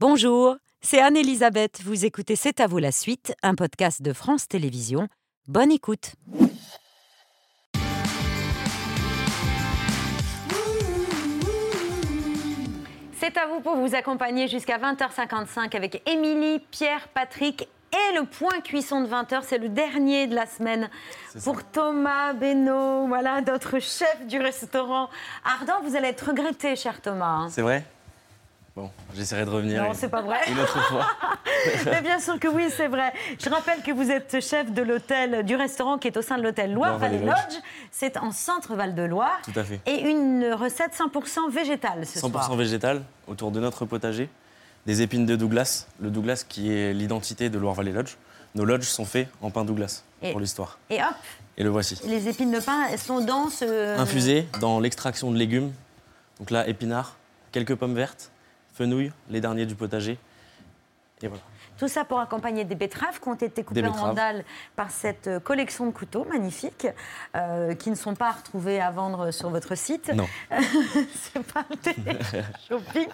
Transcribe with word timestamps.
Bonjour, 0.00 0.56
c'est 0.80 1.00
Anne-Elisabeth. 1.00 1.80
Vous 1.82 2.04
écoutez 2.04 2.36
C'est 2.36 2.60
à 2.60 2.68
vous 2.68 2.78
la 2.78 2.92
suite, 2.92 3.34
un 3.42 3.56
podcast 3.56 4.00
de 4.00 4.12
France 4.12 4.46
Télévisions. 4.46 5.08
Bonne 5.48 5.72
écoute. 5.72 6.12
C'est 13.18 13.36
à 13.36 13.48
vous 13.48 13.58
pour 13.60 13.74
vous 13.74 13.96
accompagner 13.96 14.46
jusqu'à 14.46 14.78
20h55 14.78 15.76
avec 15.76 16.08
Émilie, 16.08 16.60
Pierre, 16.70 17.08
Patrick 17.08 17.68
et 17.90 18.16
le 18.16 18.24
point 18.24 18.60
cuisson 18.60 19.00
de 19.00 19.08
20h, 19.08 19.40
c'est 19.42 19.58
le 19.58 19.68
dernier 19.68 20.28
de 20.28 20.34
la 20.36 20.46
semaine 20.46 20.88
pour 21.42 21.64
Thomas 21.64 22.34
Beno, 22.34 23.08
voilà, 23.08 23.40
notre 23.40 23.80
chef 23.80 24.26
du 24.28 24.38
restaurant 24.38 25.08
Ardent. 25.44 25.80
Vous 25.82 25.96
allez 25.96 26.08
être 26.08 26.28
regretté, 26.28 26.76
cher 26.76 27.00
Thomas. 27.00 27.26
hein. 27.26 27.48
C'est 27.50 27.62
vrai? 27.62 27.84
Bon, 28.78 28.90
j'essaierai 29.16 29.44
de 29.44 29.50
revenir 29.50 29.82
Non, 29.82 29.90
c'est 29.92 30.08
pas 30.08 30.22
vrai. 30.22 30.36
une 30.48 30.60
autre 30.60 30.80
fois. 30.84 31.04
Mais 31.86 32.00
bien 32.00 32.20
sûr 32.20 32.38
que 32.38 32.46
oui, 32.46 32.68
c'est 32.70 32.86
vrai. 32.86 33.12
Je 33.42 33.48
rappelle 33.50 33.82
que 33.82 33.90
vous 33.90 34.08
êtes 34.08 34.38
chef 34.40 34.70
de 34.72 34.82
l'hôtel, 34.82 35.42
du 35.44 35.56
restaurant 35.56 35.98
qui 35.98 36.06
est 36.06 36.16
au 36.16 36.22
sein 36.22 36.38
de 36.38 36.44
l'hôtel 36.44 36.72
Loire-Vallée 36.74 37.18
Loire-Vallée 37.18 37.48
Lodge. 37.50 37.60
C'est 37.90 38.16
en 38.18 38.30
centre 38.30 38.76
Val-de-Loire. 38.76 39.40
Tout 39.42 39.58
à 39.58 39.64
fait. 39.64 39.80
Et 39.86 40.08
une 40.08 40.52
recette 40.52 40.92
100% 40.96 41.50
végétale 41.50 42.06
ce 42.06 42.20
100% 42.20 42.30
soir. 42.30 42.54
végétal 42.54 43.02
autour 43.26 43.50
de 43.50 43.58
notre 43.58 43.84
potager. 43.84 44.28
Des 44.86 45.02
épines 45.02 45.26
de 45.26 45.34
Douglas. 45.34 45.88
Le 46.00 46.10
Douglas 46.10 46.44
qui 46.48 46.72
est 46.72 46.92
l'identité 46.92 47.50
de 47.50 47.58
Loire-Valley 47.58 47.90
Lodge. 47.90 48.14
Nos 48.54 48.64
lodges 48.64 48.86
sont 48.86 49.04
faits 49.04 49.26
en 49.42 49.50
pain 49.50 49.64
Douglas 49.64 50.04
Et- 50.22 50.30
pour 50.30 50.38
l'histoire. 50.40 50.78
Et 50.88 51.02
hop, 51.02 51.08
Et 51.56 51.64
le 51.64 51.68
voici. 51.70 51.98
les 52.06 52.28
épines 52.28 52.52
de 52.52 52.60
pain, 52.60 52.86
elles 52.92 52.98
sont 53.00 53.20
dans 53.24 53.50
ce... 53.50 53.98
Infusé 53.98 54.46
dans 54.60 54.78
l'extraction 54.78 55.32
de 55.32 55.36
légumes. 55.36 55.72
Donc 56.38 56.52
là, 56.52 56.68
épinards, 56.68 57.16
quelques 57.50 57.74
pommes 57.74 57.94
vertes, 57.96 58.30
les 59.30 59.40
derniers 59.40 59.66
du 59.66 59.74
potager. 59.74 60.18
Et 61.22 61.28
voilà. 61.28 61.42
Tout 61.78 61.88
ça 61.88 62.04
pour 62.04 62.18
accompagner 62.20 62.64
des 62.64 62.74
betteraves 62.74 63.20
qui 63.20 63.28
ont 63.28 63.34
été 63.34 63.62
coupées 63.62 63.86
en 63.86 63.92
rondelles 63.92 64.44
par 64.76 64.90
cette 64.90 65.28
euh, 65.28 65.40
collection 65.40 65.86
de 65.86 65.92
couteaux 65.92 66.24
magnifiques 66.28 66.88
euh, 67.36 67.74
qui 67.74 67.90
ne 67.90 67.94
sont 67.94 68.14
pas 68.14 68.32
retrouvés 68.32 68.80
à 68.80 68.90
vendre 68.90 69.30
sur 69.30 69.48
votre 69.50 69.74
site. 69.76 70.12
Non. 70.14 70.26
C'est 70.50 71.42
pas 71.52 71.64
shopping. 72.68 73.06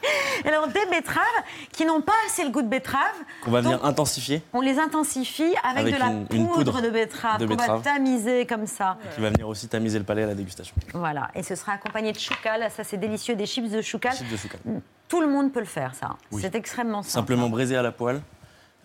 Alors 0.47 0.69
des 0.69 0.87
betteraves 0.91 1.25
qui 1.73 1.85
n'ont 1.85 2.01
pas 2.01 2.13
assez 2.27 2.45
le 2.45 2.51
goût 2.51 2.63
de 2.63 2.69
betterave. 2.69 3.15
Qu'on 3.43 3.51
va 3.51 3.61
venir 3.61 3.85
intensifier, 3.85 4.43
on 4.53 4.61
les 4.61 4.79
intensifie 4.79 5.55
avec, 5.63 5.79
Avec 5.83 5.95
de 5.95 5.99
la 6.01 6.07
une- 6.07 6.27
une 6.33 6.47
poudre, 6.49 6.55
poudre 6.73 6.81
de 6.83 6.91
betterave 6.91 7.39
de 7.41 7.47
qu'on 7.47 7.57
va 7.57 7.79
tamiser 7.81 8.47
comme 8.47 8.67
ça. 8.67 8.97
qui 9.15 9.21
va 9.21 9.31
venir 9.31 9.49
aussi 9.49 9.69
tamiser 9.69 9.99
le 9.99 10.05
palais 10.05 10.23
à 10.23 10.27
la 10.27 10.35
dégustation. 10.35 10.75
Voilà. 10.95 11.29
Et 11.35 11.43
ce 11.43 11.55
sera 11.55 11.73
accompagné 11.73 12.13
de 12.13 12.19
choucal. 12.19 12.67
Ça, 12.71 12.83
c'est 12.85 12.97
délicieux. 12.97 13.35
Des 13.37 13.47
chips 13.47 13.71
de 13.71 13.83
choucal. 13.83 14.15
Chips 14.15 14.31
de 14.31 14.37
choucal. 14.37 14.61
Tout 15.09 15.21
le 15.21 15.27
monde 15.29 15.53
peut 15.53 15.61
le 15.61 15.67
faire, 15.67 15.95
ça. 15.95 16.17
Oui. 16.33 16.41
C'est 16.43 16.55
extrêmement 16.55 17.03
simple. 17.03 17.13
Simplement 17.13 17.49
braisés 17.51 17.77
à 17.77 17.83
la 17.83 17.93
poêle. 17.93 18.21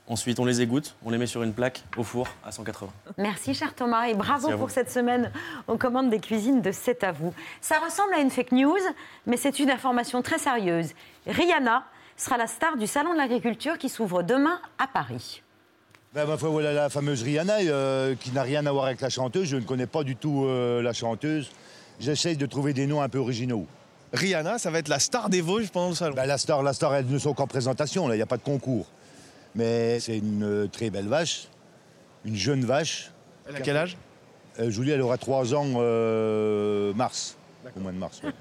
Ensuite, 0.09 0.39
on 0.39 0.45
les 0.45 0.59
égoutte, 0.61 0.95
on 1.05 1.11
les 1.11 1.19
met 1.19 1.27
sur 1.27 1.43
une 1.43 1.53
plaque 1.53 1.83
au 1.95 2.03
four 2.03 2.27
à 2.43 2.51
180. 2.51 2.91
Merci, 3.19 3.53
cher 3.53 3.75
Thomas, 3.75 4.07
et 4.07 4.15
bravo 4.15 4.49
pour 4.57 4.71
cette 4.71 4.89
semaine 4.89 5.31
aux 5.67 5.77
commandes 5.77 6.09
des 6.09 6.19
cuisines 6.19 6.61
de 6.61 6.71
C'est 6.71 7.03
à 7.03 7.11
vous. 7.11 7.31
Ça 7.61 7.77
ressemble 7.77 8.15
à 8.15 8.19
une 8.19 8.31
fake 8.31 8.51
news, 8.51 8.79
mais 9.27 9.37
c'est 9.37 9.59
une 9.59 9.69
information 9.69 10.23
très 10.23 10.39
sérieuse. 10.39 10.93
Rihanna 11.27 11.83
sera 12.17 12.37
la 12.37 12.47
star 12.47 12.75
du 12.75 12.87
Salon 12.87 13.13
de 13.13 13.17
l'Agriculture 13.17 13.77
qui 13.77 13.87
s'ouvre 13.87 14.23
demain 14.23 14.59
à 14.79 14.87
Paris. 14.87 15.43
Ben, 16.15 16.25
ma 16.25 16.37
foi, 16.37 16.49
voilà 16.49 16.73
la 16.73 16.89
fameuse 16.89 17.21
Rihanna, 17.21 17.59
euh, 17.59 18.15
qui 18.15 18.31
n'a 18.31 18.41
rien 18.41 18.65
à 18.65 18.71
voir 18.71 18.85
avec 18.85 19.01
la 19.01 19.09
chanteuse. 19.09 19.47
Je 19.47 19.57
ne 19.57 19.61
connais 19.61 19.85
pas 19.85 20.03
du 20.03 20.15
tout 20.15 20.45
euh, 20.45 20.81
la 20.81 20.91
chanteuse. 20.91 21.51
J'essaye 21.99 22.35
de 22.35 22.47
trouver 22.47 22.73
des 22.73 22.87
noms 22.87 23.03
un 23.03 23.09
peu 23.09 23.19
originaux. 23.19 23.67
Rihanna, 24.13 24.57
ça 24.57 24.71
va 24.71 24.79
être 24.79 24.87
la 24.87 24.97
star 24.97 25.29
des 25.29 25.41
Vosges 25.41 25.69
pendant 25.69 25.89
le 25.89 25.95
salon. 25.95 26.15
Ben, 26.15 26.25
la 26.25 26.39
star, 26.39 26.63
la 26.63 26.73
star, 26.73 26.95
elles 26.95 27.05
ne 27.05 27.19
sont 27.19 27.35
qu'en 27.35 27.45
présentation, 27.45 28.07
là, 28.07 28.15
il 28.15 28.17
n'y 28.17 28.23
a 28.23 28.25
pas 28.25 28.37
de 28.37 28.43
concours. 28.43 28.87
Mais 29.59 29.99
c'est 29.99 30.17
une 30.17 30.43
euh, 30.43 30.67
très 30.67 30.89
belle 30.89 31.09
vache, 31.09 31.49
une 32.23 32.37
jeune 32.37 32.63
vache. 32.63 33.11
Elle 33.45 33.57
a 33.57 33.59
quel 33.59 33.75
âge? 33.75 33.97
Euh, 34.57 34.69
Julie, 34.69 34.91
elle 34.91 35.01
aura 35.01 35.17
3 35.17 35.53
ans 35.53 35.65
euh, 35.75 36.93
mars, 36.93 37.37
au 37.75 37.79
mois 37.81 37.91
de 37.91 37.97
mars. 37.97 38.21
ouais. 38.23 38.31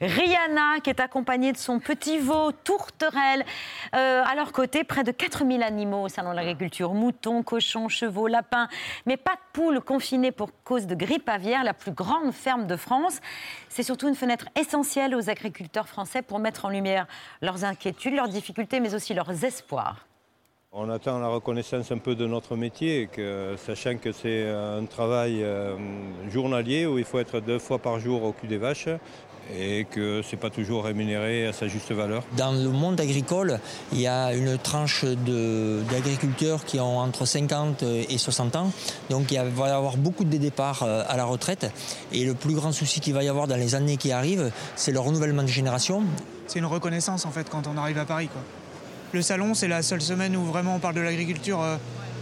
Rihanna, 0.00 0.78
qui 0.84 0.90
est 0.90 1.00
accompagnée 1.00 1.50
de 1.50 1.56
son 1.56 1.80
petit 1.80 2.18
veau, 2.18 2.52
Tourterelle. 2.52 3.44
Euh, 3.96 4.22
à 4.24 4.36
leur 4.36 4.52
côté, 4.52 4.84
près 4.84 5.02
de 5.02 5.10
4000 5.10 5.60
animaux 5.60 6.04
au 6.04 6.08
Salon 6.08 6.30
de 6.30 6.36
l'Agriculture. 6.36 6.94
Moutons, 6.94 7.42
cochons, 7.42 7.88
chevaux, 7.88 8.28
lapins. 8.28 8.68
Mais 9.06 9.16
pas 9.16 9.34
de 9.34 9.40
poules 9.52 9.80
confinées 9.80 10.30
pour 10.30 10.50
cause 10.62 10.86
de 10.86 10.94
grippe 10.94 11.28
aviaire, 11.28 11.64
la 11.64 11.74
plus 11.74 11.90
grande 11.90 12.30
ferme 12.30 12.68
de 12.68 12.76
France. 12.76 13.18
C'est 13.68 13.82
surtout 13.82 14.06
une 14.06 14.14
fenêtre 14.14 14.46
essentielle 14.54 15.16
aux 15.16 15.30
agriculteurs 15.30 15.88
français 15.88 16.22
pour 16.22 16.38
mettre 16.38 16.64
en 16.64 16.68
lumière 16.68 17.08
leurs 17.42 17.64
inquiétudes, 17.64 18.14
leurs 18.14 18.28
difficultés, 18.28 18.78
mais 18.78 18.94
aussi 18.94 19.14
leurs 19.14 19.44
espoirs. 19.44 20.07
On 20.80 20.90
attend 20.90 21.18
la 21.18 21.26
reconnaissance 21.26 21.90
un 21.90 21.98
peu 21.98 22.14
de 22.14 22.24
notre 22.24 22.54
métier, 22.54 23.08
que, 23.10 23.56
sachant 23.66 23.96
que 23.96 24.12
c'est 24.12 24.48
un 24.48 24.84
travail 24.84 25.42
euh, 25.42 25.74
journalier 26.30 26.86
où 26.86 26.98
il 26.98 27.04
faut 27.04 27.18
être 27.18 27.40
deux 27.40 27.58
fois 27.58 27.80
par 27.80 27.98
jour 27.98 28.22
au 28.22 28.30
cul 28.30 28.46
des 28.46 28.58
vaches 28.58 28.88
et 29.58 29.86
que 29.90 30.22
ce 30.22 30.30
n'est 30.30 30.40
pas 30.40 30.50
toujours 30.50 30.84
rémunéré 30.84 31.48
à 31.48 31.52
sa 31.52 31.66
juste 31.66 31.90
valeur. 31.90 32.22
Dans 32.36 32.52
le 32.52 32.68
monde 32.68 33.00
agricole, 33.00 33.58
il 33.90 34.00
y 34.00 34.06
a 34.06 34.32
une 34.34 34.56
tranche 34.56 35.04
d'agriculteurs 35.04 36.64
qui 36.64 36.78
ont 36.78 37.00
entre 37.00 37.24
50 37.24 37.82
et 37.82 38.16
60 38.16 38.54
ans. 38.54 38.70
Donc 39.10 39.32
il 39.32 39.40
va 39.40 39.66
y 39.66 39.70
avoir 39.72 39.96
beaucoup 39.96 40.22
de 40.22 40.36
départs 40.36 40.84
euh, 40.84 41.02
à 41.08 41.16
la 41.16 41.24
retraite. 41.24 41.72
Et 42.12 42.24
le 42.24 42.34
plus 42.34 42.54
grand 42.54 42.70
souci 42.70 43.00
qu'il 43.00 43.14
va 43.14 43.24
y 43.24 43.28
avoir 43.28 43.48
dans 43.48 43.56
les 43.56 43.74
années 43.74 43.96
qui 43.96 44.12
arrivent, 44.12 44.52
c'est 44.76 44.92
le 44.92 45.00
renouvellement 45.00 45.42
de 45.42 45.48
génération. 45.48 46.04
C'est 46.46 46.60
une 46.60 46.66
reconnaissance 46.66 47.26
en 47.26 47.32
fait 47.32 47.50
quand 47.50 47.66
on 47.66 47.76
arrive 47.76 47.98
à 47.98 48.04
Paris. 48.04 48.28
Quoi. 48.28 48.42
Le 49.12 49.22
salon, 49.22 49.54
c'est 49.54 49.68
la 49.68 49.82
seule 49.82 50.02
semaine 50.02 50.36
où 50.36 50.44
vraiment 50.44 50.76
on 50.76 50.78
parle 50.78 50.94
de 50.94 51.00
l'agriculture 51.00 51.62
euh, 51.62 51.76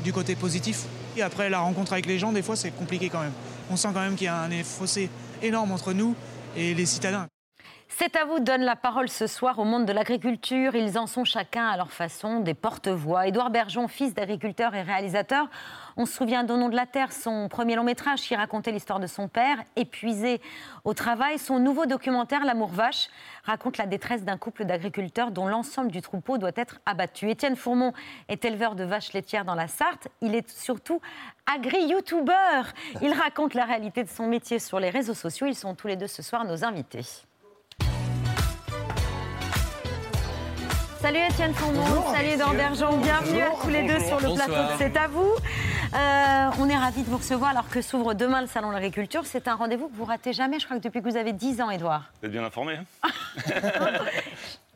du 0.05 0.13
côté 0.13 0.37
positif. 0.37 0.85
Et 1.17 1.23
après, 1.23 1.51
la 1.51 1.59
rencontre 1.59 1.93
avec 1.93 2.07
les 2.07 2.19
gens, 2.19 2.33
des 2.33 2.43
fois, 2.43 2.55
c'est 2.55 2.71
compliqué 2.71 3.09
quand 3.09 3.21
même. 3.21 3.33
On 3.71 3.77
sent 3.77 3.89
quand 3.93 4.01
même 4.01 4.15
qu'il 4.15 4.27
y 4.27 4.29
a 4.29 4.41
un 4.41 4.63
fossé 4.63 5.11
énorme 5.43 5.73
entre 5.73 5.93
nous 5.93 6.15
et 6.57 6.75
les 6.75 6.87
citadins. 6.87 7.27
C'est 7.99 8.15
à 8.15 8.27
vous 8.27 8.41
donne 8.41 8.61
la 8.61 8.77
parole 8.77 9.09
ce 9.09 9.27
soir 9.27 9.59
au 9.59 9.65
monde 9.65 9.87
de 9.87 9.93
l'agriculture. 9.95 10.75
Ils 10.75 10.99
en 10.99 11.07
sont 11.07 11.25
chacun 11.25 11.67
à 11.67 11.79
leur 11.79 11.91
façon 11.91 12.41
des 12.41 12.53
porte-voix. 12.53 13.27
Édouard 13.27 13.49
Bergeon, 13.49 13.89
fils 13.89 14.13
d'agriculteur 14.13 14.75
et 14.75 14.83
réalisateur, 14.83 15.49
on 15.97 16.05
se 16.05 16.13
souvient 16.13 16.45
d'Au 16.45 16.59
de 16.69 16.77
la 16.77 16.85
terre, 16.85 17.11
son 17.11 17.49
premier 17.49 17.75
long 17.75 17.85
métrage 17.85 18.21
qui 18.21 18.37
racontait 18.37 18.71
l'histoire 18.71 19.01
de 19.01 19.07
son 19.07 19.29
père, 19.29 19.57
épuisé 19.77 20.43
au 20.85 20.93
travail. 20.93 21.39
Son 21.39 21.59
nouveau 21.59 21.87
documentaire, 21.87 22.45
L'amour 22.45 22.69
vache, 22.69 23.09
raconte 23.45 23.79
la 23.79 23.87
détresse 23.87 24.25
d'un 24.25 24.37
couple 24.37 24.67
d'agriculteurs 24.67 25.31
dont 25.31 25.47
l'ensemble 25.47 25.91
du 25.91 26.03
troupeau 26.03 26.37
doit 26.37 26.53
être 26.55 26.81
abattu. 26.85 27.31
Étienne 27.31 27.57
Fourmont 27.57 27.95
est 28.29 28.45
éleveur 28.45 28.75
de 28.75 28.85
vaches 28.85 29.15
laitières 29.15 29.47
dans 29.47 29.55
la 29.55 29.69
Sarthe. 29.69 30.09
Il 30.21 30.35
est 30.35 30.51
surtout 30.51 31.01
agri-youtubeur. 31.51 32.67
Il 33.01 33.15
raconte 33.15 33.55
la 33.55 33.65
réalité 33.65 34.05
de 34.05 34.11
son 34.11 34.27
métier 34.27 34.59
sur 34.59 34.81
les 34.81 34.91
réseaux 34.91 35.15
sociaux. 35.15 35.47
Ils 35.47 35.55
sont 35.55 35.75
tous 35.75 35.87
les 35.87 35.97
deux 35.97 36.09
ce 36.09 36.23
soir 36.23 36.45
nos 36.45 36.63
invités. 36.63 37.26
Salut 41.07 41.19
Étienne 41.31 41.55
Fourmont, 41.55 42.13
salut 42.13 42.31
Edouard 42.31 42.55
Bergeon, 42.55 42.97
bienvenue 42.97 43.41
à 43.41 43.51
tous 43.63 43.69
les 43.69 43.85
deux 43.85 44.01
sur 44.01 44.19
le 44.19 44.35
plateau 44.35 44.53
de 44.73 44.77
C'est 44.77 44.97
à 44.97 45.07
vous. 45.07 45.31
Euh, 45.95 46.51
on 46.59 46.69
est 46.69 46.77
ravis 46.77 47.03
de 47.05 47.09
vous 47.09 47.19
recevoir 47.19 47.51
alors 47.51 47.69
que 47.69 47.81
s'ouvre 47.81 48.13
demain 48.15 48.41
le 48.41 48.49
Salon 48.49 48.71
de 48.71 48.73
l'Agriculture. 48.73 49.23
C'est 49.25 49.47
un 49.47 49.55
rendez-vous 49.55 49.87
que 49.89 49.95
vous 49.95 50.05
ratez 50.05 50.33
jamais, 50.33 50.59
je 50.59 50.65
crois 50.65 50.79
que 50.79 50.83
depuis 50.83 51.01
que 51.01 51.09
vous 51.09 51.17
avez 51.17 51.33
10 51.33 51.61
ans, 51.61 51.71
Edouard. 51.71 52.11
Vous 52.21 52.27
êtes 52.27 52.33
bien 52.33 52.43
informé. 52.43 52.79
hein 53.05 53.09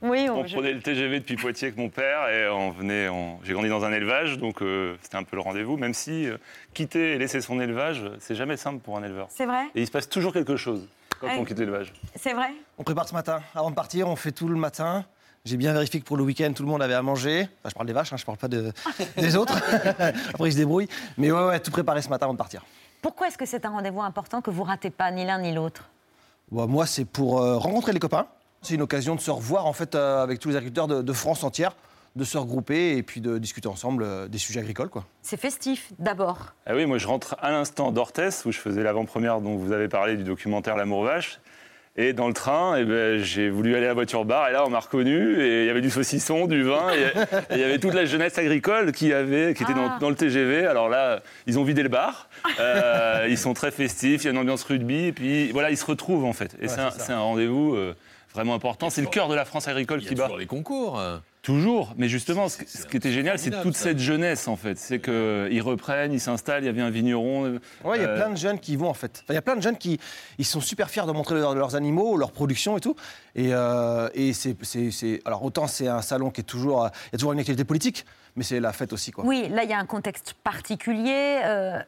Oui, 0.03 0.29
on 0.31 0.39
on- 0.43 0.47
je- 0.47 0.55
prenait 0.55 0.73
le 0.73 0.81
TGV 0.81 1.19
depuis 1.19 1.35
Poitiers 1.35 1.67
avec 1.67 1.77
mon 1.79 1.89
père 1.89 2.29
et 2.29 2.49
on 2.49 2.71
venait. 2.71 3.09
on- 3.09 3.41
J'ai 3.43 3.53
grandi 3.53 3.69
dans 3.69 3.85
un 3.85 3.91
élevage, 3.93 4.39
donc 4.39 4.63
euh, 4.63 4.97
c'était 5.03 5.17
un 5.17 5.25
peu 5.25 5.35
le 5.35 5.43
rendez-vous. 5.43 5.79
Même 5.79 5.95
si 5.95 6.29
euh, 6.29 6.37
quitter 6.75 7.15
et 7.15 7.19
laisser 7.19 7.41
son 7.41 7.59
élevage, 7.59 8.05
c'est 8.21 8.37
jamais 8.37 8.57
simple 8.57 8.79
pour 8.79 8.97
un 8.97 9.03
éleveur. 9.03 9.27
c'est 9.31 9.47
vrai 9.47 9.65
Et 9.75 9.81
il 9.81 9.87
se 9.87 9.91
passe 9.91 10.09
toujours 10.09 10.33
quelque 10.33 10.55
chose 10.55 10.87
quand 11.21 11.27
Ouais. 11.27 11.37
on 11.41 11.45
quitte 11.45 11.59
l'élevage. 11.59 11.93
C'est 12.15 12.35
vrai 12.35 12.51
On 12.79 12.85
prépare 12.85 13.09
ce 13.09 13.15
matin. 13.15 13.43
Avant 13.53 13.71
de 13.71 13.75
partir, 13.75 14.07
on 14.09 14.15
fait 14.15 14.31
tout 14.33 14.47
le 14.47 14.55
matin. 14.57 15.05
J'ai 15.47 15.57
bien 15.57 15.73
vérifié 15.73 16.01
que 16.01 16.05
pour 16.05 16.19
le 16.19 16.23
week-end, 16.23 16.53
tout 16.55 16.63
le 16.63 16.69
monde 16.69 16.83
avait 16.83 16.93
à 16.95 17.01
manger. 17.01 17.49
Enfin, 17.61 17.71
je 17.71 17.75
parle 17.75 17.87
des 17.87 17.95
vaches, 17.95 18.13
hein, 18.13 18.17
je 18.19 18.27
parle 18.27 18.37
pas 18.37 18.49
de- 18.49 18.73
des 19.17 19.37
autres. 19.37 19.57
Après, 20.35 20.49
ils 20.49 20.53
se 20.53 20.59
débrouillent. 20.59 20.89
Mais 21.17 21.31
ouais, 21.33 21.47
ouais, 21.47 21.61
tout 21.61 21.71
préparé 21.71 22.03
ce 22.03 22.11
matin 22.11 22.27
avant 22.27 22.35
de 22.35 22.39
partir. 22.39 22.63
Pourquoi 23.01 23.29
est-ce 23.29 23.39
que 23.39 23.47
c'est 23.47 23.65
un 23.65 23.71
rendez-vous 23.71 24.03
important 24.03 24.43
que 24.43 24.51
vous 24.51 24.65
ratez 24.65 24.91
pas 24.91 25.11
ni 25.11 25.25
l'un 25.25 25.39
ni 25.41 25.53
l'autre? 25.55 25.89
Bon, 26.51 26.67
moi, 26.67 26.85
c'est 26.85 27.07
pour 27.07 27.41
euh, 27.41 27.57
rencontrer 27.57 27.93
les 27.93 27.99
copains. 27.99 28.27
C'est 28.61 28.75
une 28.75 28.83
occasion 28.83 29.15
de 29.15 29.21
se 29.21 29.31
revoir 29.31 29.65
en 29.65 29.73
fait 29.73 29.95
euh, 29.95 30.23
avec 30.23 30.41
tous 30.41 30.51
les 30.51 30.57
agriculteurs 30.57 30.89
de, 30.89 31.01
de 31.01 31.13
France 31.15 31.43
entière, 31.43 31.73
de 32.17 32.25
se 32.25 32.37
regrouper 32.37 32.99
et 32.99 33.03
puis 33.03 33.23
de 33.23 33.39
discuter 33.39 33.69
ensemble 33.69 34.03
euh, 34.03 34.29
des 34.29 34.37
sujets 34.37 34.61
agricoles. 34.61 34.91
Quoi. 34.91 35.07
C'est 35.23 35.39
festif, 35.41 35.91
d'abord. 35.99 36.53
Ah 36.67 36.75
oui, 36.75 36.85
moi 36.85 36.99
je 36.99 37.07
rentre 37.07 37.37
à 37.41 37.51
l'instant 37.51 37.93
d'Orthès 37.93 38.45
où 38.45 38.53
je 38.53 38.59
faisais 38.59 38.83
l'avant-première 38.83 39.41
dont 39.41 39.57
vous 39.57 39.73
avez 39.73 39.89
parlé 39.89 40.19
du 40.19 40.25
documentaire 40.25 40.77
L'amour 40.77 41.05
vache. 41.05 41.41
Et 41.97 42.13
dans 42.13 42.29
le 42.29 42.33
train, 42.35 42.77
eh 42.79 42.85
ben, 42.85 43.19
j'ai 43.19 43.51
voulu 43.51 43.75
aller 43.75 43.85
à 43.87 43.89
la 43.89 43.95
voiture 43.95 44.25
bar 44.25 44.49
et 44.49 44.53
là 44.53 44.65
on 44.65 44.71
m'a 44.71 44.79
reconnu 44.79 45.41
et 45.43 45.63
il 45.63 45.67
y 45.67 45.71
avait 45.71 45.81
du 45.81 45.91
saucisson, 45.91 46.47
du 46.47 46.63
vin 46.63 46.87
et, 46.95 47.07
il 47.51 47.59
y 47.59 47.65
avait 47.65 47.79
toute 47.81 47.95
la 47.95 48.05
jeunesse 48.05 48.39
agricole 48.39 48.93
qui, 48.93 49.13
avait, 49.13 49.55
qui 49.55 49.65
était 49.65 49.73
Ah. 49.75 49.89
dans, 49.95 49.99
dans 49.99 50.09
le 50.11 50.15
TGV. 50.15 50.67
Alors 50.67 50.89
là, 50.89 51.21
ils 51.47 51.59
ont 51.59 51.65
vidé 51.65 51.83
le 51.83 51.89
bar, 51.89 52.29
Euh, 52.61 53.27
ils 53.29 53.37
sont 53.37 53.55
très 53.55 53.71
festifs, 53.73 54.23
il 54.23 54.27
y 54.27 54.29
a 54.29 54.31
une 54.31 54.39
ambiance 54.39 54.63
rugby 54.63 55.07
et 55.07 55.13
puis 55.13 55.51
voilà, 55.51 55.71
ils 55.71 55.77
se 55.77 55.85
retrouvent 55.85 56.25
en 56.25 56.33
fait. 56.33 56.57
Et 56.63 56.69
c'est 56.69 57.13
un, 57.13 57.19
rendez-vous 57.21 57.75
euh, 57.75 57.95
vraiment 58.35 58.55
important. 58.55 58.89
C'est 58.89 59.03
le 59.03 59.09
cœur 59.09 59.29
de 59.29 59.35
la 59.35 59.45
France 59.45 59.67
agricole 59.69 59.99
Il 60.01 60.05
y 60.05 60.07
a 60.07 60.09
qui 60.11 60.15
bat. 60.15 60.25
toujours 60.25 60.39
les 60.39 60.47
concours. 60.47 61.01
Toujours, 61.43 61.95
mais 61.97 62.07
justement, 62.09 62.51
ce, 62.51 62.59
C'est- 62.59 62.69
ce 62.69 62.79
c'est 62.83 62.89
qui 62.91 62.97
était 62.99 63.13
génial, 63.13 63.39
c'est 63.39 63.63
toute 63.63 63.75
ça. 63.75 63.85
cette 63.85 63.99
jeunesse 63.99 64.47
en 64.47 64.57
fait. 64.57 64.77
C'est 64.77 65.01
qu'ils 65.01 65.63
reprennent, 65.63 66.13
ils 66.13 66.21
s'installent, 66.21 66.63
il 66.63 66.67
y 66.67 66.69
avait 66.69 66.83
un 66.83 66.91
vigneron. 66.91 67.47
euh, 67.47 67.61
Ouais, 67.83 67.97
il 67.97 68.03
y 68.03 68.05
a 68.05 68.09
euh, 68.11 68.17
plein 68.17 68.29
de 68.29 68.37
jeunes 68.37 68.59
qui 68.59 68.77
vont 68.77 68.91
en 68.91 68.95
fait. 68.95 69.21
Enfin, 69.25 69.33
Il 69.33 69.35
y 69.37 69.39
a 69.39 69.43
plein 69.43 69.57
de 69.57 69.63
jeunes 69.63 69.79
qui 69.79 69.99
ils 70.37 70.45
sont 70.45 70.61
super 70.61 70.91
fiers 70.91 71.07
de 71.07 71.13
montrer 71.13 71.37
leur- 71.37 71.55
leurs 71.55 71.77
animaux, 71.77 72.19
leur 72.19 72.33
production 72.33 72.77
et 72.77 72.81
tout. 72.81 72.95
Et, 73.35 73.55
euh, 73.55 74.11
et 74.13 74.35
c'est, 74.35 74.55
c'est- 74.63 74.91
c'est- 74.91 75.21
alors 75.25 75.43
autant 75.43 75.67
c'est 75.67 75.89
un 75.89 76.03
salon 76.03 76.31
qui 76.31 76.43
est 76.43 76.45
toujours, 76.45 76.91
il 77.07 77.13
y 77.13 77.17
a 77.17 77.19
toujours 77.19 77.33
une 77.33 77.39
actualité 77.41 77.65
politique, 77.65 78.05
mais 78.37 78.43
c'est 78.45 78.61
la 78.61 78.75
fête 78.75 78.93
aussi 78.93 79.11
quoi. 79.11 79.25
Oui, 79.25 79.49
là, 79.51 79.65
il 79.65 79.71
y 79.71 79.75
a 79.75 79.79
un 79.79 79.87
contexte 79.87 80.35
particulier. 80.45 81.41
euh, 81.45 81.79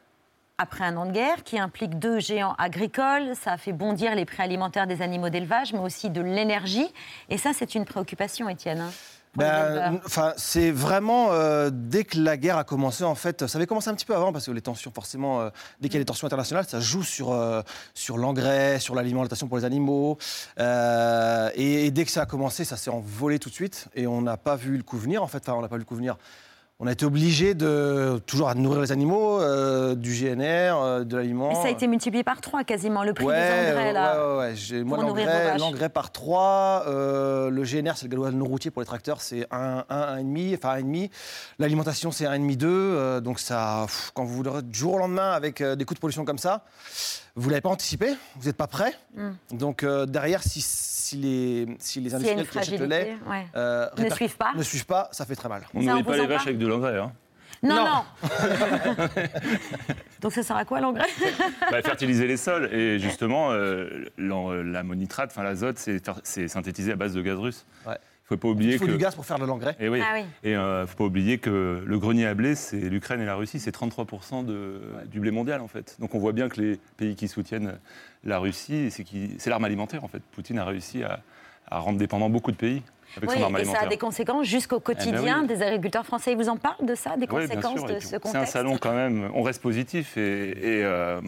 après 0.58 0.84
un 0.84 0.96
an 0.96 1.06
de 1.06 1.12
guerre 1.12 1.42
qui 1.42 1.58
implique 1.58 1.98
deux 1.98 2.20
géants 2.20 2.54
agricoles, 2.56 3.32
ça 3.34 3.52
a 3.52 3.56
fait 3.56 3.72
bondir 3.72 4.14
les 4.14 4.24
prix 4.24 4.42
alimentaires 4.44 4.86
des 4.86 5.02
animaux 5.02 5.28
d'élevage, 5.28 5.72
mais 5.72 5.80
aussi 5.80 6.08
de 6.08 6.20
l'énergie. 6.20 6.86
Et 7.30 7.36
ça, 7.38 7.50
c'est 7.52 7.74
une 7.74 7.84
préoccupation, 7.84 8.48
Étienne. 8.48 8.84
Ben, 9.36 10.00
enfin, 10.04 10.34
c'est 10.36 10.70
vraiment 10.70 11.32
euh, 11.32 11.70
dès 11.72 12.04
que 12.04 12.18
la 12.18 12.36
guerre 12.36 12.58
a 12.58 12.64
commencé, 12.64 13.02
en 13.02 13.14
fait, 13.14 13.46
ça 13.46 13.56
avait 13.56 13.66
commencé 13.66 13.88
un 13.88 13.94
petit 13.94 14.04
peu 14.04 14.14
avant 14.14 14.30
parce 14.30 14.44
que 14.44 14.50
les 14.50 14.60
tensions, 14.60 14.92
forcément, 14.94 15.40
euh, 15.40 15.50
dès 15.80 15.88
qu'il 15.88 15.94
y 15.94 16.00
a 16.00 16.02
des 16.02 16.06
tensions 16.06 16.26
internationales, 16.26 16.66
ça 16.68 16.80
joue 16.80 17.02
sur 17.02 17.32
euh, 17.32 17.62
sur 17.94 18.18
l'engrais, 18.18 18.78
sur 18.78 18.94
l'alimentation 18.94 19.48
pour 19.48 19.56
les 19.56 19.64
animaux. 19.64 20.18
Et, 20.58 21.86
et 21.86 21.90
dès 21.90 22.04
que 22.04 22.10
ça 22.10 22.22
a 22.22 22.26
commencé, 22.26 22.64
ça 22.64 22.76
s'est 22.76 22.90
envolé 22.90 23.38
tout 23.38 23.48
de 23.48 23.54
suite 23.54 23.88
et 23.94 24.06
on 24.06 24.20
n'a 24.20 24.36
pas 24.36 24.56
vu 24.56 24.76
le 24.76 24.82
coup 24.82 24.98
venir. 24.98 25.22
En 25.22 25.28
fait, 25.28 25.38
enfin, 25.38 25.54
on 25.54 25.62
n'a 25.62 25.68
pas 25.68 25.76
vu 25.76 25.80
le 25.80 25.86
coup 25.86 25.96
venir. 25.96 26.18
On 26.84 26.88
a 26.88 26.92
été 26.92 27.04
obligé 27.06 27.54
de 27.54 28.18
toujours 28.26 28.48
à 28.48 28.56
nourrir 28.56 28.80
les 28.80 28.90
animaux, 28.90 29.40
euh, 29.40 29.94
du 29.94 30.10
GNR, 30.12 30.42
euh, 30.82 31.04
de 31.04 31.16
l'aliment. 31.16 31.50
Mais 31.50 31.54
ça 31.54 31.68
a 31.68 31.70
été 31.70 31.86
multiplié 31.86 32.24
par 32.24 32.40
trois 32.40 32.64
quasiment, 32.64 33.04
le 33.04 33.14
prix 33.14 33.24
Ouais, 33.24 33.36
des 33.36 33.70
engrais. 33.70 33.92
là. 33.92 34.36
ouais, 34.38 34.52
ouais. 34.72 34.82
Moi, 34.82 34.98
l'engrais, 34.98 35.88
par 35.88 36.10
3, 36.10 36.82
le 36.88 37.62
GNR, 37.62 37.92
c'est 37.96 38.06
le 38.06 38.08
gallois 38.08 38.32
non 38.32 38.46
routier 38.46 38.72
pour 38.72 38.82
les 38.82 38.86
tracteurs, 38.86 39.20
c'est 39.20 39.46
1, 39.52 39.84
1, 39.88 40.16
1,5, 40.24 40.56
enfin 40.56 40.80
1,5. 40.80 41.08
L'alimentation, 41.60 42.10
c'est 42.10 42.24
1,5, 42.24 42.56
2. 42.56 42.66
euh, 42.68 43.20
donc, 43.20 43.38
ça, 43.38 43.82
pff, 43.86 44.10
quand 44.12 44.24
vous 44.24 44.42
l'aurez 44.42 44.62
du 44.62 44.76
jour 44.76 44.94
au 44.94 44.98
lendemain 44.98 45.30
avec 45.30 45.60
euh, 45.60 45.76
des 45.76 45.84
coûts 45.84 45.94
de 45.94 46.00
pollution 46.00 46.24
comme 46.24 46.38
ça, 46.38 46.64
vous 47.34 47.46
ne 47.46 47.52
l'avez 47.52 47.60
pas 47.62 47.70
anticipé, 47.70 48.14
vous 48.36 48.46
n'êtes 48.46 48.56
pas 48.56 48.66
prêt? 48.66 48.92
Mm. 49.14 49.30
Donc, 49.52 49.82
euh, 49.82 50.06
derrière, 50.06 50.42
si, 50.42 50.60
si 50.60 51.16
les, 51.16 51.76
si 51.78 52.00
les 52.00 52.14
industriels 52.14 52.48
qui 52.48 52.58
achètent 52.58 52.80
le 52.80 52.86
lait 52.86 53.16
ouais. 53.26 53.46
euh, 53.56 53.88
Ne 53.98 54.10
suivent 54.10 54.36
pas. 54.36 54.52
ne 54.54 54.62
suivent 54.62 54.86
pas, 54.86 55.08
ça 55.12 55.24
fait 55.24 55.36
très 55.36 55.48
mal. 55.48 55.62
On 55.74 55.86
on 55.86 56.02
pas 56.04 56.16
les 56.16 56.26
vaches 56.26 56.46
avec 56.46 56.58
de 56.58 56.66
l'engrais. 56.66 56.98
Hein. 56.98 57.12
Non, 57.62 57.76
Non. 57.76 57.84
non. 57.84 58.04
Donc 60.20 60.32
ça 60.32 60.42
sert 60.42 60.56
à 60.56 60.64
quoi 60.64 60.80
l'engrais? 60.80 61.06
Bah, 61.70 61.80
fertiliser 61.82 62.26
les 62.26 62.36
sols. 62.36 62.72
Et 62.74 62.98
justement, 62.98 63.52
euh, 63.52 64.04
l'ammonitrate, 64.18 65.30
enfin 65.30 65.42
l'azote, 65.42 65.78
c'est 65.78 66.48
synthétisé 66.48 66.92
à 66.92 66.96
base 66.96 67.14
de 67.14 67.22
gaz 67.22 67.38
russe. 67.38 67.64
Ouais. 67.86 67.96
Il 68.32 68.36
faut 68.36 68.40
pas 68.40 68.48
oublier 68.48 68.72
Il 68.72 68.78
faut 68.78 68.86
que. 68.86 68.90
du 68.90 68.96
gaz 68.96 69.14
pour 69.14 69.26
faire 69.26 69.38
de 69.38 69.44
l'engrais. 69.44 69.76
Et 69.78 69.88
oui. 69.90 70.00
Ah 70.02 70.14
oui. 70.14 70.24
Et 70.42 70.56
euh, 70.56 70.86
faut 70.86 70.96
pas 70.96 71.04
oublier 71.04 71.36
que 71.38 71.82
le 71.84 71.98
grenier 71.98 72.26
à 72.26 72.32
blé, 72.34 72.54
c'est 72.54 72.78
l'Ukraine 72.80 73.20
et 73.20 73.26
la 73.26 73.34
Russie, 73.34 73.60
c'est 73.60 73.74
33% 73.76 74.44
de, 74.46 74.80
du 75.10 75.20
blé 75.20 75.30
mondial 75.30 75.60
en 75.60 75.68
fait. 75.68 75.96
Donc 75.98 76.14
on 76.14 76.18
voit 76.18 76.32
bien 76.32 76.48
que 76.48 76.60
les 76.60 76.80
pays 76.96 77.14
qui 77.14 77.28
soutiennent 77.28 77.78
la 78.24 78.38
Russie, 78.38 78.90
c'est 78.90 79.04
qui- 79.04 79.34
c'est 79.38 79.50
l'arme 79.50 79.64
alimentaire 79.64 80.02
en 80.04 80.08
fait. 80.08 80.22
Poutine 80.32 80.58
a 80.58 80.64
réussi 80.64 81.02
à, 81.04 81.20
à 81.70 81.78
rendre 81.78 81.98
dépendant 81.98 82.30
beaucoup 82.30 82.52
de 82.52 82.56
pays 82.56 82.82
avec 83.18 83.28
Oui, 83.28 83.36
son 83.36 83.44
arme 83.44 83.58
et 83.58 83.64
ça 83.66 83.80
a 83.80 83.86
des 83.86 83.98
conséquences 83.98 84.46
jusqu'au 84.46 84.80
quotidien 84.80 85.42
oui. 85.42 85.46
des 85.48 85.62
agriculteurs 85.62 86.06
français. 86.06 86.32
Ils 86.32 86.38
vous 86.38 86.48
en 86.48 86.56
parlent 86.56 86.86
de 86.86 86.94
ça, 86.94 87.16
des 87.18 87.26
Oui, 87.30 87.46
bien 87.46 87.56
conséquences 87.60 87.78
sûr. 87.80 87.88
de 87.94 88.00
ce 88.00 88.06
C'est 88.08 88.16
un 88.16 88.18
contexte 88.20 88.52
salon 88.54 88.78
quand 88.78 88.94
même, 88.94 89.30
on 89.34 89.42
reste 89.42 89.60
positif. 89.60 90.16
Et, 90.16 90.50
et, 90.78 90.84
euh, 90.84 91.20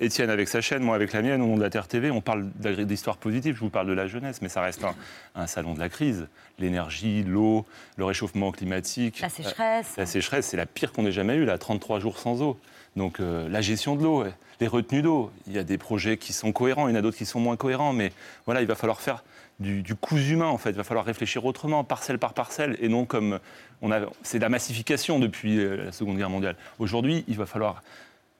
Étienne 0.00 0.30
avec 0.30 0.48
sa 0.48 0.62
chaîne, 0.62 0.82
moi 0.82 0.94
avec 0.94 1.12
la 1.12 1.20
mienne, 1.20 1.42
au 1.42 1.46
nom 1.46 1.56
de 1.56 1.62
la 1.62 1.68
Terre 1.68 1.86
TV, 1.86 2.10
on 2.10 2.22
parle 2.22 2.46
d'histoire 2.86 3.18
positive, 3.18 3.54
je 3.54 3.60
vous 3.60 3.68
parle 3.68 3.86
de 3.86 3.92
la 3.92 4.06
jeunesse, 4.06 4.40
mais 4.40 4.48
ça 4.48 4.62
reste 4.62 4.82
un, 4.82 4.94
un 5.34 5.46
salon 5.46 5.74
de 5.74 5.78
la 5.78 5.90
crise. 5.90 6.26
L'énergie, 6.58 7.22
l'eau, 7.22 7.66
le 7.96 8.06
réchauffement 8.06 8.50
climatique. 8.50 9.20
La 9.20 9.28
sécheresse. 9.28 9.94
La 9.98 10.06
sécheresse, 10.06 10.46
c'est 10.46 10.56
la 10.56 10.64
pire 10.66 10.92
qu'on 10.92 11.04
ait 11.04 11.12
jamais 11.12 11.36
eue, 11.36 11.44
là, 11.44 11.58
33 11.58 12.00
jours 12.00 12.18
sans 12.18 12.40
eau. 12.40 12.58
Donc 12.96 13.20
euh, 13.20 13.48
la 13.48 13.60
gestion 13.60 13.94
de 13.94 14.02
l'eau, 14.02 14.24
les 14.60 14.66
retenues 14.66 15.02
d'eau, 15.02 15.30
il 15.46 15.52
y 15.52 15.58
a 15.58 15.64
des 15.64 15.78
projets 15.78 16.16
qui 16.16 16.32
sont 16.32 16.52
cohérents, 16.52 16.88
il 16.88 16.92
y 16.92 16.94
en 16.94 16.98
a 16.98 17.02
d'autres 17.02 17.18
qui 17.18 17.26
sont 17.26 17.40
moins 17.40 17.56
cohérents, 17.56 17.92
mais 17.92 18.12
voilà, 18.46 18.62
il 18.62 18.66
va 18.66 18.74
falloir 18.74 19.00
faire 19.00 19.22
du, 19.60 19.82
du 19.82 19.94
cousu 19.94 20.32
humain 20.32 20.46
en 20.46 20.58
fait, 20.58 20.70
il 20.70 20.76
va 20.76 20.84
falloir 20.84 21.04
réfléchir 21.04 21.44
autrement, 21.44 21.84
parcelle 21.84 22.18
par 22.18 22.32
parcelle, 22.32 22.76
et 22.80 22.88
non 22.88 23.04
comme 23.04 23.38
on 23.82 23.92
a, 23.92 24.00
c'est 24.22 24.38
la 24.38 24.48
massification 24.48 25.18
depuis 25.18 25.58
euh, 25.58 25.84
la 25.84 25.92
Seconde 25.92 26.16
Guerre 26.16 26.30
mondiale. 26.30 26.56
Aujourd'hui, 26.78 27.24
il 27.28 27.36
va 27.36 27.46
falloir 27.46 27.82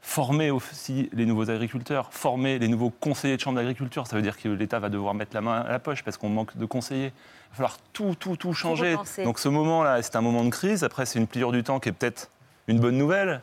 former 0.01 0.51
aussi 0.51 1.11
les 1.13 1.27
nouveaux 1.27 1.51
agriculteurs, 1.51 2.13
former 2.13 2.59
les 2.59 2.69
nouveaux 2.69 2.91
conseillers 2.91 3.37
de 3.37 3.41
chambre 3.41 3.57
d'agriculture. 3.57 4.07
Ça 4.07 4.17
veut 4.17 4.23
dire 4.23 4.39
que 4.39 4.49
l'État 4.49 4.79
va 4.79 4.89
devoir 4.89 5.15
mettre 5.15 5.35
la 5.35 5.41
main 5.41 5.61
à 5.61 5.71
la 5.71 5.79
poche 5.79 6.03
parce 6.03 6.17
qu'on 6.17 6.31
manque 6.31 6.57
de 6.57 6.65
conseillers. 6.65 7.09
Il 7.09 7.51
va 7.51 7.57
falloir 7.57 7.79
tout, 7.93 8.15
tout, 8.19 8.37
tout 8.37 8.53
changer. 8.55 8.97
Donc 9.25 9.39
ce 9.39 9.49
moment-là, 9.49 10.03
c'est 10.03 10.17
un 10.17 10.21
moment 10.21 10.45
de 10.45 10.51
crise. 10.51 10.85
Après, 10.85 11.07
c'est 11.07 11.19
une 11.19 11.27
pliure 11.27 11.53
du 11.53 11.63
temps 11.63 11.81
qui 11.81 11.91
est 11.91 11.93
peut-être 11.93 12.31
une 12.67 12.81
bonne 12.81 12.97
nouvelle, 12.97 13.43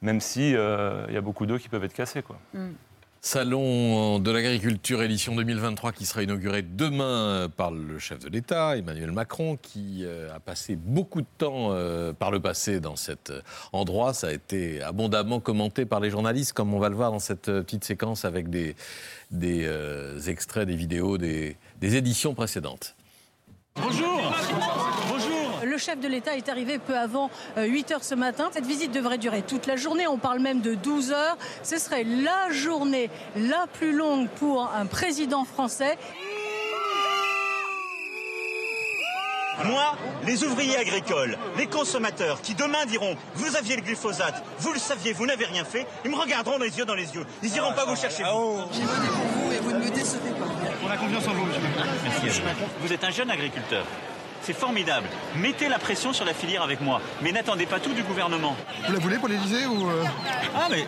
même 0.00 0.20
si 0.20 0.54
euh, 0.54 1.04
il 1.08 1.14
y 1.14 1.16
a 1.16 1.20
beaucoup 1.20 1.46
d'œufs 1.46 1.60
qui 1.60 1.68
peuvent 1.68 1.84
être 1.84 1.94
cassés. 1.94 2.22
Quoi. 2.22 2.36
Salon 3.24 4.18
de 4.18 4.32
l'agriculture 4.32 5.00
édition 5.00 5.36
2023 5.36 5.92
qui 5.92 6.06
sera 6.06 6.24
inauguré 6.24 6.62
demain 6.62 7.48
par 7.56 7.70
le 7.70 8.00
chef 8.00 8.18
de 8.18 8.28
l'État, 8.28 8.76
Emmanuel 8.76 9.12
Macron, 9.12 9.56
qui 9.62 10.00
euh, 10.02 10.34
a 10.34 10.40
passé 10.40 10.74
beaucoup 10.74 11.20
de 11.20 11.26
temps 11.38 11.68
euh, 11.70 12.12
par 12.12 12.32
le 12.32 12.40
passé 12.40 12.80
dans 12.80 12.96
cet 12.96 13.30
euh, 13.30 13.40
endroit. 13.72 14.12
Ça 14.12 14.26
a 14.26 14.32
été 14.32 14.82
abondamment 14.82 15.38
commenté 15.38 15.86
par 15.86 16.00
les 16.00 16.10
journalistes, 16.10 16.52
comme 16.52 16.74
on 16.74 16.80
va 16.80 16.88
le 16.88 16.96
voir 16.96 17.12
dans 17.12 17.20
cette 17.20 17.48
euh, 17.48 17.62
petite 17.62 17.84
séquence 17.84 18.24
avec 18.24 18.50
des, 18.50 18.74
des 19.30 19.66
euh, 19.66 20.18
extraits, 20.22 20.66
des 20.66 20.74
vidéos 20.74 21.16
des, 21.16 21.56
des 21.80 21.94
éditions 21.94 22.34
précédentes. 22.34 22.96
Le 25.72 25.78
chef 25.78 25.98
de 25.98 26.06
l'État 26.06 26.36
est 26.36 26.50
arrivé 26.50 26.78
peu 26.78 26.94
avant 26.94 27.30
8 27.56 27.92
heures 27.92 28.04
ce 28.04 28.14
matin. 28.14 28.50
Cette 28.52 28.66
visite 28.66 28.92
devrait 28.92 29.16
durer 29.16 29.40
toute 29.40 29.66
la 29.66 29.76
journée. 29.76 30.06
On 30.06 30.18
parle 30.18 30.38
même 30.38 30.60
de 30.60 30.74
12 30.74 31.12
heures. 31.12 31.38
Ce 31.62 31.78
serait 31.78 32.04
la 32.04 32.50
journée 32.50 33.08
la 33.36 33.66
plus 33.72 33.92
longue 33.92 34.28
pour 34.28 34.70
un 34.70 34.84
président 34.84 35.46
français. 35.46 35.96
Moi, 39.64 39.96
les 40.26 40.44
ouvriers 40.44 40.76
agricoles, 40.76 41.38
les 41.56 41.66
consommateurs 41.66 42.42
qui 42.42 42.54
demain 42.54 42.84
diront 42.84 43.16
Vous 43.34 43.56
aviez 43.56 43.76
le 43.76 43.82
glyphosate, 43.82 44.44
vous 44.58 44.74
le 44.74 44.78
saviez, 44.78 45.14
vous 45.14 45.24
n'avez 45.24 45.46
rien 45.46 45.64
fait, 45.64 45.86
ils 46.04 46.10
me 46.10 46.16
regarderont 46.16 46.58
dans 46.58 46.64
les 46.64 46.76
yeux 46.76 46.84
dans 46.84 46.94
les 46.94 47.14
yeux. 47.14 47.24
Ils 47.42 47.56
iront 47.56 47.72
pas 47.72 47.86
vous 47.86 47.96
chercher. 47.96 48.24
vous. 48.24 48.60
J'ai 48.72 48.82
voté 48.82 49.08
pour 49.08 49.24
vous 49.24 49.52
et 49.52 49.58
vous 49.58 49.72
ne 49.72 49.78
me 49.78 49.90
décevez 49.90 50.32
pas. 50.32 50.48
On 50.84 50.90
a 50.90 50.96
confiance 50.98 51.28
en 51.28 51.32
vous, 51.32 51.46
monsieur 51.46 51.62
Merci. 52.04 52.42
Vous 52.78 52.92
êtes 52.92 53.04
un 53.04 53.10
jeune 53.10 53.30
agriculteur. 53.30 53.86
C'est 54.42 54.52
formidable. 54.52 55.06
Mettez 55.36 55.68
la 55.68 55.78
pression 55.78 56.12
sur 56.12 56.24
la 56.24 56.34
filière 56.34 56.62
avec 56.62 56.80
moi. 56.80 57.00
Mais 57.22 57.32
n'attendez 57.32 57.66
pas 57.66 57.78
tout 57.80 57.92
du 57.92 58.02
gouvernement. 58.02 58.56
Vous 58.86 58.92
la 58.92 58.98
voulez 58.98 59.16
pour 59.18 59.28
l'Elysée 59.28 59.66
ou 59.66 59.88
euh 59.88 60.02
Ah, 60.54 60.66
mais 60.70 60.84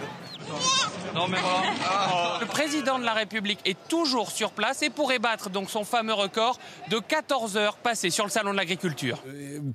Non 1.14 1.28
mais 1.28 1.38
voilà. 1.40 2.38
Le 2.40 2.46
président 2.46 2.98
de 2.98 3.04
la 3.04 3.12
République 3.12 3.60
est 3.64 3.76
toujours 3.88 4.30
sur 4.32 4.50
place 4.50 4.82
et 4.82 4.90
pourrait 4.90 5.20
battre 5.20 5.50
donc 5.50 5.70
son 5.70 5.84
fameux 5.84 6.12
record 6.14 6.58
de 6.90 6.98
14 6.98 7.56
heures 7.56 7.76
passées 7.76 8.10
sur 8.10 8.24
le 8.24 8.30
salon 8.30 8.50
de 8.50 8.56
l'agriculture. 8.56 9.22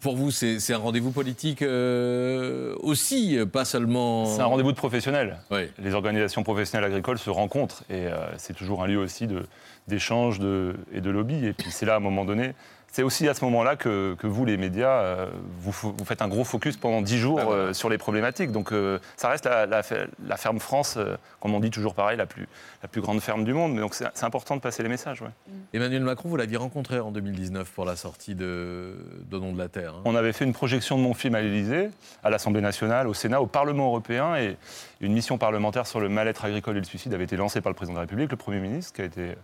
Pour 0.01 0.17
vous, 0.17 0.29
c'est 0.31 0.73
un 0.73 0.77
rendez-vous 0.77 1.11
politique 1.11 1.61
euh, 1.61 2.75
aussi, 2.81 3.37
pas 3.51 3.63
seulement. 3.63 4.25
C'est 4.25 4.41
un 4.41 4.45
rendez-vous 4.45 4.73
de 4.73 4.77
professionnels. 4.77 5.39
Les 5.79 5.93
organisations 5.93 6.43
professionnelles 6.43 6.89
agricoles 6.91 7.17
se 7.17 7.29
rencontrent 7.29 7.83
et 7.89 8.07
euh, 8.07 8.17
c'est 8.37 8.53
toujours 8.53 8.83
un 8.83 8.87
lieu 8.87 8.97
aussi 8.99 9.25
de- 9.25 9.45
d'échange 9.87 10.39
de, 10.39 10.75
et 10.93 10.99
de 10.99 11.09
lobby. 11.09 11.45
Et 11.45 11.53
puis 11.53 11.71
c'est 11.71 11.85
là, 11.85 11.93
à 11.93 11.97
un 11.97 12.01
moment 12.01 12.25
donné, 12.25 12.53
c'est 12.91 13.03
aussi 13.03 13.27
à 13.27 13.33
ce 13.33 13.43
moment-là 13.45 13.75
que, 13.75 14.15
que 14.19 14.27
vous, 14.27 14.45
les 14.45 14.57
médias, 14.57 15.01
euh, 15.01 15.29
vous, 15.59 15.71
faites 16.05 16.21
un 16.21 16.27
gros 16.27 16.43
focus 16.43 16.77
pendant 16.77 17.01
10 17.01 17.17
jours 17.17 17.39
euh, 17.51 17.73
sur 17.73 17.89
les 17.89 17.97
problématiques. 17.97 18.51
Donc 18.51 18.71
euh, 18.71 18.99
ça 19.17 19.29
reste 19.29 19.45
la, 19.45 19.65
la 19.65 19.81
fe- 19.81 20.07
la 20.25 20.37
ferme 20.37 20.59
France, 20.59 20.97
comme 21.39 21.53
on 21.53 21.59
dit 21.59 21.69
toujours 21.71 21.93
pareil, 21.95 22.17
la 22.17 22.25
plus, 22.25 22.47
la 22.81 22.87
plus 22.89 23.01
grande 23.01 23.21
ferme 23.21 23.43
du 23.43 23.53
monde. 23.53 23.73
Mais 23.73 23.81
donc 23.81 23.93
c'est 23.93 24.23
important 24.23 24.55
de 24.55 24.61
passer 24.61 24.83
les 24.83 24.89
messages. 24.89 25.21
ouais. 25.21 25.29
Emmanuel 25.73 26.01
Macron, 26.03 26.29
vous 26.29 26.35
l'aviez 26.37 26.57
rencontré 26.57 26.99
en 26.99 27.11
2019 27.11 27.69
pour 27.71 27.85
la 27.85 27.95
sortie 27.95 28.35
de 28.35 28.95
Donnons 29.29 29.53
de 29.53 29.57
la 29.59 29.67
Terre. 29.69 29.93
hein. 29.95 30.01
On 30.05 30.15
avait 30.15 30.33
fait 30.33 30.45
une 30.45 30.53
projection 30.53 30.97
de 30.97 31.03
mon 31.03 31.13
film 31.13 31.35
à 31.35 31.41
l'Élysée, 31.41 31.89
à 32.23 32.29
l'Assemblée 32.29 32.61
nationale, 32.61 33.07
au 33.07 33.13
Sénat, 33.13 33.41
au 33.41 33.47
Parlement 33.47 33.85
européen, 33.87 34.35
et 34.35 34.57
une 35.01 35.13
mission 35.13 35.37
parlementaire 35.37 35.87
sur 35.87 35.99
le 35.99 36.09
mal-être 36.09 36.43
agricole 36.45 36.75
et 36.75 36.79
le 36.79 36.85
suicide 36.85 37.13
avait 37.13 37.23
été 37.23 37.37
lancée 37.37 37.61
par 37.61 37.69
le 37.69 37.75
président 37.75 37.93
de 37.93 37.97
la 37.99 38.01
République, 38.01 38.31
le 38.31 38.37
Premier 38.37 38.59
ministre, 38.59 38.93
qui 38.93 39.01
a 39.01 39.05
été 39.05 39.35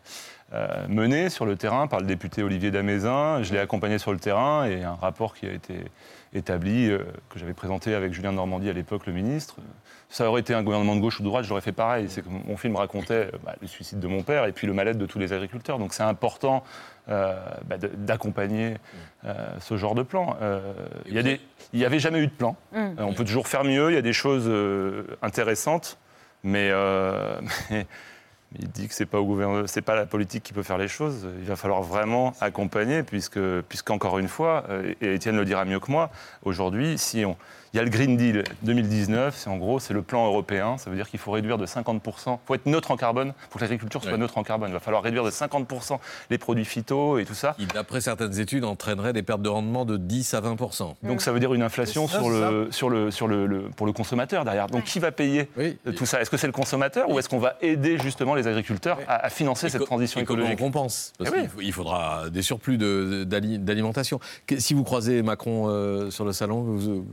euh, 0.53 0.67
menée 0.87 1.29
sur 1.29 1.45
le 1.45 1.55
terrain 1.55 1.87
par 1.87 1.99
le 1.99 2.05
député 2.05 2.43
Olivier 2.43 2.71
Damézin. 2.71 3.41
Je 3.43 3.51
l'ai 3.53 3.59
accompagné 3.59 3.97
sur 3.97 4.11
le 4.11 4.19
terrain 4.19 4.65
et 4.65 4.83
un 4.83 4.93
rapport 4.95 5.33
qui 5.33 5.45
a 5.47 5.51
été 5.51 5.75
établi, 6.33 6.89
euh, 6.89 6.99
que 7.29 7.39
j'avais 7.39 7.53
présenté 7.53 7.95
avec 7.95 8.13
Julien 8.13 8.31
Normandie 8.31 8.69
à 8.69 8.73
l'époque, 8.73 9.05
le 9.07 9.13
ministre. 9.13 9.55
Ça 10.09 10.29
aurait 10.29 10.41
été 10.41 10.53
un 10.53 10.61
gouvernement 10.63 10.95
de 10.95 11.01
gauche 11.01 11.19
ou 11.19 11.23
de 11.23 11.27
droite, 11.27 11.45
j'aurais 11.45 11.61
fait 11.61 11.71
pareil. 11.71 12.05
C'est 12.09 12.21
que 12.21 12.29
mon 12.29 12.57
film 12.57 12.75
racontait 12.75 13.29
euh, 13.33 13.37
bah, 13.43 13.55
le 13.61 13.67
suicide 13.67 13.99
de 13.99 14.07
mon 14.07 14.21
père 14.21 14.45
et 14.45 14.51
puis 14.51 14.67
le 14.67 14.73
mal-être 14.73 14.97
de 14.97 15.05
tous 15.05 15.17
les 15.19 15.33
agriculteurs. 15.33 15.79
Donc 15.79 15.93
c'est 15.93 16.03
important 16.03 16.63
euh, 17.09 17.35
bah, 17.65 17.77
d'accompagner 17.77 18.75
euh, 19.25 19.33
ce 19.59 19.77
genre 19.77 19.95
de 19.95 20.03
plan. 20.03 20.35
Il 21.07 21.13
y 21.13 21.19
a 21.19 21.23
des- 21.23 21.41
il 21.73 21.79
n'y 21.79 21.85
avait 21.85 21.99
jamais 21.99 22.19
eu 22.19 22.27
de 22.27 22.31
plan. 22.31 22.55
Mm. 22.71 22.77
Euh, 22.77 22.87
on 22.99 23.13
peut 23.13 23.25
toujours 23.25 23.47
faire 23.47 23.63
mieux, 23.63 23.89
il 23.91 23.95
y 23.95 23.97
a 23.97 24.01
des 24.01 24.13
choses 24.13 24.45
euh, 24.47 25.03
intéressantes, 25.21 25.97
mais, 26.43 26.69
euh, 26.71 27.39
mais 27.71 27.85
Il 28.57 28.69
dit 28.69 28.87
que 28.87 28.93
c'est 28.93 29.05
pas 29.05 29.19
au 29.19 29.25
gouvernement, 29.25 29.67
c'est 29.67 29.81
pas 29.81 29.95
la 29.95 30.05
politique 30.05 30.43
qui 30.43 30.53
peut 30.53 30.63
faire 30.63 30.77
les 30.77 30.87
choses. 30.87 31.27
Il 31.39 31.45
va 31.45 31.55
falloir 31.55 31.81
vraiment 31.81 32.33
accompagner, 32.39 33.03
puisque, 33.03 33.39
puisqu'encore 33.67 34.17
une 34.19 34.27
fois, 34.27 34.63
euh, 34.69 34.93
et 35.01 35.15
Étienne 35.15 35.35
le 35.35 35.45
dira 35.45 35.65
mieux 35.65 35.79
que 35.79 35.91
moi, 35.91 36.09
aujourd'hui, 36.43 36.97
si 36.97 37.25
on, 37.25 37.35
il 37.75 37.79
y 37.79 37.81
a 37.81 37.83
le 37.83 37.89
Green 37.89 38.15
Deal 38.15 38.45
2019, 38.61 39.35
c'est 39.35 39.49
en 39.49 39.57
gros 39.57 39.81
c'est 39.81 39.93
le 39.93 40.01
plan 40.01 40.25
européen. 40.25 40.77
Ça 40.77 40.89
veut 40.89 40.95
dire 40.95 41.09
qu'il 41.09 41.19
faut 41.19 41.31
réduire 41.31 41.57
de 41.57 41.65
50 41.65 42.01
Il 42.05 42.37
faut 42.45 42.55
être 42.55 42.67
neutre 42.67 42.89
en 42.91 42.95
carbone. 42.95 43.33
Pour 43.49 43.59
que 43.59 43.65
l'agriculture 43.65 44.01
soit 44.01 44.15
neutre 44.15 44.37
en 44.37 44.43
carbone, 44.43 44.69
il 44.69 44.73
va 44.73 44.79
falloir 44.79 45.03
réduire 45.03 45.25
de 45.25 45.29
50% 45.29 45.99
les 46.29 46.37
produits 46.37 46.63
phyto 46.63 47.17
et 47.17 47.25
tout 47.25 47.33
ça. 47.33 47.53
Qui, 47.59 47.65
d'après 47.65 47.99
certaines 47.99 48.39
études, 48.39 48.63
entraînerait 48.63 49.11
des 49.11 49.23
pertes 49.23 49.41
de 49.41 49.49
rendement 49.49 49.83
de 49.83 49.97
10 49.97 50.35
à 50.35 50.39
20 50.39 50.55
Donc 51.03 51.21
ça 51.21 51.33
veut 51.33 51.39
dire 51.41 51.53
une 51.53 51.63
inflation 51.63 52.07
sur 52.07 52.29
le, 52.29 52.69
sur 52.71 52.89
le, 52.89 53.11
sur 53.11 53.27
le, 53.27 53.69
pour 53.75 53.85
le 53.85 53.91
consommateur 53.91 54.45
derrière. 54.45 54.67
Donc 54.67 54.85
qui 54.85 54.99
va 54.99 55.11
payer 55.11 55.49
tout 55.97 56.05
ça? 56.05 56.21
Est-ce 56.21 56.29
que 56.29 56.37
c'est 56.37 56.47
le 56.47 56.53
consommateur 56.53 57.09
ou 57.09 57.19
est-ce 57.19 57.27
qu'on 57.27 57.39
va 57.39 57.57
aider 57.59 57.97
justement 57.97 58.35
les 58.35 58.47
agriculteurs 58.47 58.99
à, 59.05 59.29
financer 59.29 59.67
cette 59.67 59.83
transition 59.83 60.21
écologique? 60.21 60.53
on 60.61 60.63
compense? 60.63 61.11
Parce 61.17 61.29
eh 61.35 61.59
qu'il 61.59 61.73
faudra 61.73 62.29
des 62.29 62.41
surplus 62.41 62.77
d'alimentation. 62.77 64.21
Si 64.59 64.73
vous 64.73 64.85
croisez 64.85 65.23
Macron 65.23 65.65
euh, 65.67 66.09
sur 66.09 66.23
le 66.23 66.31
salon, 66.31 66.61
vous, 66.61 67.05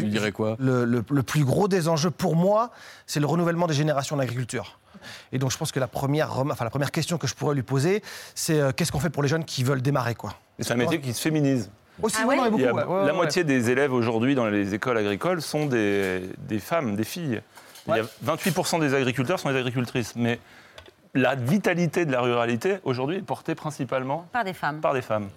je 0.00 0.04
lui 0.04 0.10
dirais 0.10 0.32
quoi 0.32 0.56
le, 0.58 1.02
plus 1.22 1.44
gros 1.44 1.68
des 1.68 1.88
enjeux 1.88 2.10
pour 2.10 2.36
moi, 2.36 2.70
c'est 3.06 3.20
le 3.20 3.26
renouvellement 3.26 3.66
des 3.66 3.74
générations 3.74 4.16
d'agriculture. 4.16 4.78
Et 5.32 5.38
donc 5.38 5.50
je 5.50 5.56
pense 5.56 5.72
que 5.72 5.80
la 5.80 5.86
première, 5.86 6.38
enfin, 6.38 6.64
la 6.64 6.70
première 6.70 6.90
question 6.90 7.16
que 7.16 7.26
je 7.26 7.34
pourrais 7.34 7.54
lui 7.54 7.62
poser, 7.62 8.02
c'est 8.34 8.60
euh, 8.60 8.72
qu'est-ce 8.72 8.92
qu'on 8.92 9.00
fait 9.00 9.10
pour 9.10 9.22
les 9.22 9.28
jeunes 9.28 9.44
qui 9.44 9.64
veulent 9.64 9.80
démarrer 9.80 10.14
quoi 10.14 10.34
C'est 10.58 10.72
un 10.72 10.76
métier 10.76 11.00
qui 11.00 11.14
se 11.14 11.20
féminise. 11.20 11.70
Aussi, 12.02 12.16
ah 12.20 12.48
beaucoup, 12.50 12.62
la 12.62 13.12
moitié 13.12 13.44
des 13.44 13.70
élèves 13.70 13.92
aujourd'hui 13.92 14.34
dans 14.34 14.46
les 14.46 14.74
écoles 14.74 14.96
agricoles 14.96 15.42
sont 15.42 15.66
des, 15.66 16.30
des 16.38 16.58
femmes, 16.58 16.96
des 16.96 17.04
filles. 17.04 17.42
Il 17.86 17.96
y 17.96 17.98
a 17.98 18.36
28% 18.36 18.80
des 18.80 18.94
agriculteurs 18.94 19.38
sont 19.38 19.50
des 19.50 19.58
agricultrices. 19.58 20.14
Mais 20.16 20.38
la 21.14 21.34
vitalité 21.34 22.06
de 22.06 22.12
la 22.12 22.20
ruralité 22.20 22.78
aujourd'hui 22.84 23.16
est 23.16 23.22
portée 23.22 23.54
principalement 23.54 24.26
par 24.32 24.44
des 24.44 24.52
femmes. 24.52 24.80
Par 24.80 24.94
des 24.94 25.02
femmes. 25.02 25.28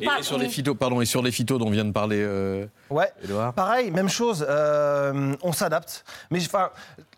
et, 0.00 0.22
sur 0.22 0.38
les 0.38 0.48
phytos, 0.48 0.74
pardon, 0.74 1.00
et 1.00 1.06
sur 1.06 1.22
les 1.22 1.30
phytos 1.30 1.58
dont 1.58 1.70
vient 1.70 1.84
de 1.84 1.92
parler. 1.92 2.20
Euh, 2.20 2.66
ouais. 2.90 3.12
Pareil, 3.54 3.90
même 3.90 4.08
chose. 4.08 4.46
Euh, 4.48 5.34
on 5.42 5.52
s'adapte. 5.52 6.04
Mais 6.30 6.40
enfin, 6.40 6.70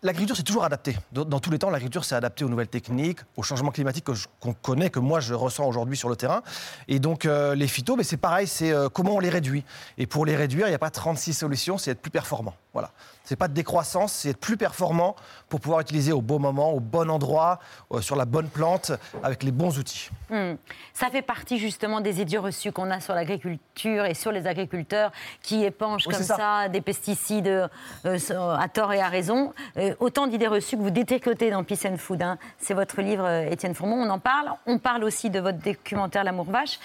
l'agriculture 0.03 0.35
s'est 0.35 0.43
toujours 0.43 0.65
adaptée. 0.65 0.97
Dans, 1.13 1.39
tous 1.39 1.51
les 1.51 1.59
temps, 1.59 1.69
l'agriculture 1.69 2.03
s'est 2.03 2.15
adaptée 2.15 2.43
aux 2.43 2.49
nouvelles 2.49 2.67
techniques, 2.67 3.19
aux 3.37 3.43
changements 3.43 3.71
climatiques 3.71 4.07
qu'on 4.39 4.53
connaît, 4.53 4.89
que 4.89 4.99
moi 4.99 5.19
je 5.19 5.33
ressens 5.33 5.65
aujourd'hui 5.65 5.95
sur 5.95 6.09
le 6.09 6.15
terrain. 6.15 6.41
Et 6.87 6.99
donc 6.99 7.25
euh, 7.25 7.55
les 7.55 7.67
phytos, 7.67 7.95
mais 7.95 8.03
c'est 8.03 8.17
pareil, 8.17 8.47
c'est 8.47 8.73
comment 8.93 9.15
on 9.15 9.19
les 9.19 9.29
réduit. 9.29 9.63
Et 9.97 10.05
pour 10.05 10.25
les 10.25 10.35
réduire, 10.35 10.67
il 10.67 10.71
n'y 10.71 10.75
a 10.75 10.79
pas 10.79 10.91
36 10.91 11.33
solutions, 11.33 11.77
c'est 11.77 11.91
être 11.91 12.01
plus 12.01 12.11
performant. 12.11 12.55
Voilà. 12.73 12.91
C'est 13.29 13.35
pas 13.35 13.47
de 13.47 13.53
décroissance, 13.53 14.13
c'est 14.13 14.29
être 14.29 14.39
plus 14.39 14.57
performant 14.57 15.15
pour 15.49 15.59
pouvoir 15.59 15.81
utiliser 15.81 16.11
au 16.11 16.21
bon 16.23 16.39
moment, 16.39 16.71
au 16.71 16.79
bon 16.79 17.11
endroit, 17.11 17.59
euh, 17.91 18.01
sur 18.01 18.15
la 18.15 18.25
bonne 18.25 18.49
plante, 18.49 18.91
avec 19.21 19.43
les 19.43 19.51
bons 19.51 19.77
outils. 19.77 20.09
Hmm. 20.31 20.55
Ça 20.93 21.11
fait 21.11 21.21
partie 21.21 21.59
justement 21.59 22.01
des 22.01 22.21
idées 22.21 22.39
reçues 22.39 22.71
qu'on 22.71 22.89
a 22.89 22.99
sur 22.99 23.13
l'agriculture 23.13 24.05
et 24.05 24.15
sur 24.15 24.31
les 24.31 24.47
agriculteurs 24.47 25.11
qui 25.43 25.63
épangent 25.63 26.05
comme 26.05 26.23
ça. 26.23 26.69
des 26.69 26.81
pesticides 26.81 27.69
euh, 28.05 28.57
à 28.57 28.67
tort 28.67 28.93
et 28.93 28.99
à 28.99 29.09
raison. 29.09 29.53
Euh, 29.77 29.93
autant 29.99 30.25
d'idées 30.25 30.47
reçues 30.47 30.75
que 30.75 30.81
vous 30.81 30.89
détricotez 30.89 31.51
dans 31.51 31.63
Peace 31.63 31.85
and 31.85 31.97
Food. 31.97 32.23
Hein. 32.23 32.39
C'est 32.57 32.73
votre 32.73 32.99
livre, 32.99 33.29
Étienne 33.29 33.75
Fourmont, 33.75 34.01
on 34.01 34.09
en 34.09 34.17
parle. 34.17 34.49
On 34.65 34.79
parle 34.79 35.03
aussi 35.03 35.29
de 35.29 35.39
votre 35.39 35.59
documentaire 35.59 36.23
L'amour 36.23 36.49
vache 36.49 36.79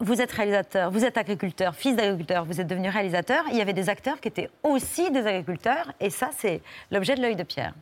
vous 0.00 0.22
êtes 0.22 0.32
réalisateur, 0.32 0.90
vous 0.90 1.04
êtes 1.04 1.18
agriculteur, 1.18 1.74
fils 1.74 1.94
d'agriculteur, 1.94 2.44
vous 2.46 2.60
êtes 2.60 2.66
devenu 2.66 2.88
réalisateur. 2.88 3.44
Il 3.50 3.58
y 3.58 3.60
avait 3.60 3.74
des 3.74 3.88
acteurs 3.90 4.18
qui 4.20 4.28
étaient 4.28 4.50
aussi 4.62 5.10
des 5.10 5.26
agriculteurs, 5.26 5.92
et 6.00 6.08
ça, 6.08 6.30
c'est 6.36 6.62
l'objet 6.90 7.14
de 7.14 7.20
l'œil 7.20 7.36
de 7.36 7.42
Pierre. 7.42 7.74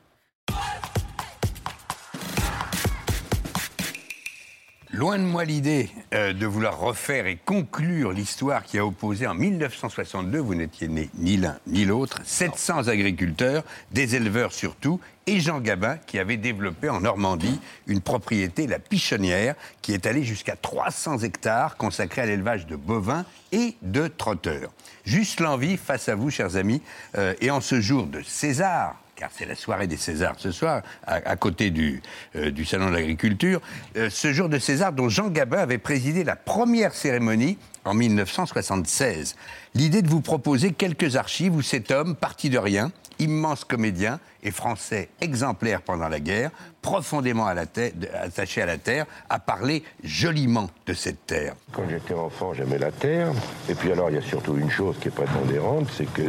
Loin 4.99 5.17
de 5.17 5.23
moi 5.23 5.45
l'idée 5.45 5.91
euh, 6.13 6.33
de 6.33 6.45
vouloir 6.45 6.81
refaire 6.81 7.29
et 7.29 7.37
conclure 7.37 8.11
l'histoire 8.11 8.65
qui 8.65 8.79
a 8.79 8.85
opposé 8.85 9.29
en 9.29 9.35
1962, 9.35 10.41
vous 10.41 10.57
n'étiez 10.57 10.89
né 10.89 11.09
ni 11.15 11.37
l'un 11.37 11.57
ni 11.69 11.85
l'autre, 11.85 12.19
700 12.25 12.89
agriculteurs, 12.89 13.63
des 13.93 14.17
éleveurs 14.17 14.53
surtout, 14.53 14.99
et 15.29 15.39
Jean 15.39 15.61
Gabin 15.61 15.99
qui 15.99 16.19
avait 16.19 16.37
développé 16.37 16.89
en 16.89 17.03
Normandie 17.03 17.61
une 17.87 18.01
propriété, 18.01 18.67
la 18.67 18.81
Pichonnière, 18.81 19.55
qui 19.83 19.93
est 19.93 20.05
allée 20.05 20.25
jusqu'à 20.25 20.57
300 20.57 21.19
hectares 21.19 21.77
consacrés 21.77 22.23
à 22.23 22.27
l'élevage 22.27 22.67
de 22.67 22.75
bovins 22.75 23.25
et 23.53 23.77
de 23.83 24.09
trotteurs. 24.09 24.73
Juste 25.05 25.39
l'envie 25.39 25.77
face 25.77 26.09
à 26.09 26.17
vous, 26.17 26.31
chers 26.31 26.57
amis, 26.57 26.83
euh, 27.17 27.35
et 27.41 27.53
en 27.53 27.61
ce 27.61 27.81
jour 27.81 28.09
de 28.09 28.21
César, 28.23 28.97
car 29.19 29.31
c'est 29.35 29.47
la 29.47 29.57
soirée 29.57 29.89
des 29.89 29.97
Césars 29.97 30.37
ce 30.39 30.53
soir, 30.53 30.83
à, 31.05 31.37
côté 31.37 31.71
du, 31.71 32.01
euh, 32.37 32.53
du 32.53 32.65
Salon 32.65 32.87
de 32.87 32.95
l'Agriculture, 32.95 33.61
euh, 33.97 34.09
ce 34.11 34.33
jour 34.33 34.49
de 34.49 34.59
César 34.59 34.93
dont 34.93 35.09
Jean 35.09 35.29
Gabin 35.29 35.59
avait 35.59 35.79
présidé 35.79 36.23
la 36.23 36.37
première 36.37 36.95
cérémonie 36.95 37.59
en 37.85 37.95
1976. 37.95 39.35
L'idée 39.75 40.03
de 40.03 40.09
vous 40.09 40.21
proposer 40.21 40.73
quelques 40.73 41.17
archives 41.17 41.55
où 41.55 41.63
cet 41.63 41.91
homme, 41.91 42.15
parti 42.15 42.49
de 42.49 42.59
rien, 42.59 42.93
immense 43.19 43.65
comédien 43.65 44.21
et 44.45 44.53
français 44.53 45.09
exemplaire 45.21 45.83
pendant 45.83 46.09
la 46.09 46.21
guerre, 46.21 46.53
profondément 46.81 47.49
attaché 47.49 48.63
à 48.63 48.67
la 48.67 48.79
terre, 48.79 49.07
a 49.29 49.41
parlé 49.41 49.83
joliment 50.05 50.71
de 50.87 50.95
cette 50.95 51.27
terre. 51.27 51.55
Quand 51.73 51.89
j'étais 51.91 52.15
enfant, 52.15 52.55
j'aimais 52.55 52.79
la 52.79 52.93
terre. 52.93 53.33
Et 53.69 53.75
puis 53.75 53.91
alors, 53.91 54.11
il 54.11 54.15
y 54.15 54.19
a 54.19 54.23
surtout 54.23 54.57
une 54.57 54.71
chose 54.71 54.97
qui 55.01 55.09
est 55.09 55.11
prépondérante, 55.11 55.89
c'est 55.97 56.07
que 56.13 56.23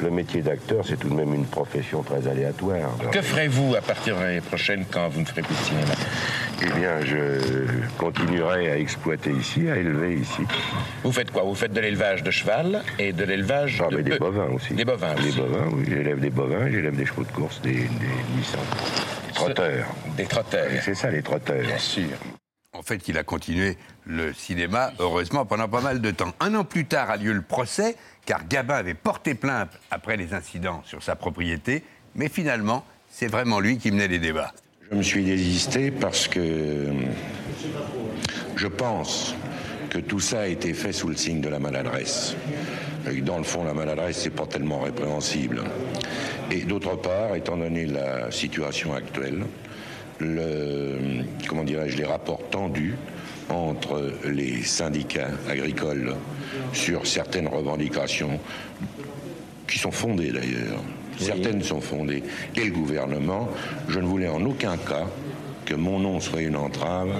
le 0.00 0.10
métier 0.10 0.42
d'acteur, 0.42 0.84
c'est 0.86 0.96
tout 0.96 1.08
de 1.08 1.14
même 1.14 1.34
une 1.34 1.46
profession 1.46 2.02
très 2.02 2.26
aléatoire. 2.28 2.90
Que 3.10 3.22
ferez-vous 3.22 3.74
à 3.74 3.80
partir 3.80 4.16
de 4.16 4.22
l'année 4.22 4.40
prochaine 4.40 4.84
quand 4.90 5.08
vous 5.08 5.20
ne 5.20 5.24
ferez 5.24 5.42
plus 5.42 5.54
de 5.54 5.60
cinéma? 5.60 5.94
Eh 6.62 6.78
bien, 6.78 7.00
je 7.04 7.40
continuerai 7.98 8.70
à 8.70 8.78
exploiter 8.78 9.30
ici, 9.30 9.68
à 9.68 9.76
élever 9.76 10.14
ici. 10.14 10.42
Vous 11.02 11.12
faites 11.12 11.30
quoi? 11.30 11.42
Vous 11.42 11.54
faites 11.54 11.72
de 11.72 11.80
l'élevage 11.80 12.22
de 12.22 12.30
cheval 12.30 12.82
et 12.98 13.12
de 13.12 13.24
l'élevage 13.24 13.82
ah, 13.84 13.88
de... 13.90 14.00
des 14.00 14.18
bovins 14.18 14.48
aussi. 14.54 14.74
Des 14.74 14.84
bovins 14.84 15.14
Des 15.14 15.32
bovins, 15.32 15.68
oui. 15.72 15.84
J'élève 15.88 16.20
des 16.20 16.30
bovins, 16.30 16.70
j'élève 16.70 16.96
des 16.96 17.06
chevaux 17.06 17.24
de 17.24 17.32
course, 17.32 17.60
des, 17.60 17.72
des 17.72 17.88
trotteurs. 19.34 19.86
Des 20.16 20.24
trotteurs. 20.24 20.70
C'est 20.82 20.94
ça, 20.94 21.10
les 21.10 21.22
trotteurs. 21.22 21.62
Bien 21.66 21.78
sûr. 21.78 22.04
En 22.76 22.82
fait, 22.82 23.08
il 23.08 23.16
a 23.16 23.24
continué 23.24 23.78
le 24.04 24.34
cinéma, 24.34 24.92
heureusement, 24.98 25.46
pendant 25.46 25.66
pas 25.66 25.80
mal 25.80 26.02
de 26.02 26.10
temps. 26.10 26.34
Un 26.40 26.54
an 26.54 26.64
plus 26.64 26.84
tard 26.84 27.10
a 27.10 27.16
lieu 27.16 27.32
le 27.32 27.40
procès 27.40 27.96
car 28.26 28.46
Gabin 28.46 28.74
avait 28.74 28.94
porté 28.94 29.34
plainte 29.34 29.70
après 29.90 30.16
les 30.16 30.34
incidents 30.34 30.82
sur 30.84 31.02
sa 31.02 31.16
propriété, 31.16 31.82
mais 32.14 32.28
finalement, 32.28 32.84
c'est 33.08 33.28
vraiment 33.28 33.60
lui 33.60 33.78
qui 33.78 33.90
menait 33.90 34.08
les 34.08 34.18
débats. 34.18 34.52
Je 34.90 34.96
me 34.96 35.02
suis 35.02 35.24
désisté 35.24 35.90
parce 35.90 36.28
que 36.28 36.92
je 38.56 38.66
pense 38.66 39.34
que 39.88 39.98
tout 39.98 40.20
ça 40.20 40.42
a 40.42 40.46
été 40.46 40.74
fait 40.74 40.92
sous 40.92 41.08
le 41.08 41.16
signe 41.16 41.40
de 41.40 41.48
la 41.48 41.58
maladresse. 41.58 42.36
dans 43.22 43.38
le 43.38 43.44
fond, 43.44 43.64
la 43.64 43.74
maladresse, 43.74 44.18
c'est 44.18 44.30
pas 44.30 44.46
tellement 44.46 44.80
répréhensible. 44.80 45.62
Et 46.50 46.62
d'autre 46.62 46.96
part, 46.96 47.36
étant 47.36 47.56
donné 47.56 47.86
la 47.86 48.30
situation 48.30 48.92
actuelle, 48.92 49.44
le, 50.20 50.98
comment 51.48 51.64
dirais-je, 51.64 51.96
les 51.96 52.04
rapports 52.04 52.42
tendus 52.50 52.94
entre 53.48 54.12
les 54.24 54.62
syndicats 54.62 55.30
agricoles 55.48 56.14
sur 56.72 57.06
certaines 57.06 57.48
revendications 57.48 58.40
qui 59.68 59.78
sont 59.78 59.90
fondées 59.90 60.32
d'ailleurs. 60.32 60.80
Certaines 61.18 61.62
sont 61.62 61.80
fondées. 61.80 62.22
Et 62.56 62.64
le 62.64 62.72
gouvernement, 62.72 63.48
je 63.88 63.98
ne 64.00 64.06
voulais 64.06 64.28
en 64.28 64.44
aucun 64.44 64.76
cas 64.76 65.06
que 65.64 65.74
mon 65.74 65.98
nom 65.98 66.20
soit 66.20 66.42
une 66.42 66.56
entrave 66.56 67.10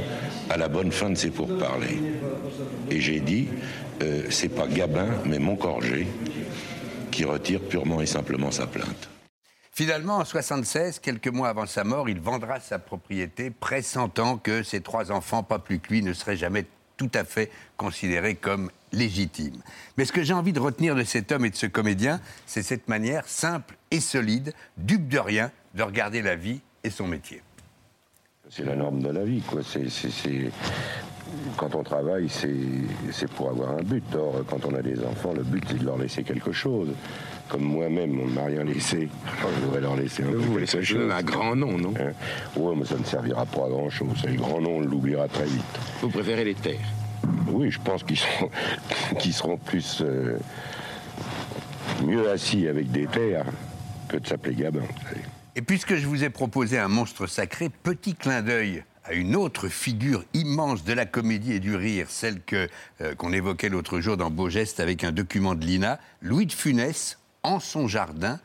à 0.50 0.56
la 0.56 0.68
bonne 0.68 0.92
fin 0.92 1.10
de 1.10 1.16
ces 1.16 1.30
pourparlers. 1.30 1.98
Et 2.90 3.00
j'ai 3.00 3.20
dit, 3.20 3.48
euh, 4.02 4.22
c'est 4.30 4.48
pas 4.48 4.66
Gabin, 4.66 5.08
mais 5.24 5.38
Moncorgé 5.38 6.06
qui 7.10 7.24
retire 7.24 7.60
purement 7.60 8.02
et 8.02 8.06
simplement 8.06 8.50
sa 8.50 8.66
plainte. 8.66 9.08
Finalement, 9.76 10.16
en 10.16 10.24
76, 10.24 11.00
quelques 11.00 11.28
mois 11.28 11.50
avant 11.50 11.66
sa 11.66 11.84
mort, 11.84 12.08
il 12.08 12.18
vendra 12.18 12.60
sa 12.60 12.78
propriété, 12.78 13.50
pressentant 13.50 14.38
que 14.38 14.62
ses 14.62 14.80
trois 14.80 15.12
enfants, 15.12 15.42
pas 15.42 15.58
plus 15.58 15.80
que 15.80 15.92
lui, 15.92 16.00
ne 16.00 16.14
seraient 16.14 16.38
jamais 16.38 16.64
tout 16.96 17.10
à 17.12 17.24
fait 17.24 17.50
considérés 17.76 18.36
comme 18.36 18.70
légitimes. 18.90 19.60
Mais 19.98 20.06
ce 20.06 20.14
que 20.14 20.22
j'ai 20.22 20.32
envie 20.32 20.54
de 20.54 20.60
retenir 20.60 20.94
de 20.94 21.04
cet 21.04 21.30
homme 21.30 21.44
et 21.44 21.50
de 21.50 21.56
ce 21.56 21.66
comédien, 21.66 22.22
c'est 22.46 22.62
cette 22.62 22.88
manière 22.88 23.28
simple 23.28 23.76
et 23.90 24.00
solide, 24.00 24.54
dupe 24.78 25.08
de 25.08 25.18
rien, 25.18 25.50
de 25.74 25.82
regarder 25.82 26.22
la 26.22 26.36
vie 26.36 26.62
et 26.82 26.88
son 26.88 27.06
métier. 27.06 27.42
C'est 28.48 28.64
la 28.64 28.76
norme 28.76 29.02
de 29.02 29.10
la 29.10 29.26
vie, 29.26 29.42
quoi. 29.42 29.60
C'est, 29.62 29.90
quand 31.58 31.74
on 31.74 31.82
travaille, 31.82 32.30
c'est 32.30 33.30
pour 33.32 33.50
avoir 33.50 33.72
un 33.72 33.82
but. 33.82 34.04
Or, 34.14 34.42
quand 34.48 34.64
on 34.64 34.74
a 34.74 34.80
des 34.80 35.04
enfants, 35.04 35.34
le 35.34 35.42
but, 35.42 35.62
c'est 35.68 35.78
de 35.78 35.84
leur 35.84 35.98
laisser 35.98 36.22
quelque 36.22 36.52
chose. 36.52 36.88
Comme 37.48 37.62
moi-même, 37.62 38.18
on 38.20 38.26
ne 38.26 38.32
m'a 38.32 38.44
rien 38.44 38.64
laissé. 38.64 39.08
je 39.40 39.64
voudrais 39.64 39.80
leur 39.80 39.96
laisser 39.96 40.24
un 40.24 40.32
Vous 40.32 40.58
quelque 40.58 40.82
chose. 40.82 41.10
un 41.12 41.22
grand 41.22 41.54
nom, 41.54 41.78
non? 41.78 41.94
Hein? 41.98 42.12
Oui, 42.56 42.74
mais 42.76 42.84
ça 42.84 42.96
ne 42.98 43.04
servira 43.04 43.46
pas 43.46 43.66
à 43.66 43.68
grand-chose. 43.68 44.24
Les 44.26 44.36
grands 44.36 44.60
noms, 44.60 44.78
on 44.78 44.80
l'oubliera 44.80 45.28
très 45.28 45.44
vite. 45.44 45.62
Vous 46.00 46.08
préférez 46.08 46.44
les 46.44 46.54
terres? 46.54 46.80
Oui, 47.48 47.70
je 47.70 47.80
pense 47.80 48.02
qu'ils 48.02 48.18
seront, 48.18 48.50
seront 49.20 49.56
plus... 49.58 50.02
Euh, 50.02 50.38
mieux 52.04 52.28
assis 52.30 52.68
avec 52.68 52.90
des 52.90 53.06
terres 53.06 53.46
que 54.08 54.16
de 54.16 54.26
s'appeler 54.26 54.54
Gabin. 54.54 54.82
Et 55.54 55.62
puisque 55.62 55.96
je 55.96 56.06
vous 56.06 56.24
ai 56.24 56.30
proposé 56.30 56.78
un 56.78 56.88
monstre 56.88 57.26
sacré, 57.26 57.68
petit 57.68 58.14
clin 58.14 58.42
d'œil 58.42 58.84
à 59.04 59.12
une 59.14 59.36
autre 59.36 59.68
figure 59.68 60.24
immense 60.34 60.84
de 60.84 60.92
la 60.92 61.06
comédie 61.06 61.52
et 61.52 61.60
du 61.60 61.76
rire, 61.76 62.06
celle 62.10 62.40
que 62.42 62.68
euh, 63.00 63.14
qu'on 63.14 63.32
évoquait 63.32 63.68
l'autre 63.68 64.00
jour 64.00 64.16
dans 64.16 64.30
Beau 64.30 64.50
Geste 64.50 64.80
avec 64.80 65.04
un 65.04 65.12
document 65.12 65.54
de 65.54 65.64
l'INA, 65.64 65.98
Louis 66.22 66.46
de 66.46 66.52
Funès, 66.52 67.18
en 67.46 67.60
son 67.60 67.88
jardin 67.88 68.38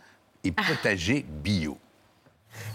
et 0.44 0.52
potager 0.52 1.26
bio. 1.28 1.78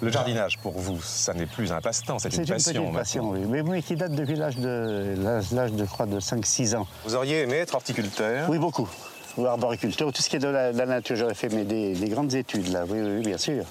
Le 0.01 0.11
jardinage, 0.11 0.59
pour 0.59 0.79
vous, 0.79 1.01
ça 1.03 1.35
n'est 1.35 1.47
plus 1.47 1.71
un 1.71 1.81
passe-temps, 1.81 2.19
c'est 2.19 2.35
une 2.35 2.47
passion. 2.47 2.83
petite 2.85 2.95
passion, 2.95 3.31
oui. 3.31 3.41
Mais 3.47 3.61
oui, 3.61 3.83
qui 3.83 3.95
date 3.95 4.13
depuis 4.13 4.35
l'âge 4.35 4.57
de, 4.57 5.15
l'âge, 5.19 5.73
de, 5.73 5.85
je 5.85 5.91
crois, 5.91 6.07
de 6.07 6.19
5-6 6.19 6.77
ans. 6.77 6.87
Vous 7.05 7.15
auriez 7.15 7.43
aimé 7.43 7.57
être 7.57 7.75
horticulteur? 7.75 8.49
Oui, 8.51 8.59
beaucoup. 8.59 8.89
Ou 9.37 9.47
arboriculteur, 9.47 10.13
tout 10.13 10.23
ce 10.23 10.31
qui 10.31 10.37
est 10.37 10.41
de 10.41 10.49
la, 10.49 10.73
de 10.73 10.79
la 10.79 10.87
nature. 10.87 11.15
J'aurais 11.17 11.35
fait 11.35 11.51
mes, 11.51 11.65
des, 11.65 11.95
des 11.95 12.09
grandes 12.09 12.35
études, 12.35 12.69
là. 12.69 12.85
Oui, 12.89 13.01
oui, 13.01 13.17
oui, 13.19 13.23
bien 13.23 13.39
sûr. 13.39 13.65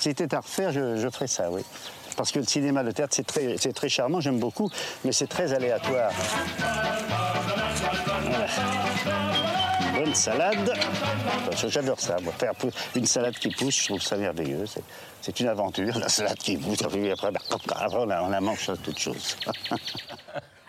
Si 0.00 0.10
c'était 0.10 0.34
à 0.34 0.40
refaire, 0.40 0.72
je, 0.72 0.96
je 0.96 1.08
ferais 1.08 1.28
ça, 1.28 1.50
oui. 1.50 1.62
Parce 2.16 2.32
que 2.32 2.40
le 2.40 2.44
cinéma, 2.44 2.82
le 2.82 2.92
théâtre, 2.92 3.14
c'est 3.14 3.26
très, 3.26 3.56
c'est 3.58 3.72
très 3.72 3.88
charmant, 3.88 4.20
j'aime 4.20 4.38
beaucoup, 4.40 4.70
mais 5.04 5.12
c'est 5.12 5.28
très 5.28 5.52
aléatoire. 5.52 6.10
Voilà. 8.24 9.53
Bonne 9.94 10.14
salade. 10.14 10.72
J'adore 11.68 12.00
ça. 12.00 12.16
Moi. 12.22 12.32
Faire 12.38 12.52
une 12.96 13.06
salade 13.06 13.34
qui 13.34 13.48
pousse, 13.50 13.76
je 13.80 13.84
trouve 13.88 14.00
ça 14.02 14.16
merveilleux. 14.16 14.66
C'est, 14.66 14.82
c'est 15.20 15.40
une 15.40 15.48
aventure, 15.48 15.98
la 15.98 16.08
salade 16.08 16.36
qui 16.38 16.56
pousse. 16.56 16.78
Et 16.94 17.10
après, 17.12 17.30
bah, 17.30 17.40
après 17.50 17.96
on, 17.96 18.06
la, 18.06 18.24
on 18.24 18.28
la 18.28 18.40
mange 18.40 18.70
toute 18.82 18.98
chose. 18.98 19.36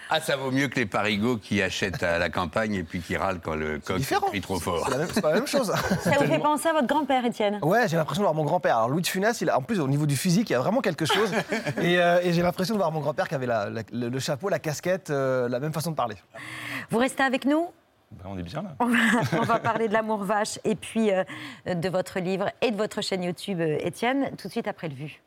Ah, 0.08 0.22
ça 0.22 0.36
vaut 0.36 0.52
mieux 0.52 0.68
que 0.68 0.76
les 0.80 0.86
parigots 0.86 1.38
qui 1.38 1.64
achètent 1.64 2.04
à 2.04 2.20
la 2.20 2.30
campagne 2.30 2.76
et 2.76 2.84
puis 2.84 3.02
qui 3.02 3.18
râlent 3.18 3.40
quand 3.44 3.56
le 3.56 3.80
coq 3.80 4.00
crie 4.30 4.40
trop 4.40 4.60
fort. 4.60 4.84
C'est 4.86 4.92
la 4.92 4.98
même- 5.00 5.08
c'est 5.12 5.20
pas 5.22 5.30
la 5.30 5.36
même 5.38 5.48
chose. 5.48 5.74
Ça 6.04 6.12
vous 6.20 6.28
fait 6.28 6.38
penser 6.38 6.68
à 6.70 6.74
votre 6.74 6.86
grand-père, 6.86 7.26
Étienne? 7.26 7.58
Ouais, 7.64 7.88
j'ai 7.88 7.98
l'impression 7.98 8.22
de 8.22 8.26
voir 8.28 8.36
mon 8.36 8.44
grand-père. 8.44 8.78
Alors 8.78 8.90
Louis 8.90 9.02
de 9.02 9.08
Funès, 9.08 9.42
il 9.42 9.50
a, 9.50 9.58
en 9.58 9.64
plus 9.64 9.80
au 9.80 9.88
niveau 9.88 10.06
du 10.06 10.16
physique, 10.16 10.52
il 10.52 10.54
y 10.54 10.56
a 10.56 10.60
vraiment 10.60 10.82
quelque 10.82 11.06
chose. 11.08 11.32
et 11.82 11.98
euh, 12.00 12.20
et 12.22 12.34
j'ai 12.34 12.44
l'impression 12.44 12.76
de 12.76 12.80
voir 12.80 12.92
mon 12.92 13.00
grand-père 13.00 13.28
qui 13.28 13.34
avait 13.34 13.48
la- 13.48 13.72
la- 13.72 13.82
le, 13.92 14.10
le 14.10 14.20
chapeau, 14.20 14.48
la 14.50 14.60
casquette, 14.60 15.10
euh, 15.10 15.50
la 15.50 15.60
même 15.60 15.74
façon 15.74 15.90
de 15.90 15.96
parler. 15.96 16.16
Vous 16.92 17.00
restez 17.00 17.24
avec 17.24 17.44
nous? 17.46 17.70
Ben, 18.12 18.26
on 18.26 18.38
est 18.38 18.44
bien 18.44 18.62
là. 18.62 18.76
on 18.80 18.88
va, 18.88 18.98
on 19.40 19.44
va 19.44 19.60
parler 19.60 19.88
de 19.88 19.94
l'amour 19.94 20.24
vache 20.24 20.60
et 20.64 20.76
puis 20.76 21.12
euh, 21.12 21.24
de 21.66 21.90
votre 21.90 22.20
livre 22.20 22.50
et 22.62 22.72
de 22.72 22.78
votre 22.78 23.02
chaîne 23.02 23.24
YouTube, 23.24 23.60
euh, 23.60 23.78
Étienne, 23.82 24.32
tout 24.38 24.48
de 24.48 24.52
suite 24.52 24.68
après 24.68 24.88
le 24.88 24.96
vu. 24.96 25.22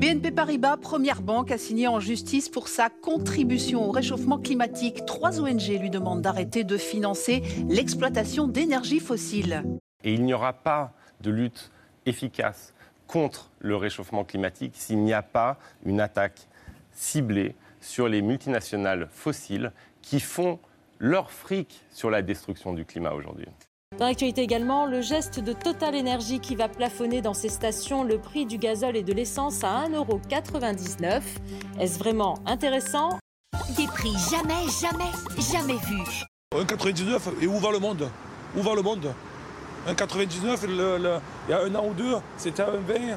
BNP 0.00 0.30
Paribas, 0.30 0.76
première 0.78 1.20
banque, 1.20 1.50
a 1.50 1.58
signé 1.58 1.86
en 1.86 2.00
justice 2.00 2.48
pour 2.48 2.68
sa 2.68 2.88
contribution 2.88 3.86
au 3.86 3.92
réchauffement 3.92 4.38
climatique. 4.38 5.04
Trois 5.04 5.40
ONG 5.40 5.78
lui 5.78 5.90
demandent 5.90 6.22
d'arrêter 6.22 6.64
de 6.64 6.76
financer 6.76 7.42
l'exploitation 7.68 8.48
d'énergies 8.48 8.98
fossiles. 8.98 9.62
Et 10.02 10.14
il 10.14 10.24
n'y 10.24 10.32
aura 10.32 10.52
pas 10.52 10.94
de 11.20 11.30
lutte 11.30 11.70
efficace 12.06 12.74
contre 13.06 13.50
le 13.58 13.76
réchauffement 13.76 14.24
climatique 14.24 14.72
s'il 14.76 14.98
n'y 14.98 15.12
a 15.12 15.22
pas 15.22 15.58
une 15.84 16.00
attaque 16.00 16.46
ciblée 16.92 17.54
sur 17.80 18.08
les 18.08 18.22
multinationales 18.22 19.08
fossiles 19.10 19.72
qui 20.02 20.20
font 20.20 20.58
leur 20.98 21.30
fric 21.30 21.82
sur 21.90 22.10
la 22.10 22.22
destruction 22.22 22.72
du 22.72 22.84
climat 22.84 23.12
aujourd'hui. 23.12 23.48
Dans 23.98 24.06
l'actualité 24.06 24.42
également, 24.42 24.86
le 24.86 25.00
geste 25.00 25.40
de 25.40 25.52
Total 25.52 25.96
Energy 25.96 26.38
qui 26.38 26.54
va 26.54 26.68
plafonner 26.68 27.22
dans 27.22 27.34
ses 27.34 27.48
stations 27.48 28.04
le 28.04 28.18
prix 28.18 28.46
du 28.46 28.56
gazole 28.56 28.96
et 28.96 29.02
de 29.02 29.12
l'essence 29.12 29.64
à 29.64 29.88
1,99€. 29.88 31.22
Est-ce 31.80 31.98
vraiment 31.98 32.38
intéressant? 32.46 33.18
Des 33.76 33.86
prix 33.86 34.12
jamais, 34.30 34.68
jamais, 34.80 35.10
jamais 35.52 35.80
vus. 35.86 36.24
1,99 36.54 37.42
et 37.42 37.46
où 37.46 37.58
va 37.58 37.72
le 37.72 37.80
monde? 37.80 38.08
Où 38.56 38.62
va 38.62 38.74
le 38.74 38.82
monde? 38.82 39.12
1,99 39.88 40.66
le- 40.66 40.98
le- 40.98 41.18
il 41.48 41.52
y 41.52 41.54
a 41.54 41.62
un 41.62 41.74
an 41.74 41.86
ou 41.88 41.94
deux, 41.94 42.14
c'était 42.36 42.62
à 42.62 42.66
1,20. 42.70 43.16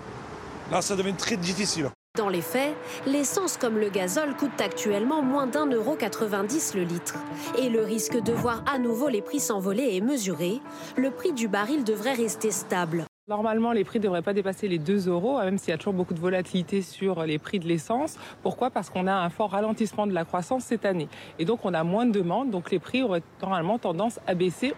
Là, 0.72 0.82
ça 0.82 0.96
devient 0.96 1.14
très 1.14 1.36
difficile. 1.38 1.90
Dans 2.18 2.30
les 2.30 2.42
faits, 2.42 2.76
l'essence 3.08 3.58
comme 3.58 3.78
le 3.80 3.90
gazole 3.90 4.36
coûte 4.36 4.62
actuellement 4.62 5.24
moins 5.24 5.48
d'un 5.48 5.66
euro 5.66 5.96
90 5.96 6.76
le 6.76 6.84
litre. 6.84 7.16
Et 7.58 7.70
le 7.70 7.84
risque 7.84 8.22
de 8.22 8.32
voir 8.32 8.64
à 8.72 8.78
nouveau 8.78 9.10
les 9.10 9.22
prix 9.24 9.40
s'envoler 9.40 9.96
est 9.98 10.02
mesuré. 10.02 10.60
Le 10.96 11.10
prix 11.10 11.34
du 11.34 11.48
baril 11.48 11.84
devrait 11.84 12.14
rester 12.14 12.52
stable. 12.52 13.06
Normalement, 13.28 13.72
les 13.72 13.84
prix 13.86 14.00
ne 14.00 14.04
devraient 14.04 14.22
pas 14.22 14.34
dépasser 14.34 14.68
les 14.68 14.78
2 14.80 15.08
euros, 15.08 15.40
même 15.40 15.58
s'il 15.58 15.70
y 15.70 15.74
a 15.74 15.78
toujours 15.78 15.94
beaucoup 15.94 16.14
de 16.14 16.20
volatilité 16.20 16.82
sur 16.82 17.24
les 17.24 17.40
prix 17.40 17.58
de 17.58 17.68
l'essence. 17.68 18.18
Pourquoi? 18.44 18.70
Parce 18.70 18.90
qu'on 18.90 19.08
a 19.08 19.14
un 19.14 19.30
fort 19.30 19.52
ralentissement 19.52 20.06
de 20.06 20.14
la 20.14 20.26
croissance 20.26 20.66
cette 20.66 20.86
année. 20.86 21.08
Et 21.40 21.46
donc, 21.46 21.62
on 21.64 21.74
a 21.74 21.84
moins 21.86 22.06
de 22.06 22.12
demandes, 22.12 22.52
donc 22.52 22.70
les 22.70 22.80
prix 22.80 23.02
auraient 23.02 23.24
normalement 23.42 23.80
tendance 23.80 24.20
à 24.28 24.34
baisser. 24.36 24.74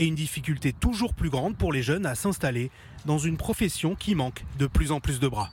Et 0.00 0.06
une 0.06 0.14
difficulté 0.14 0.72
toujours 0.72 1.12
plus 1.12 1.28
grande 1.28 1.56
pour 1.56 1.72
les 1.72 1.82
jeunes 1.82 2.06
à 2.06 2.14
s'installer 2.14 2.70
dans 3.04 3.18
une 3.18 3.36
profession 3.36 3.96
qui 3.96 4.14
manque 4.14 4.44
de 4.56 4.66
plus 4.68 4.92
en 4.92 5.00
plus 5.00 5.18
de 5.18 5.26
bras. 5.26 5.50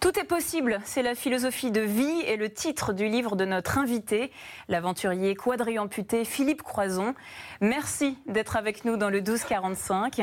Tout 0.00 0.18
est 0.18 0.24
possible, 0.24 0.80
c'est 0.84 1.02
la 1.02 1.14
philosophie 1.14 1.70
de 1.70 1.80
vie 1.80 2.20
et 2.26 2.36
le 2.36 2.50
titre 2.50 2.92
du 2.92 3.08
livre 3.08 3.34
de 3.34 3.44
notre 3.44 3.78
invité, 3.78 4.30
l'aventurier 4.68 5.34
quadriamputé 5.34 6.24
Philippe 6.24 6.62
Croison. 6.62 7.14
Merci 7.60 8.16
d'être 8.26 8.56
avec 8.56 8.84
nous 8.84 8.96
dans 8.96 9.10
le 9.10 9.18
1245. 9.18 10.22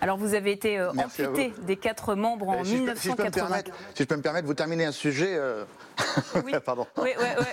Alors 0.00 0.18
vous 0.18 0.34
avez 0.34 0.50
été 0.52 0.78
euh, 0.78 0.90
amputé 0.92 1.54
des 1.62 1.76
quatre 1.76 2.14
membres 2.14 2.48
en 2.48 2.64
si, 2.64 2.78
je 2.78 2.82
peux, 2.84 2.96
si 2.96 3.08
je 3.08 3.14
peux 3.14 3.22
me 3.22 3.28
1980. 3.28 3.30
permettre, 3.46 3.70
si 3.94 4.02
je 4.02 4.08
peux 4.08 4.16
me 4.16 4.22
permettre, 4.22 4.46
vous 4.46 4.54
terminez 4.54 4.84
un 4.84 4.92
sujet. 4.92 5.36
euh, 5.36 5.64
Pardon. 6.64 6.86
Oui, 6.98 7.10
oui, 7.18 7.26
oui. 7.38 7.44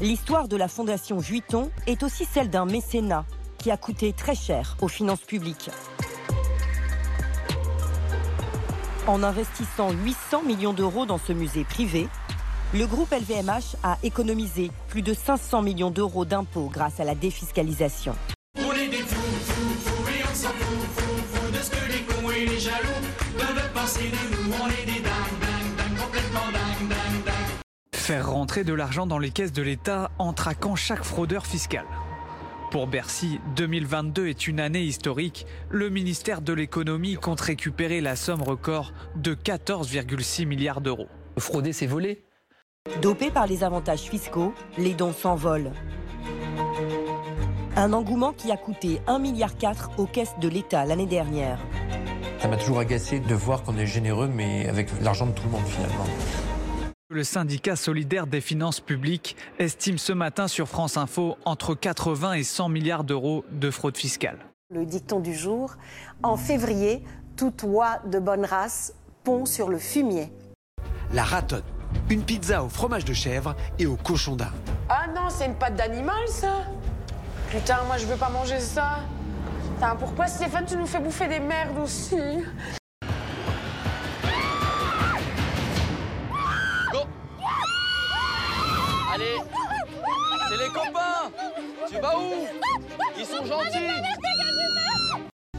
L'histoire 0.00 0.46
de 0.46 0.58
la 0.58 0.68
Fondation 0.68 1.16
Vuitton 1.16 1.70
est 1.86 2.02
aussi 2.02 2.26
celle 2.26 2.50
d'un 2.50 2.66
mécénat 2.66 3.24
qui 3.56 3.70
a 3.70 3.78
coûté 3.78 4.12
très 4.12 4.34
cher 4.34 4.76
aux 4.82 4.88
finances 4.88 5.22
publiques. 5.22 5.70
En 9.06 9.22
investissant 9.22 9.90
800 9.92 10.42
millions 10.42 10.74
d'euros 10.74 11.06
dans 11.06 11.16
ce 11.16 11.32
musée 11.32 11.64
privé, 11.64 12.08
le 12.74 12.86
groupe 12.86 13.10
LVMH 13.10 13.76
a 13.82 13.96
économisé 14.02 14.70
plus 14.88 15.00
de 15.00 15.14
500 15.14 15.62
millions 15.62 15.90
d'euros 15.90 16.26
d'impôts 16.26 16.68
grâce 16.70 17.00
à 17.00 17.04
la 17.04 17.14
défiscalisation. 17.14 18.14
Faire 28.06 28.30
rentrer 28.30 28.62
de 28.62 28.72
l'argent 28.72 29.04
dans 29.04 29.18
les 29.18 29.30
caisses 29.30 29.50
de 29.50 29.62
l'État 29.62 30.12
en 30.20 30.32
traquant 30.32 30.76
chaque 30.76 31.02
fraudeur 31.02 31.44
fiscal. 31.44 31.84
Pour 32.70 32.86
Bercy, 32.86 33.40
2022 33.56 34.28
est 34.28 34.46
une 34.46 34.60
année 34.60 34.84
historique. 34.84 35.44
Le 35.70 35.90
ministère 35.90 36.40
de 36.40 36.52
l'économie 36.52 37.16
compte 37.16 37.40
récupérer 37.40 38.00
la 38.00 38.14
somme 38.14 38.44
record 38.44 38.92
de 39.16 39.34
14,6 39.34 40.46
milliards 40.46 40.80
d'euros. 40.80 41.08
Frauder, 41.36 41.72
c'est 41.72 41.88
voler. 41.88 42.22
Dopés 43.02 43.32
par 43.32 43.48
les 43.48 43.64
avantages 43.64 44.02
fiscaux, 44.02 44.54
les 44.78 44.94
dons 44.94 45.12
s'envolent. 45.12 45.72
Un 47.74 47.92
engouement 47.92 48.32
qui 48.32 48.52
a 48.52 48.56
coûté 48.56 49.00
1,4 49.08 49.20
milliard 49.20 49.50
aux 49.98 50.06
caisses 50.06 50.36
de 50.40 50.46
l'État 50.46 50.84
l'année 50.84 51.06
dernière. 51.06 51.58
Ça 52.38 52.46
m'a 52.46 52.56
toujours 52.56 52.78
agacé 52.78 53.18
de 53.18 53.34
voir 53.34 53.64
qu'on 53.64 53.76
est 53.76 53.86
généreux, 53.86 54.28
mais 54.28 54.68
avec 54.68 54.90
l'argent 55.02 55.26
de 55.26 55.32
tout 55.32 55.42
le 55.46 55.50
monde 55.50 55.66
finalement. 55.66 56.06
Le 57.08 57.22
syndicat 57.22 57.76
solidaire 57.76 58.26
des 58.26 58.40
finances 58.40 58.80
publiques 58.80 59.36
estime 59.60 59.96
ce 59.96 60.12
matin 60.12 60.48
sur 60.48 60.66
France 60.66 60.96
Info 60.96 61.38
entre 61.44 61.76
80 61.76 62.32
et 62.32 62.42
100 62.42 62.68
milliards 62.68 63.04
d'euros 63.04 63.44
de 63.52 63.70
fraude 63.70 63.96
fiscale. 63.96 64.38
Le 64.74 64.84
dicton 64.84 65.20
du 65.20 65.32
jour, 65.32 65.76
en 66.24 66.36
février, 66.36 67.04
toute 67.36 67.62
oie 67.62 68.00
de 68.06 68.18
bonne 68.18 68.44
race 68.44 68.92
pond 69.22 69.46
sur 69.46 69.68
le 69.68 69.78
fumier. 69.78 70.32
La 71.12 71.22
ratonne, 71.22 71.62
une 72.10 72.24
pizza 72.24 72.64
au 72.64 72.68
fromage 72.68 73.04
de 73.04 73.12
chèvre 73.14 73.54
et 73.78 73.86
au 73.86 73.94
cochon 73.94 74.34
d'Inde. 74.34 74.48
Ah 74.88 75.06
non, 75.06 75.30
c'est 75.30 75.46
une 75.46 75.54
pâte 75.54 75.76
d'animal, 75.76 76.26
ça 76.26 76.64
Putain, 77.52 77.84
moi, 77.86 77.98
je 77.98 78.06
veux 78.06 78.16
pas 78.16 78.30
manger 78.30 78.58
ça. 78.58 78.98
Putain, 79.76 79.94
pourquoi, 79.94 80.26
Stéphane, 80.26 80.66
tu 80.66 80.76
nous 80.76 80.86
fais 80.86 80.98
bouffer 80.98 81.28
des 81.28 81.38
merdes 81.38 81.78
aussi? 81.78 82.16
C'est 89.16 90.56
les 90.56 90.68
copains. 90.68 91.30
Tu 91.88 92.00
vas 92.00 92.18
où? 92.18 92.46
Ils 93.18 93.24
sont 93.24 93.44
gentils. 93.44 93.78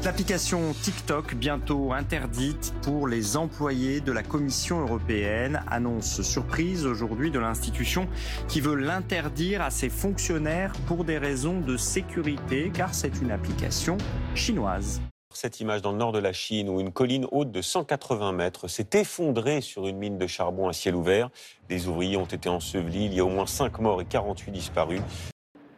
L'application 0.04 0.74
TikTok, 0.74 1.36
bientôt 1.36 1.92
interdite 1.92 2.74
pour 2.82 3.08
les 3.10 3.36
employés 3.36 4.00
de 4.00 4.14
la 4.14 4.24
Commission 4.24 4.80
européenne, 4.80 5.62
annonce 5.70 6.22
surprise 6.22 6.86
aujourd'hui 6.86 7.30
de 7.30 7.40
l'institution 7.40 8.08
qui 8.48 8.62
veut 8.62 8.76
l'interdire 8.76 9.62
à 9.62 9.70
ses 9.70 9.90
fonctionnaires 9.90 10.72
pour 10.88 11.04
des 11.04 11.18
raisons 11.18 11.60
de 11.60 11.76
sécurité, 11.76 12.72
car 12.74 12.94
c'est 12.94 13.22
une 13.22 13.32
application 13.32 13.98
chinoise. 14.34 15.02
Cette 15.34 15.60
image 15.60 15.82
dans 15.82 15.92
le 15.92 15.98
nord 15.98 16.14
de 16.14 16.20
la 16.20 16.34
Chine 16.34 16.70
où 16.70 16.80
une 16.80 16.92
colline 16.92 17.28
haute 17.32 17.52
de 17.52 17.62
180 17.62 18.32
mètres 18.32 18.68
s'est 18.68 18.90
effondrée 18.94 19.62
sur 19.62 19.86
une 19.88 19.98
mine 19.98 20.18
de 20.18 20.26
charbon 20.26 20.68
à 20.68 20.74
ciel 20.74 20.96
ouvert. 20.96 21.30
Des 21.70 21.88
ouvriers 21.88 22.18
ont 22.18 22.26
été 22.26 22.50
ensevelis. 22.50 23.06
Il 23.06 23.14
y 23.14 23.20
a 23.20 23.26
au 23.26 23.30
moins 23.30 23.46
5 23.46 23.80
morts 23.80 24.02
et 24.02 24.06
48 24.06 24.52
disparus. 24.52 25.02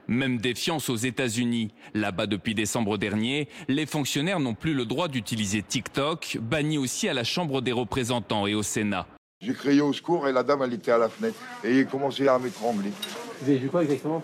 Même 0.08 0.38
défiance 0.38 0.90
aux 0.90 0.96
États-Unis. 0.96 1.74
Là-bas, 1.94 2.26
depuis 2.26 2.56
décembre 2.56 2.98
dernier, 2.98 3.50
les 3.68 3.86
fonctionnaires 3.86 4.40
n'ont 4.40 4.56
plus 4.56 4.74
le 4.74 4.86
droit 4.86 5.08
d'utiliser 5.08 5.62
TikTok, 5.62 6.38
banni 6.42 6.78
aussi 6.78 7.10
à 7.10 7.14
la 7.14 7.24
Chambre 7.24 7.62
des 7.62 7.72
représentants 7.74 8.48
et 8.48 8.56
au 8.56 8.64
Sénat. 8.64 9.08
J'ai 9.42 9.54
crié 9.54 9.82
au 9.82 9.94
secours 9.94 10.28
et 10.28 10.32
la 10.32 10.44
dame, 10.44 10.62
elle 10.64 10.74
était 10.74 10.92
à 10.92 10.98
la 10.98 11.10
fenêtre. 11.10 11.38
Et 11.64 11.80
il 11.80 11.82
a 11.82 11.84
commencé 11.84 12.28
à 12.28 12.40
m'étrangler. 12.40 12.92
Vous 13.42 13.50
avez 13.50 13.58
vu 13.58 13.70
quoi 13.70 13.84
exactement 13.84 14.22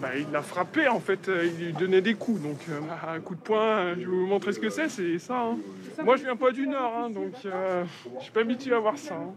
Bah, 0.00 0.08
il 0.16 0.30
l'a 0.30 0.42
frappé 0.42 0.86
en 0.88 1.00
fait, 1.00 1.28
euh, 1.28 1.46
il 1.46 1.66
lui 1.66 1.72
donnait 1.72 2.02
des 2.02 2.14
coups. 2.14 2.42
Donc 2.42 2.58
euh, 2.68 2.80
un 3.08 3.20
coup 3.20 3.34
de 3.34 3.40
poing, 3.40 3.78
euh, 3.78 3.94
je 3.94 4.00
vais 4.00 4.06
vous 4.06 4.26
montrer 4.26 4.52
ce 4.52 4.58
que 4.58 4.68
c'est, 4.68 4.88
c'est 4.90 5.18
ça. 5.18 5.38
hein. 5.40 5.58
Moi 6.04 6.16
je 6.16 6.24
viens 6.24 6.36
pas 6.36 6.50
du 6.50 6.66
Nord, 6.66 6.92
hein, 6.94 7.10
donc 7.10 7.32
euh, 7.46 7.84
je 8.18 8.22
suis 8.24 8.32
pas 8.32 8.40
habitué 8.40 8.74
à 8.74 8.78
voir 8.80 8.98
ça. 8.98 9.14
hein. 9.14 9.32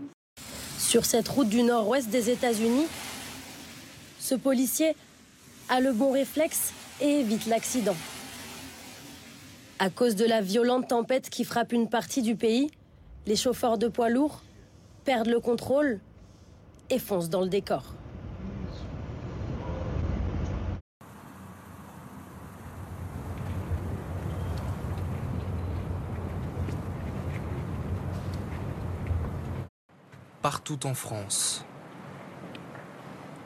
Sur 0.77 1.05
cette 1.05 1.27
route 1.29 1.47
du 1.49 1.63
nord-ouest 1.63 2.09
des 2.09 2.29
États-Unis, 2.29 2.87
ce 4.19 4.35
policier 4.35 4.93
a 5.69 5.79
le 5.79 5.93
bon 5.93 6.11
réflexe 6.11 6.73
et 7.01 7.21
évite 7.21 7.45
l'accident. 7.45 7.95
À 9.79 9.89
cause 9.89 10.15
de 10.15 10.25
la 10.25 10.41
violente 10.41 10.87
tempête 10.89 11.29
qui 11.29 11.43
frappe 11.45 11.71
une 11.71 11.87
partie 11.87 12.21
du 12.21 12.35
pays, 12.35 12.71
les 13.25 13.35
chauffeurs 13.35 13.77
de 13.77 13.87
poids 13.87 14.09
lourds 14.09 14.41
perdent 15.05 15.27
le 15.27 15.39
contrôle 15.39 15.99
et 16.89 16.99
foncent 16.99 17.29
dans 17.29 17.41
le 17.41 17.49
décor. 17.49 17.93
Partout 30.49 30.87
en 30.87 30.93
France, 30.93 31.65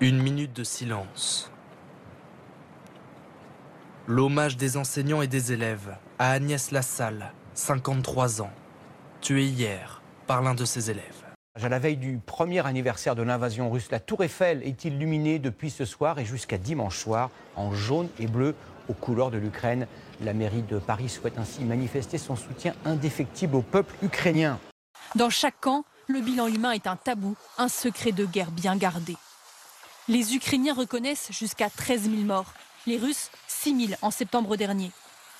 une 0.01 0.21
minute 0.21 0.53
de 0.53 0.63
silence. 0.63 1.51
L'hommage 4.05 4.55
des 4.55 4.77
enseignants 4.77 5.23
et 5.23 5.27
des 5.27 5.51
élèves 5.51 5.97
à 6.19 6.29
Agnès 6.29 6.69
Lassalle, 6.69 7.33
53 7.55 8.43
ans, 8.43 8.51
tuée 9.19 9.47
hier 9.47 10.03
par 10.27 10.43
l'un 10.43 10.53
de 10.53 10.63
ses 10.63 10.91
élèves. 10.91 11.25
À 11.59 11.69
la 11.69 11.79
veille 11.79 11.97
du 11.97 12.19
premier 12.23 12.63
anniversaire 12.67 13.15
de 13.15 13.23
l'invasion 13.23 13.71
russe, 13.71 13.89
la 13.89 13.99
tour 13.99 14.23
Eiffel 14.23 14.61
est 14.61 14.85
illuminée 14.85 15.39
depuis 15.39 15.71
ce 15.71 15.85
soir 15.85 16.19
et 16.19 16.25
jusqu'à 16.25 16.59
dimanche 16.59 16.99
soir 16.99 17.31
en 17.55 17.73
jaune 17.73 18.09
et 18.19 18.27
bleu 18.27 18.53
aux 18.89 18.93
couleurs 18.93 19.31
de 19.31 19.39
l'Ukraine? 19.39 19.87
La 20.23 20.33
mairie 20.33 20.61
de 20.61 20.77
Paris 20.77 21.09
souhaite 21.09 21.39
ainsi 21.39 21.63
manifester 21.63 22.19
son 22.19 22.35
soutien 22.35 22.75
indéfectible 22.85 23.55
au 23.55 23.63
peuple 23.63 23.95
ukrainien. 24.03 24.59
Dans 25.15 25.31
chaque 25.31 25.59
camp, 25.59 25.83
le 26.11 26.21
bilan 26.21 26.47
humain 26.47 26.71
est 26.71 26.87
un 26.87 26.95
tabou, 26.95 27.35
un 27.57 27.67
secret 27.67 28.11
de 28.11 28.25
guerre 28.25 28.51
bien 28.51 28.75
gardé. 28.75 29.15
Les 30.07 30.35
Ukrainiens 30.35 30.73
reconnaissent 30.73 31.31
jusqu'à 31.31 31.69
13 31.69 32.09
000 32.09 32.15
morts, 32.23 32.53
les 32.85 32.97
Russes 32.97 33.29
6 33.47 33.87
000 33.87 33.99
en 34.01 34.11
septembre 34.11 34.57
dernier. 34.57 34.91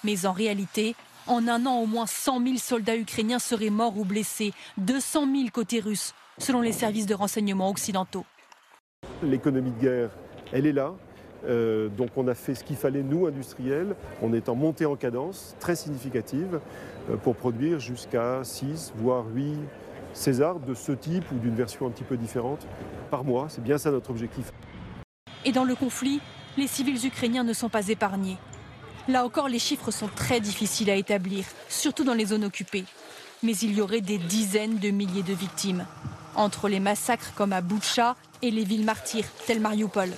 Mais 0.03 0.25
en 0.25 0.31
réalité, 0.31 0.95
en 1.27 1.47
un 1.47 1.65
an, 1.65 1.79
au 1.79 1.85
moins 1.85 2.05
100 2.05 2.43
000 2.43 2.57
soldats 2.57 2.95
ukrainiens 2.95 3.39
seraient 3.39 3.69
morts 3.69 3.97
ou 3.97 4.05
blessés, 4.05 4.53
200 4.77 5.25
000 5.35 5.49
côté 5.51 5.79
russe, 5.79 6.13
selon 6.37 6.61
les 6.61 6.71
services 6.71 7.05
de 7.05 7.15
renseignement 7.15 7.69
occidentaux. 7.69 8.25
L'économie 9.23 9.71
de 9.71 9.79
guerre, 9.79 10.09
elle 10.51 10.65
est 10.65 10.73
là. 10.73 10.93
Euh, 11.47 11.89
donc 11.89 12.09
on 12.17 12.27
a 12.27 12.35
fait 12.35 12.53
ce 12.53 12.63
qu'il 12.63 12.75
fallait, 12.75 13.03
nous, 13.03 13.25
industriels. 13.25 13.95
On 14.21 14.31
est 14.33 14.47
en 14.47 14.55
montée 14.55 14.85
en 14.85 14.95
cadence 14.95 15.55
très 15.59 15.75
significative 15.75 16.59
euh, 17.09 17.17
pour 17.17 17.35
produire 17.35 17.79
jusqu'à 17.79 18.43
6, 18.43 18.93
voire 18.95 19.25
8 19.33 19.57
César 20.13 20.59
de 20.59 20.73
ce 20.73 20.91
type 20.91 21.25
ou 21.31 21.39
d'une 21.39 21.55
version 21.55 21.87
un 21.87 21.91
petit 21.91 22.03
peu 22.03 22.17
différente 22.17 22.67
par 23.09 23.23
mois. 23.23 23.47
C'est 23.49 23.63
bien 23.63 23.77
ça 23.77 23.91
notre 23.91 24.09
objectif. 24.09 24.51
Et 25.45 25.51
dans 25.51 25.63
le 25.63 25.75
conflit, 25.75 26.19
les 26.57 26.67
civils 26.67 27.05
ukrainiens 27.05 27.43
ne 27.43 27.53
sont 27.53 27.69
pas 27.69 27.87
épargnés. 27.87 28.37
Là 29.07 29.25
encore, 29.25 29.49
les 29.49 29.59
chiffres 29.59 29.91
sont 29.91 30.09
très 30.15 30.39
difficiles 30.39 30.89
à 30.89 30.95
établir, 30.95 31.45
surtout 31.69 32.03
dans 32.03 32.13
les 32.13 32.27
zones 32.27 32.45
occupées. 32.45 32.85
Mais 33.41 33.53
il 33.57 33.73
y 33.73 33.81
aurait 33.81 34.01
des 34.01 34.19
dizaines 34.19 34.77
de 34.77 34.89
milliers 34.89 35.23
de 35.23 35.33
victimes, 35.33 35.85
entre 36.35 36.69
les 36.69 36.79
massacres 36.79 37.33
comme 37.35 37.53
à 37.53 37.61
Boutcha 37.61 38.15
et 38.43 38.51
les 38.51 38.63
villes 38.63 38.85
martyrs, 38.85 39.25
telles 39.47 39.59
Mariupol. 39.59 40.09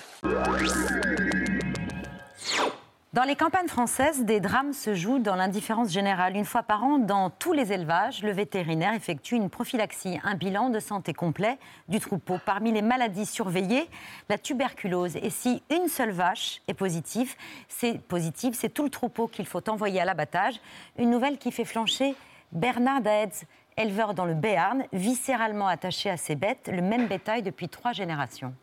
Dans 3.13 3.21
les 3.21 3.36
campagnes 3.36 3.67
françaises, 3.67 4.26
des 4.26 4.39
drames 4.39 4.73
se 4.73 4.95
jouent 4.95 5.19
dans 5.19 5.36
l'indifférence 5.36 5.91
générale. 5.91 6.36
Une 6.36 6.45
fois 6.45 6.63
par 6.63 6.84
an, 6.84 6.97
dans 6.97 7.30
tous 7.30 7.54
les 7.54 7.71
élevages, 7.71 8.23
le 8.23 8.32
vétérinaire 8.32 8.95
effectue 8.95 9.36
une 9.36 9.52
prophylaxie, 9.52 10.19
un 10.23 10.34
bilan 10.34 10.71
de 10.71 10.80
santé 10.80 11.13
complet 11.13 11.60
du 11.88 11.99
troupeau. 11.99 12.39
Parmi 12.43 12.71
les 12.71 12.82
maladies 12.82 13.28
surveillées, 13.28 13.88
la 14.30 14.39
tuberculose. 14.39 15.15
Et 15.17 15.30
si 15.30 15.62
une 15.69 15.89
seule 15.89 16.10
vache 16.10 16.63
est 16.67 16.73
positive, 16.73 17.36
c'est 17.67 18.02
positive, 18.02 18.56
c'est 18.56 18.73
tout 18.73 18.84
le 18.84 18.89
troupeau 18.89 19.28
qu'il 19.28 19.45
faut 19.45 19.69
envoyer 19.69 20.02
à 20.02 20.06
l'abattage. 20.06 20.56
Une 20.97 21.12
nouvelle 21.12 21.38
qui 21.38 21.52
fait 21.52 21.65
flancher 21.65 22.15
Bernard 22.52 23.02
Daetz, 23.02 23.45
éleveur 23.78 24.15
dans 24.15 24.26
le 24.26 24.34
Béarn, 24.34 24.86
viscéralement 24.91 25.67
attaché 25.67 26.10
à 26.10 26.17
ses 26.17 26.34
bêtes, 26.34 26.67
le 26.73 26.82
même 26.82 27.06
bétail 27.06 27.43
depuis 27.43 27.69
trois 27.69 27.91
générations. 27.91 28.56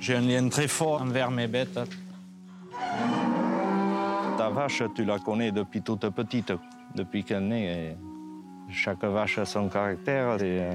J'ai 0.00 0.16
un 0.16 0.22
lien 0.22 0.48
très 0.48 0.66
fort 0.66 1.02
envers 1.02 1.30
mes 1.30 1.46
bêtes. 1.46 1.78
Ta 4.44 4.50
vache, 4.50 4.82
tu 4.94 5.06
la 5.06 5.18
connais 5.18 5.52
depuis 5.52 5.80
toute 5.80 6.06
petite, 6.10 6.52
depuis 6.94 7.24
qu'elle 7.24 7.48
naît. 7.48 7.96
et 8.68 8.70
chaque 8.70 9.02
vache 9.02 9.38
a 9.38 9.46
son 9.46 9.70
caractère 9.70 10.34
et 10.42 10.60
euh, 10.60 10.72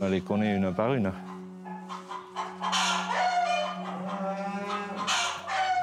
on 0.00 0.08
les 0.08 0.20
connaît 0.20 0.54
une 0.54 0.72
par 0.72 0.94
une. 0.94 1.10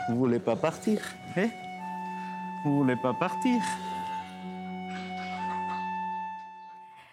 Vous 0.07 0.15
voulez 0.15 0.39
pas 0.39 0.55
partir 0.55 1.01
hein? 1.35 1.49
Vous 2.63 2.77
voulez 2.77 2.95
pas 2.95 3.13
partir? 3.13 3.61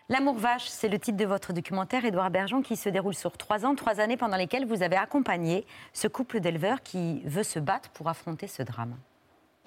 L'amour 0.08 0.36
vache, 0.36 0.68
c'est 0.68 0.88
le 0.88 1.00
titre 1.00 1.18
de 1.18 1.24
votre 1.24 1.52
documentaire, 1.52 2.04
Édouard 2.04 2.30
Bergeon, 2.30 2.62
qui 2.62 2.76
se 2.76 2.88
déroule 2.88 3.14
sur 3.14 3.36
trois 3.36 3.66
ans, 3.66 3.74
trois 3.74 3.98
années 3.98 4.16
pendant 4.16 4.36
lesquelles 4.36 4.66
vous 4.66 4.84
avez 4.84 4.96
accompagné 4.96 5.66
ce 5.92 6.06
couple 6.06 6.38
d'éleveurs 6.38 6.80
qui 6.80 7.22
veut 7.24 7.42
se 7.42 7.58
battre 7.58 7.90
pour 7.90 8.08
affronter 8.08 8.46
ce 8.46 8.62
drame. 8.62 8.94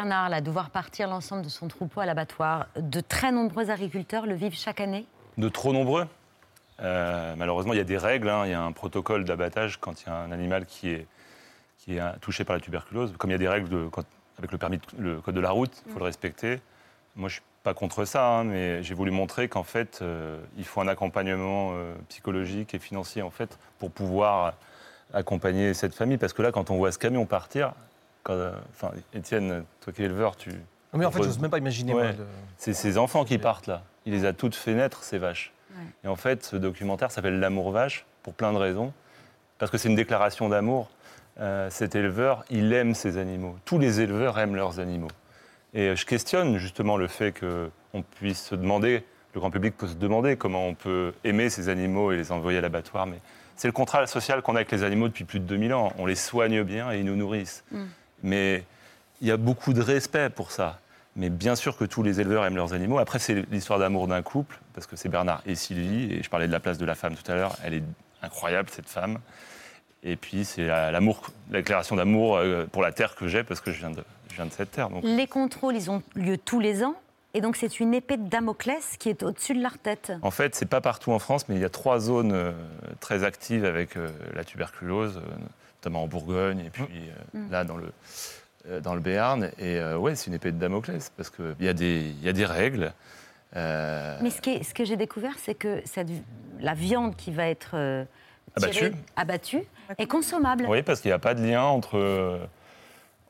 Bernard, 0.00 0.30
là, 0.30 0.40
de 0.40 0.50
voir 0.50 0.70
partir 0.70 1.08
l'ensemble 1.08 1.42
de 1.42 1.50
son 1.50 1.68
troupeau 1.68 2.00
à 2.00 2.06
l'abattoir, 2.06 2.68
de 2.74 3.02
très 3.02 3.32
nombreux 3.32 3.68
agriculteurs 3.70 4.24
le 4.24 4.34
vivent 4.34 4.56
chaque 4.56 4.80
année 4.80 5.04
De 5.36 5.50
trop 5.50 5.74
nombreux. 5.74 6.06
Euh, 6.80 7.34
malheureusement, 7.36 7.74
il 7.74 7.76
y 7.76 7.80
a 7.80 7.84
des 7.84 7.98
règles, 7.98 8.30
hein, 8.30 8.46
il 8.46 8.50
y 8.50 8.54
a 8.54 8.62
un 8.62 8.72
protocole 8.72 9.24
d'abattage 9.26 9.76
quand 9.78 10.00
il 10.00 10.06
y 10.06 10.08
a 10.10 10.16
un 10.16 10.32
animal 10.32 10.64
qui 10.64 10.88
est, 10.88 11.06
qui 11.76 11.96
est 11.96 12.00
euh, 12.00 12.12
touché 12.22 12.44
par 12.44 12.56
la 12.56 12.60
tuberculose. 12.62 13.12
Comme 13.18 13.28
il 13.28 13.34
y 13.34 13.36
a 13.36 13.38
des 13.38 13.48
règles 13.48 13.68
de- 13.68 13.88
quand- 13.92 14.06
avec 14.38 14.52
le 14.52 14.56
permis, 14.56 14.78
de- 14.78 14.84
le 15.02 15.20
code 15.20 15.34
de 15.34 15.40
la 15.40 15.50
route, 15.50 15.82
il 15.86 15.92
faut 15.92 15.98
le 15.98 16.06
respecter. 16.06 16.62
Moi, 17.14 17.28
je 17.28 17.34
suis 17.34 17.42
pas 17.62 17.74
contre 17.74 18.06
ça, 18.06 18.26
hein, 18.26 18.44
mais 18.44 18.82
j'ai 18.82 18.94
voulu 18.94 19.10
montrer 19.10 19.48
qu'en 19.48 19.64
fait, 19.64 19.98
euh, 20.00 20.40
il 20.56 20.64
faut 20.64 20.80
un 20.80 20.88
accompagnement 20.88 21.72
euh, 21.74 21.92
psychologique 22.08 22.72
et 22.72 22.78
financier 22.78 23.20
en 23.20 23.30
fait 23.30 23.58
pour 23.78 23.90
pouvoir 23.90 24.54
accompagner 25.12 25.74
cette 25.74 25.94
famille. 25.94 26.16
Parce 26.16 26.32
que 26.32 26.40
là, 26.40 26.52
quand 26.52 26.70
on 26.70 26.76
voit 26.78 26.90
ce 26.90 26.98
camion 26.98 27.26
partir, 27.26 27.74
quand, 28.22 28.34
euh, 28.34 28.52
enfin, 28.70 28.90
Étienne, 29.14 29.64
toi 29.80 29.92
qui 29.92 30.02
es 30.02 30.06
éleveur, 30.06 30.36
tu. 30.36 30.50
Mais 30.92 31.04
en 31.04 31.10
fait, 31.10 31.22
j'ose 31.22 31.38
même 31.38 31.50
pas 31.50 31.58
imaginer, 31.58 31.92
moi, 31.92 32.02
Ouais. 32.02 32.12
de- 32.12 32.24
C'est 32.56 32.72
ces 32.74 32.98
enfants 32.98 33.24
qui 33.24 33.38
partent 33.38 33.66
là. 33.68 33.82
Il 34.06 34.12
les 34.12 34.24
a 34.24 34.32
toutes 34.32 34.54
fait 34.54 34.74
naître, 34.74 35.02
ces 35.04 35.18
vaches. 35.18 35.52
Et 36.04 36.08
en 36.08 36.16
fait, 36.16 36.44
ce 36.44 36.56
documentaire 36.56 37.10
s'appelle 37.10 37.38
L'amour 37.38 37.70
vache, 37.70 38.04
pour 38.22 38.34
plein 38.34 38.52
de 38.52 38.58
raisons. 38.58 38.92
Parce 39.58 39.70
que 39.70 39.78
c'est 39.78 39.88
une 39.88 39.94
déclaration 39.94 40.48
d'amour. 40.48 40.90
Euh, 41.38 41.70
cet 41.70 41.94
éleveur, 41.94 42.44
il 42.50 42.72
aime 42.72 42.94
ses 42.94 43.18
animaux. 43.18 43.56
Tous 43.64 43.78
les 43.78 44.00
éleveurs 44.00 44.38
aiment 44.38 44.56
leurs 44.56 44.80
animaux. 44.80 45.08
Et 45.72 45.88
euh, 45.88 45.96
je 45.96 46.04
questionne 46.06 46.56
justement 46.58 46.96
le 46.96 47.06
fait 47.06 47.32
qu'on 47.38 48.02
puisse 48.02 48.42
se 48.46 48.54
demander 48.56 49.04
le 49.32 49.38
grand 49.38 49.52
public 49.52 49.76
peut 49.76 49.86
se 49.86 49.94
demander 49.94 50.36
comment 50.36 50.66
on 50.66 50.74
peut 50.74 51.12
aimer 51.22 51.50
ces 51.50 51.68
animaux 51.68 52.10
et 52.10 52.16
les 52.16 52.32
envoyer 52.32 52.58
à 52.58 52.60
l'abattoir, 52.60 53.06
mais 53.06 53.20
c'est 53.54 53.68
le 53.68 53.72
contrat 53.72 54.04
social 54.08 54.42
qu'on 54.42 54.54
a 54.54 54.58
avec 54.58 54.72
les 54.72 54.82
animaux 54.82 55.06
depuis 55.06 55.24
plus 55.24 55.38
de 55.38 55.44
2000 55.44 55.72
ans. 55.72 55.92
On 55.98 56.06
les 56.06 56.16
soigne 56.16 56.64
bien 56.64 56.90
et 56.90 56.98
ils 56.98 57.04
nous 57.04 57.14
nourrissent. 57.14 57.62
Mm. 57.70 57.84
Mais 58.22 58.64
il 59.20 59.28
y 59.28 59.30
a 59.30 59.36
beaucoup 59.36 59.72
de 59.72 59.80
respect 59.82 60.30
pour 60.30 60.50
ça. 60.50 60.78
Mais 61.16 61.28
bien 61.28 61.56
sûr 61.56 61.76
que 61.76 61.84
tous 61.84 62.02
les 62.02 62.20
éleveurs 62.20 62.44
aiment 62.46 62.56
leurs 62.56 62.72
animaux. 62.72 62.98
Après, 62.98 63.18
c'est 63.18 63.44
l'histoire 63.50 63.78
d'amour 63.78 64.06
d'un 64.06 64.22
couple, 64.22 64.58
parce 64.74 64.86
que 64.86 64.96
c'est 64.96 65.08
Bernard 65.08 65.42
et 65.46 65.54
Sylvie. 65.56 66.12
Et 66.14 66.22
je 66.22 66.30
parlais 66.30 66.46
de 66.46 66.52
la 66.52 66.60
place 66.60 66.78
de 66.78 66.84
la 66.86 66.94
femme 66.94 67.14
tout 67.14 67.30
à 67.30 67.34
l'heure. 67.34 67.56
Elle 67.64 67.74
est 67.74 67.82
incroyable, 68.22 68.68
cette 68.70 68.88
femme. 68.88 69.18
Et 70.02 70.16
puis, 70.16 70.44
c'est 70.44 70.66
la- 70.66 70.90
l'amour, 70.90 71.30
la 71.50 71.58
déclaration 71.58 71.96
d'amour 71.96 72.36
euh, 72.36 72.64
pour 72.70 72.80
la 72.82 72.92
terre 72.92 73.14
que 73.16 73.26
j'ai, 73.28 73.42
parce 73.44 73.60
que 73.60 73.70
je 73.72 73.78
viens 73.80 73.90
de, 73.90 74.02
je 74.30 74.36
viens 74.36 74.46
de 74.46 74.52
cette 74.52 74.70
terre. 74.70 74.88
Donc, 74.88 75.02
Les 75.04 75.26
contrôles, 75.26 75.74
ils 75.76 75.90
ont 75.90 76.02
lieu 76.14 76.38
tous 76.38 76.60
les 76.60 76.82
ans. 76.84 76.94
Et 77.34 77.40
donc, 77.40 77.56
c'est 77.56 77.80
une 77.80 77.92
épée 77.94 78.16
de 78.16 78.28
Damoclès 78.28 78.96
qui 78.98 79.08
est 79.08 79.22
au-dessus 79.22 79.54
de 79.54 79.62
leur 79.62 79.78
tête. 79.78 80.12
En 80.22 80.30
fait, 80.30 80.54
c'est 80.54 80.66
pas 80.66 80.80
partout 80.80 81.12
en 81.12 81.18
France, 81.18 81.48
mais 81.48 81.54
il 81.56 81.60
y 81.60 81.64
a 81.64 81.68
trois 81.68 81.98
zones 82.00 82.32
euh, 82.32 82.52
très 83.00 83.24
actives 83.24 83.64
avec 83.64 83.96
euh, 83.96 84.08
la 84.34 84.42
tuberculose, 84.44 85.20
notamment 85.80 86.02
en 86.04 86.06
Bourgogne 86.06 86.60
et 86.66 86.70
puis 86.70 86.84
euh, 86.84 87.38
Mm. 87.38 87.50
là 87.50 87.64
dans 87.64 87.76
le, 87.76 87.92
euh, 88.68 88.80
dans 88.80 88.94
le 88.94 89.00
Béarn. 89.00 89.44
Et 89.58 89.76
euh, 89.78 89.96
ouais, 89.96 90.14
c'est 90.14 90.26
une 90.28 90.34
épée 90.34 90.52
de 90.52 90.58
Damoclès 90.58 91.10
parce 91.16 91.30
qu'il 91.30 91.54
y, 91.60 91.68
a 91.68 91.72
des- 91.72 92.12
il 92.18 92.22
y 92.24 92.28
a 92.28 92.32
des 92.32 92.44
règles. 92.44 92.92
euh, 93.56 94.18
Mais 94.22 94.30
ce, 94.30 94.40
qui 94.40 94.50
est- 94.50 94.62
ce 94.62 94.74
que 94.74 94.84
j'ai 94.84 94.96
découvert, 94.96 95.34
c'est 95.38 95.54
que 95.54 95.80
cette, 95.84 96.08
la 96.60 96.74
viande 96.74 97.16
qui 97.16 97.30
va 97.32 97.46
être 97.48 97.70
euh, 97.74 98.04
Abattue. 98.56 98.92
abattue 99.16 99.62
est 99.98 100.06
consommable. 100.06 100.66
Oui, 100.68 100.82
parce 100.82 101.00
qu'il 101.00 101.08
n'y 101.10 101.14
a 101.14 101.18
pas 101.18 101.34
de 101.34 101.42
lien 101.44 101.62
entre. 101.64 101.96
euh, 101.98 102.38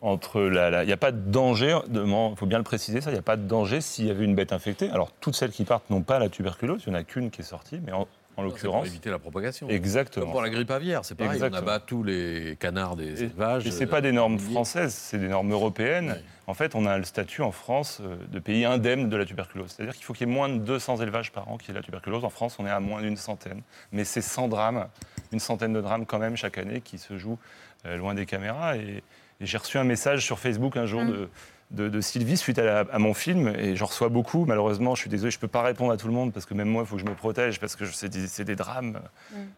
entre 0.02 0.40
la, 0.40 0.70
la- 0.70 0.82
il 0.82 0.86
n'y 0.86 0.94
a 0.94 0.96
pas 0.96 1.12
de 1.12 1.18
danger, 1.30 1.78
il 1.92 2.34
faut 2.36 2.46
bien 2.46 2.56
le 2.56 2.64
préciser, 2.64 3.02
ça, 3.02 3.10
il 3.10 3.12
n'y 3.12 3.18
a 3.18 3.22
pas 3.22 3.36
de 3.36 3.46
danger 3.46 3.82
s'il 3.82 4.06
y 4.06 4.10
avait 4.10 4.24
une 4.24 4.34
bête 4.34 4.54
infectée. 4.54 4.88
Alors, 4.88 5.12
toutes 5.20 5.36
celles 5.36 5.50
qui 5.50 5.64
partent 5.66 5.90
n'ont 5.90 6.00
pas 6.00 6.18
la 6.18 6.30
tuberculose, 6.30 6.84
il 6.86 6.90
n'y 6.90 6.96
en 6.96 7.00
a 7.00 7.04
qu'une 7.04 7.30
qui 7.30 7.42
est 7.42 7.44
sortie, 7.44 7.78
mais 7.84 7.92
en, 7.92 8.08
en 8.40 8.50
C'est 8.50 8.66
pour 8.66 8.72
l'occurrence. 8.72 8.86
éviter 8.86 9.10
la 9.10 9.18
propagation. 9.18 9.68
Exactement. 9.68 10.24
Comme 10.26 10.32
pour 10.32 10.42
la 10.42 10.50
grippe 10.50 10.70
aviaire, 10.70 11.04
c'est 11.04 11.14
pareil. 11.14 11.34
Exactement. 11.34 11.60
On 11.60 11.62
abat 11.62 11.80
tous 11.80 12.02
les 12.02 12.56
canards 12.58 12.96
des 12.96 13.24
élevages. 13.24 13.66
Et 13.66 13.70
ce 13.70 13.84
pas 13.84 14.00
des 14.00 14.12
normes 14.12 14.38
françaises, 14.38 14.94
c'est 14.94 15.18
des 15.18 15.28
normes 15.28 15.52
européennes. 15.52 16.20
En 16.46 16.54
fait, 16.54 16.74
on 16.74 16.84
a 16.84 16.98
le 16.98 17.04
statut 17.04 17.42
en 17.42 17.52
France 17.52 18.00
euh, 18.00 18.16
de 18.32 18.40
pays 18.40 18.64
indemne 18.64 19.08
de 19.08 19.16
la 19.16 19.24
tuberculose. 19.24 19.70
C'est-à-dire 19.70 19.94
qu'il 19.94 20.04
faut 20.04 20.12
qu'il 20.14 20.26
y 20.26 20.30
ait 20.30 20.34
moins 20.34 20.48
de 20.48 20.58
200 20.58 20.96
élevages 20.96 21.30
par 21.30 21.48
an 21.48 21.58
qui 21.58 21.70
aient 21.70 21.74
la 21.74 21.82
tuberculose. 21.82 22.24
En 22.24 22.30
France, 22.30 22.56
on 22.58 22.66
est 22.66 22.70
à 22.70 22.80
moins 22.80 23.02
d'une 23.02 23.16
centaine. 23.16 23.62
Mais 23.92 24.02
c'est 24.02 24.20
100 24.20 24.48
drames, 24.48 24.88
une 25.32 25.38
centaine 25.38 25.72
de 25.72 25.80
drames 25.80 26.06
quand 26.06 26.18
même 26.18 26.36
chaque 26.36 26.58
année 26.58 26.80
qui 26.80 26.98
se 26.98 27.16
jouent 27.18 27.38
euh, 27.86 27.96
loin 27.96 28.14
des 28.14 28.26
caméras. 28.26 28.76
Et, 28.76 29.04
et 29.40 29.46
j'ai 29.46 29.58
reçu 29.58 29.78
un 29.78 29.84
message 29.84 30.24
sur 30.24 30.40
Facebook 30.40 30.76
un 30.76 30.86
jour 30.86 31.04
de, 31.04 31.28
de- 31.70 31.88
de 31.88 32.00
Sylvie 32.00 32.36
suite 32.36 32.58
à, 32.58 32.64
la- 32.64 32.84
à 32.92 32.98
mon 32.98 33.14
film. 33.14 33.48
Et 33.48 33.76
j'en 33.76 33.86
reçois 33.86 34.08
beaucoup. 34.08 34.44
Malheureusement, 34.44 34.94
je 34.94 35.02
suis 35.02 35.10
désolé, 35.10 35.30
je 35.30 35.36
ne 35.36 35.40
peux 35.40 35.48
pas 35.48 35.62
répondre 35.62 35.92
à 35.92 35.96
tout 35.96 36.06
le 36.08 36.12
monde 36.12 36.32
parce 36.32 36.46
que 36.46 36.54
même 36.54 36.68
moi, 36.68 36.82
il 36.82 36.88
faut 36.88 36.96
que 36.96 37.02
je 37.02 37.06
me 37.06 37.14
protège 37.14 37.60
parce 37.60 37.76
que 37.76 37.84
c'est 37.86 38.08
des, 38.08 38.44
des 38.44 38.56
drames 38.56 39.00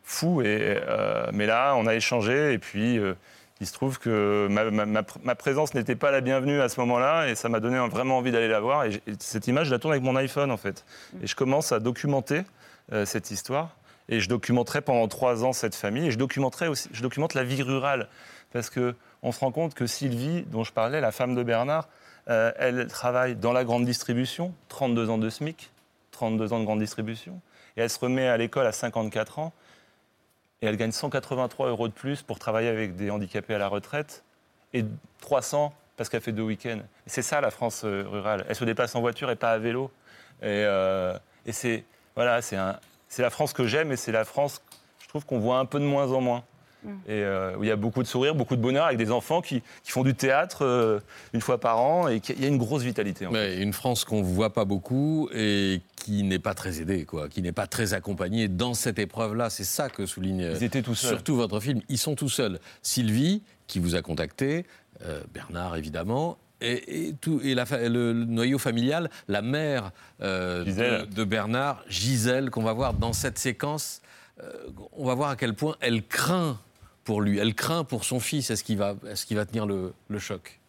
fou. 0.02 0.42
Et, 0.42 0.46
euh, 0.88 1.26
mais 1.32 1.46
là, 1.46 1.74
on 1.76 1.86
a 1.86 1.94
échangé 1.94 2.52
et 2.52 2.58
puis 2.58 2.98
euh, 2.98 3.14
il 3.60 3.66
se 3.66 3.72
trouve 3.72 3.98
que 3.98 4.48
ma, 4.50 4.70
ma- 4.70 4.86
ma 4.86 5.02
pr- 5.02 5.18
ma 5.24 5.34
présence 5.34 5.74
n'était 5.74 5.94
pas 5.94 6.10
la 6.10 6.20
bienvenue 6.20 6.60
à 6.60 6.68
ce 6.68 6.80
moment-là 6.80 7.28
et 7.28 7.34
ça 7.34 7.48
m'a 7.48 7.60
donné 7.60 7.78
vraiment 7.88 8.18
envie 8.18 8.32
d'aller 8.32 8.48
la 8.48 8.60
voir. 8.60 8.84
Et, 8.84 9.00
cette 9.20 9.46
image, 9.46 9.66
je 9.68 9.70
la 9.72 9.78
tourne 9.78 9.92
avec 9.92 10.04
mon 10.04 10.16
iPhone 10.16 10.50
en 10.50 10.56
fait. 10.56 10.84
Et 11.22 11.26
je 11.26 11.34
commence 11.36 11.72
à 11.72 11.78
documenter 11.80 12.42
euh, 12.92 13.04
cette 13.06 13.30
histoire. 13.30 13.76
Et 14.08 14.18
je 14.18 14.28
documenterai 14.28 14.80
pendant 14.80 15.06
trois 15.08 15.44
ans 15.44 15.52
cette 15.52 15.76
famille. 15.76 16.08
Et 16.08 16.10
je 16.10 16.18
documenterai 16.18 16.66
aussi, 16.68 16.88
je 16.92 17.02
documente 17.02 17.34
la 17.34 17.44
vie 17.44 17.62
rurale 17.62 18.08
parce 18.52 18.68
que 18.68 18.94
on 19.22 19.30
se 19.30 19.38
rend 19.38 19.52
compte 19.52 19.74
que 19.74 19.86
Sylvie, 19.86 20.42
dont 20.50 20.64
je 20.64 20.72
parlais, 20.72 21.00
la 21.00 21.12
femme 21.12 21.36
de 21.36 21.42
Bernard, 21.44 21.88
euh, 22.28 22.52
elle 22.56 22.86
travaille 22.86 23.36
dans 23.36 23.52
la 23.52 23.64
grande 23.64 23.84
distribution, 23.84 24.54
32 24.68 25.10
ans 25.10 25.18
de 25.18 25.28
SMIC, 25.28 25.70
32 26.12 26.52
ans 26.52 26.60
de 26.60 26.64
grande 26.64 26.78
distribution, 26.78 27.40
et 27.76 27.80
elle 27.80 27.90
se 27.90 27.98
remet 27.98 28.28
à 28.28 28.36
l'école 28.36 28.66
à 28.66 28.72
54 28.72 29.38
ans 29.38 29.52
et 30.60 30.66
elle 30.66 30.76
gagne 30.76 30.92
183 30.92 31.68
euros 31.68 31.88
de 31.88 31.92
plus 31.92 32.22
pour 32.22 32.38
travailler 32.38 32.68
avec 32.68 32.94
des 32.94 33.10
handicapés 33.10 33.54
à 33.54 33.58
la 33.58 33.68
retraite 33.68 34.22
et 34.72 34.84
300 35.20 35.74
parce 35.96 36.08
qu'elle 36.08 36.20
fait 36.20 36.32
deux 36.32 36.42
week-ends. 36.42 36.80
C'est 37.06 37.22
ça 37.22 37.40
la 37.40 37.50
France 37.50 37.82
euh, 37.84 38.04
rurale. 38.08 38.44
Elle 38.48 38.54
se 38.54 38.64
déplace 38.64 38.94
en 38.94 39.00
voiture 39.00 39.30
et 39.30 39.36
pas 39.36 39.52
à 39.52 39.58
vélo. 39.58 39.90
Et, 40.40 40.46
euh, 40.46 41.18
et 41.46 41.52
c'est 41.52 41.84
voilà, 42.14 42.42
c'est 42.42 42.56
la 42.56 43.30
France 43.30 43.52
que 43.52 43.66
j'aime 43.66 43.90
et 43.90 43.96
c'est 43.96 44.12
la 44.12 44.24
France, 44.24 44.62
je 45.00 45.08
trouve 45.08 45.24
qu'on 45.24 45.38
voit 45.38 45.58
un 45.58 45.64
peu 45.64 45.80
de 45.80 45.84
moins 45.84 46.12
en 46.12 46.20
moins. 46.20 46.44
Et 47.06 47.22
euh, 47.22 47.56
où 47.56 47.64
il 47.64 47.68
y 47.68 47.70
a 47.70 47.76
beaucoup 47.76 48.02
de 48.02 48.08
sourires, 48.08 48.34
beaucoup 48.34 48.56
de 48.56 48.60
bonheur 48.60 48.86
avec 48.86 48.98
des 48.98 49.10
enfants 49.10 49.40
qui, 49.40 49.62
qui 49.84 49.90
font 49.92 50.02
du 50.02 50.14
théâtre 50.14 50.64
euh, 50.64 50.98
une 51.32 51.40
fois 51.40 51.58
par 51.60 51.78
an 51.80 52.08
et 52.08 52.20
qu'il 52.20 52.40
y 52.40 52.44
a 52.44 52.48
une 52.48 52.58
grosse 52.58 52.82
vitalité. 52.82 53.26
en 53.26 53.30
fait. 53.30 53.36
Ouais, 53.36 53.62
une 53.62 53.72
France 53.72 54.04
qu'on 54.04 54.18
ne 54.20 54.24
voit 54.26 54.52
pas 54.52 54.64
beaucoup 54.64 55.28
et 55.34 55.80
qui 55.96 56.24
n'est 56.24 56.38
pas 56.40 56.54
très 56.54 56.80
aidée, 56.80 57.04
quoi, 57.04 57.28
qui 57.28 57.40
n'est 57.42 57.52
pas 57.52 57.66
très 57.68 57.94
accompagnée 57.94 58.48
dans 58.48 58.74
cette 58.74 58.98
épreuve-là. 58.98 59.48
C'est 59.50 59.64
ça 59.64 59.88
que 59.88 60.06
souligne 60.06 60.40
Ils 60.56 60.64
étaient 60.64 60.82
tout 60.82 60.94
seuls. 60.96 61.10
surtout 61.10 61.36
votre 61.36 61.60
film. 61.60 61.80
Ils 61.88 61.98
sont 61.98 62.14
tout 62.16 62.28
seuls. 62.28 62.58
Sylvie, 62.82 63.42
qui 63.68 63.78
vous 63.78 63.94
a 63.94 64.02
contacté, 64.02 64.66
euh, 65.04 65.22
Bernard 65.32 65.76
évidemment, 65.76 66.36
et, 66.60 67.08
et 67.08 67.14
tout, 67.14 67.40
et 67.42 67.54
la 67.54 67.66
fa- 67.66 67.88
le, 67.88 68.12
le 68.12 68.24
noyau 68.24 68.58
familial, 68.58 69.10
la 69.28 69.42
mère 69.42 69.90
euh, 70.20 71.04
de, 71.06 71.24
Bernard, 71.24 71.82
Gisèle, 71.88 72.50
qu'on 72.50 72.62
va 72.62 72.72
voir 72.72 72.94
dans 72.94 73.12
cette 73.12 73.38
séquence. 73.38 74.00
euh, 74.42 74.50
on 74.92 75.04
va 75.06 75.14
voir 75.14 75.30
à 75.30 75.36
quel 75.36 75.54
point 75.54 75.76
elle 75.80 76.04
craint 76.06 76.58
pour 77.04 77.20
lui, 77.20 77.38
elle 77.38 77.54
craint 77.54 77.84
pour 77.84 78.04
son 78.04 78.20
fils. 78.20 78.50
Est-ce 78.50 78.64
qu'il 78.64 78.78
va, 78.78 78.96
est 79.08 79.24
qu'il 79.24 79.36
va 79.36 79.46
tenir 79.46 79.66
le, 79.66 79.92
le 80.08 80.18
choc? 80.18 80.60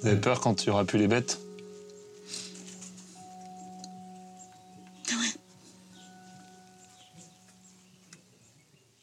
Vous 0.00 0.08
avez 0.08 0.20
peur 0.20 0.40
quand 0.40 0.62
il 0.62 0.66
n'y 0.66 0.72
aura 0.72 0.84
plus 0.84 0.98
les 0.98 1.08
bêtes? 1.08 1.38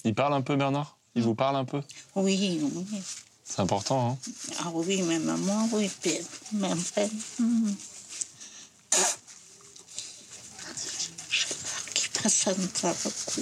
Il 0.04 0.14
parle 0.14 0.34
un 0.36 0.42
peu, 0.42 0.56
Bernard? 0.56 0.98
Il 1.16 1.24
vous 1.24 1.34
parle 1.34 1.56
un 1.56 1.66
peu? 1.66 1.82
Oui, 2.16 2.60
oui. 2.62 3.02
C'est 3.44 3.60
important, 3.60 4.12
hein? 4.12 4.18
Ah 4.60 4.70
oui, 4.74 5.02
même 5.02 5.36
moi, 5.38 5.68
oui, 5.72 5.90
même 6.52 6.82
peine. 6.94 7.10
Hmm. 7.40 7.72
J'ai 11.30 11.48
peur 11.48 11.86
qu'il 11.94 12.10
fasse 12.12 12.34
ça 12.34 12.54
beaucoup. 12.54 13.42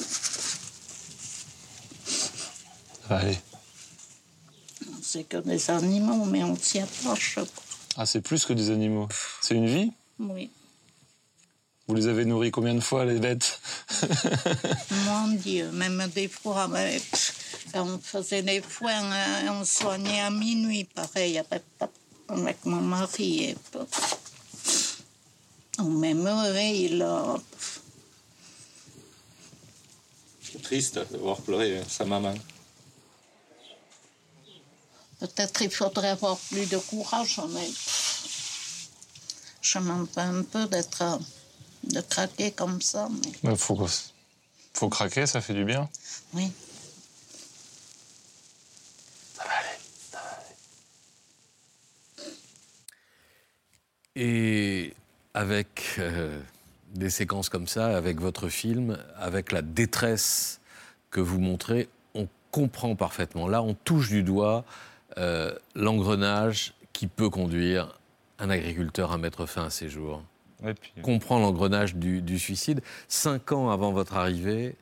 Ça 3.04 3.16
va 3.16 3.18
aller. 3.18 3.38
C'est 5.02 5.26
que 5.26 5.38
des 5.38 5.70
animaux, 5.70 6.26
mais 6.26 6.44
on 6.44 6.56
s'y 6.56 6.80
approche. 6.80 7.40
Ah, 7.98 8.06
c'est 8.06 8.22
plus 8.22 8.46
que 8.46 8.54
des 8.54 8.72
animaux. 8.72 9.08
C'est 9.42 9.56
une 9.56 9.68
vie? 9.68 9.92
Oui. 10.20 10.50
Vous 11.88 11.96
les 11.96 12.08
avez 12.08 12.24
nourris 12.24 12.50
combien 12.50 12.74
de 12.74 12.80
fois, 12.80 13.04
les 13.04 13.20
bêtes? 13.20 13.60
Mon 15.06 15.28
Dieu, 15.36 15.70
même 15.72 16.10
des 16.16 16.30
fois, 16.30 16.70
mais, 16.70 16.98
pff, 16.98 17.70
quand 17.74 17.86
on 17.86 18.00
faisait 18.00 18.42
des 18.42 18.62
foins, 18.62 19.12
hein, 19.12 19.52
on 19.52 19.66
soignait 19.66 20.22
à 20.22 20.30
minuit, 20.30 20.86
pareil, 20.86 21.38
avec, 21.38 21.64
avec 22.30 22.66
mon 22.66 22.82
mari. 22.82 23.50
Et, 23.50 23.58
on 25.80 25.84
m'aimerait, 25.84 26.88
là. 26.90 27.36
C'est 30.42 30.62
triste 30.62 31.00
de 31.12 31.18
voir 31.18 31.42
pleurer 31.42 31.80
euh, 31.80 31.84
sa 31.88 32.06
maman. 32.06 32.36
Peut-être 35.24 35.62
il 35.62 35.72
faudrait 35.72 36.10
avoir 36.10 36.38
plus 36.38 36.66
de 36.66 36.78
courage, 36.78 37.40
mais 37.54 37.70
je 39.62 39.80
m'en 39.80 40.04
veux 40.04 40.18
un 40.18 40.44
peu 40.44 40.66
d'être 40.68 41.18
de 41.86 42.02
craquer 42.02 42.52
comme 42.52 42.82
ça. 42.82 43.08
Mais 43.42 43.52
Il 43.54 43.56
faut, 43.56 43.88
faut 44.74 44.90
craquer, 44.90 45.26
ça 45.26 45.40
fait 45.40 45.54
du 45.54 45.64
bien. 45.64 45.90
oui, 46.34 46.52
Et 54.18 54.94
avec 55.34 55.96
euh, 56.00 56.38
des 56.96 57.10
séquences 57.10 57.48
comme 57.48 57.70
ça, 57.70 57.96
avec 57.96 58.20
votre 58.20 58.50
film, 58.50 58.98
avec 59.18 59.54
la 59.54 59.62
détresse 59.62 60.60
que 61.12 61.22
vous 61.22 61.40
montrez, 61.40 61.88
on 62.14 62.28
comprend 62.52 62.98
parfaitement. 62.98 63.48
Là, 63.48 63.64
on 63.64 63.74
touche 63.74 64.10
du 64.10 64.22
doigt 64.22 64.66
euh, 65.18 65.54
l'engrenage 65.76 66.74
qui 66.94 67.08
peut 67.08 67.30
conduire 67.30 67.98
un 68.40 68.50
agriculteur 68.50 69.12
à 69.12 69.18
mettre 69.18 69.46
fin 69.46 69.66
à 69.66 69.70
ses 69.70 69.90
jours. 69.90 70.24
Ouais, 70.64 70.74
puis- 70.74 70.92
Comprend 71.02 71.40
l'engrenage 71.40 71.96
du, 71.96 72.22
du 72.22 72.40
suicide. 72.40 72.82
Cinq 73.08 73.52
ans 73.52 73.70
avant 73.70 73.92
votre 73.92 74.16
arrivée, 74.16 74.76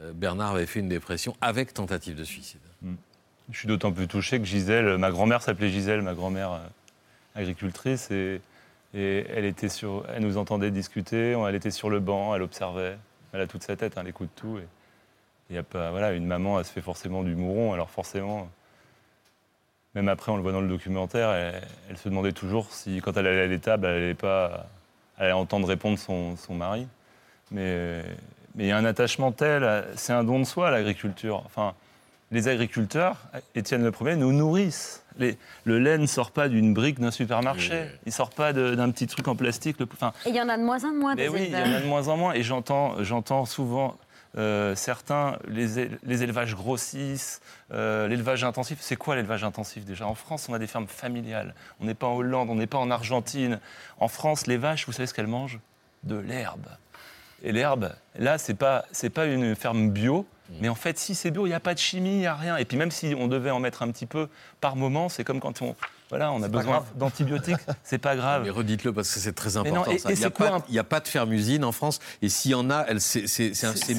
euh, 0.00 0.12
Bernard 0.12 0.54
avait 0.54 0.66
fait 0.66 0.80
une 0.80 0.88
dépression 0.88 1.36
avec 1.40 1.74
tentative 1.74 2.14
de 2.16 2.24
suicide. 2.24 2.60
Je 3.50 3.58
suis 3.58 3.66
d'autant 3.68 3.92
plus 3.92 4.06
touché 4.08 4.38
que 4.38 4.44
Gisèle, 4.44 4.98
ma 4.98 5.10
grand-mère 5.10 5.40
s'appelait 5.42 5.70
Gisèle, 5.70 6.02
ma 6.02 6.12
grand-mère 6.14 6.52
euh, 6.52 6.58
agricultrice, 7.34 8.10
et, 8.10 8.40
et 8.94 9.24
elle, 9.34 9.46
était 9.46 9.70
sur, 9.70 10.04
elle 10.14 10.22
nous 10.22 10.36
entendait 10.36 10.70
discuter, 10.70 11.32
elle 11.48 11.54
était 11.54 11.70
sur 11.70 11.88
le 11.88 11.98
banc, 12.00 12.34
elle 12.34 12.42
observait, 12.42 12.98
elle 13.32 13.40
a 13.40 13.46
toute 13.46 13.62
sa 13.62 13.74
tête, 13.76 13.96
hein, 13.96 14.02
elle 14.02 14.08
écoute 14.08 14.28
tout. 14.36 14.58
Et 14.58 15.54
y 15.54 15.56
a 15.56 15.62
pas, 15.62 15.90
voilà, 15.90 16.12
une 16.12 16.26
maman, 16.26 16.58
elle 16.58 16.66
se 16.66 16.72
fait 16.72 16.82
forcément 16.82 17.22
du 17.22 17.34
mouron, 17.34 17.72
alors 17.72 17.88
forcément, 17.90 18.50
même 19.94 20.08
après, 20.08 20.30
on 20.32 20.36
le 20.36 20.42
voit 20.42 20.52
dans 20.52 20.60
le 20.60 20.68
documentaire, 20.68 21.30
elle, 21.30 21.62
elle 21.90 21.96
se 21.96 22.08
demandait 22.08 22.32
toujours 22.32 22.66
si, 22.72 23.00
quand 23.00 23.16
elle 23.16 23.26
allait 23.26 23.42
à 23.42 23.46
l'étable, 23.46 23.86
elle 23.86 24.00
n'allait 24.00 24.14
pas 24.14 24.66
elle 25.20 25.32
entend 25.32 25.60
répondre 25.64 25.98
son, 25.98 26.36
son 26.36 26.54
mari. 26.54 26.86
Mais 27.50 28.04
mais 28.54 28.64
il 28.64 28.68
y 28.68 28.72
a 28.72 28.76
un 28.76 28.84
attachement 28.84 29.32
tel, 29.32 29.84
c'est 29.96 30.12
un 30.12 30.22
don 30.24 30.38
de 30.40 30.44
soi 30.44 30.70
l'agriculture. 30.70 31.42
Enfin, 31.46 31.74
les 32.30 32.46
agriculteurs, 32.48 33.16
Étienne 33.54 33.82
Le 33.82 33.90
Premier, 33.90 34.14
nous 34.16 34.32
nourrissent. 34.32 35.02
Les- 35.18 35.36
le 35.64 35.78
lait 35.78 35.98
ne 35.98 36.06
sort 36.06 36.30
pas 36.30 36.48
d'une 36.48 36.74
brique 36.74 37.00
d'un 37.00 37.10
supermarché. 37.10 37.86
Il 38.06 38.12
sort 38.12 38.30
pas 38.30 38.52
d'un 38.52 38.90
petit 38.90 39.06
truc 39.08 39.26
en 39.28 39.34
plastique. 39.34 39.78
Le- 39.80 39.88
Enfin, 39.92 40.12
Et 40.26 40.28
il 40.30 40.36
y 40.36 40.40
en 40.40 40.48
a 40.48 40.56
de 40.58 40.62
moins 40.62 40.84
en 40.84 40.92
moins 40.92 41.14
mais 41.16 41.22
des 41.24 41.28
oui, 41.28 41.40
il 41.46 41.52
y 41.52 41.56
en 41.56 41.74
a 41.74 41.80
de 41.80 41.86
moins 41.86 42.06
en 42.08 42.16
moins. 42.16 42.34
Et 42.34 42.42
j'entends, 42.42 43.02
j'entends 43.02 43.44
souvent 43.44 43.96
euh, 44.38 44.74
certains, 44.74 45.38
les, 45.48 45.90
les 46.02 46.22
élevages 46.22 46.54
grossissent, 46.54 47.40
euh, 47.72 48.08
l'élevage 48.08 48.44
intensif. 48.44 48.78
C'est 48.80 48.96
quoi 48.96 49.16
l'élevage 49.16 49.44
intensif 49.44 49.84
déjà? 49.84 50.06
En 50.06 50.14
France, 50.14 50.48
on 50.48 50.54
a 50.54 50.58
des 50.58 50.66
fermes 50.66 50.86
familiales. 50.86 51.54
On 51.80 51.84
n'est 51.84 51.94
pas 51.94 52.06
en 52.06 52.14
Hollande, 52.14 52.48
on 52.48 52.54
n'est 52.54 52.66
pas 52.66 52.78
en 52.78 52.90
Argentine. 52.90 53.60
En 53.98 54.08
France, 54.08 54.46
les 54.46 54.56
vaches, 54.56 54.86
vous 54.86 54.92
savez 54.92 55.06
ce 55.06 55.14
qu'elles 55.14 55.26
mangent? 55.26 55.58
De 56.04 56.16
l'herbe. 56.16 56.66
Et 57.42 57.52
l'herbe, 57.52 57.92
là, 58.16 58.38
c'est 58.38 58.54
pas, 58.54 58.84
c'est 58.92 59.10
pas 59.10 59.26
une 59.26 59.54
ferme 59.54 59.90
bio. 59.90 60.26
Mais 60.60 60.68
en 60.68 60.74
fait, 60.74 60.98
si 60.98 61.14
c'est 61.14 61.30
bio, 61.30 61.46
il 61.46 61.50
n'y 61.50 61.54
a 61.54 61.60
pas 61.60 61.74
de 61.74 61.78
chimie, 61.78 62.12
il 62.12 62.18
n'y 62.18 62.26
a 62.26 62.34
rien. 62.34 62.56
Et 62.56 62.64
puis 62.64 62.76
même 62.76 62.90
si 62.90 63.14
on 63.18 63.28
devait 63.28 63.50
en 63.50 63.60
mettre 63.60 63.82
un 63.82 63.90
petit 63.90 64.06
peu 64.06 64.28
par 64.60 64.76
moment, 64.76 65.08
c'est 65.08 65.24
comme 65.24 65.40
quand 65.40 65.60
on, 65.62 65.76
voilà, 66.10 66.32
on 66.32 66.42
a 66.42 66.48
besoin 66.48 66.84
d'antibiotiques, 66.94 67.56
c'est 67.84 67.98
pas 67.98 68.16
grave. 68.16 68.42
Mais 68.44 68.50
redites-le 68.50 68.92
parce 68.92 69.12
que 69.12 69.20
c'est 69.20 69.34
très 69.34 69.50
non, 69.54 69.60
important. 69.60 69.90
et- 69.90 69.98
ça. 69.98 70.10
et 70.10 70.14
il 70.14 70.18
n'y 70.18 70.24
a, 70.24 70.30
pas- 70.30 70.54
un- 70.54 70.62
il 70.68 70.74
y 70.74 70.78
a 70.78 70.84
pas 70.84 71.00
de 71.00 71.08
ferme-usine 71.08 71.64
en 71.64 71.72
France. 71.72 71.98
Et 72.22 72.28
s'il 72.28 72.52
y 72.52 72.54
en 72.54 72.70
a, 72.70 72.84
elle, 72.88 73.00
c'est, 73.00 73.20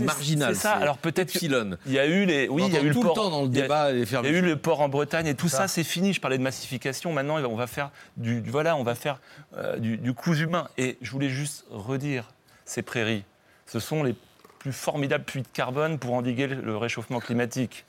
marginal. 0.01 0.55
C'est 0.55 0.61
ça. 0.61 0.71
Alors 0.73 0.97
peut-être. 0.97 1.35
Il 1.41 1.51
y 1.91 1.99
a 1.99 2.05
eu 2.07 2.25
les, 2.25 2.47
oui, 2.47 2.63
il 2.67 2.73
y 2.73 2.77
a 2.77 2.81
eu 2.81 2.87
le 2.87 2.93
tout 2.93 3.01
le 3.01 3.07
port 3.07 3.15
temps 3.15 3.29
dans 3.29 3.41
le 3.43 3.49
il 3.49 3.55
y 3.55 3.59
a- 3.59 3.61
débat, 3.63 3.91
Il 3.91 4.09
y 4.11 4.15
a 4.15 4.29
eu 4.29 4.41
le 4.41 4.55
port 4.55 4.81
en 4.81 4.89
Bretagne 4.89 5.27
et 5.27 5.35
tout 5.35 5.47
Ça. 5.49 5.57
ça, 5.59 5.67
c'est 5.67 5.83
fini. 5.83 6.13
Je 6.13 6.19
parlais 6.21 6.37
de 6.37 6.43
massification. 6.43 7.13
Maintenant, 7.13 7.37
on 7.43 7.55
va 7.55 7.67
faire 7.67 7.91
du, 8.17 8.41
voilà, 8.41 8.75
on 8.75 8.83
va 8.83 8.95
faire 8.95 9.19
euh, 9.57 9.77
du, 9.77 9.97
du 9.97 10.13
cousu 10.13 10.45
humain. 10.45 10.67
Et 10.77 10.97
je 11.01 11.11
voulais 11.11 11.29
juste 11.29 11.65
redire, 11.69 12.29
ces 12.65 12.81
prairies, 12.81 13.23
ce 13.67 13.79
sont 13.79 14.03
les 14.03 14.15
plus 14.57 14.73
formidables 14.73 15.23
puits 15.23 15.41
de 15.41 15.47
carbone 15.53 15.99
pour 15.99 16.13
endiguer 16.15 16.47
le 16.47 16.55
le 16.61 16.75
réchauffement 16.77 17.19
climatique. 17.19 17.85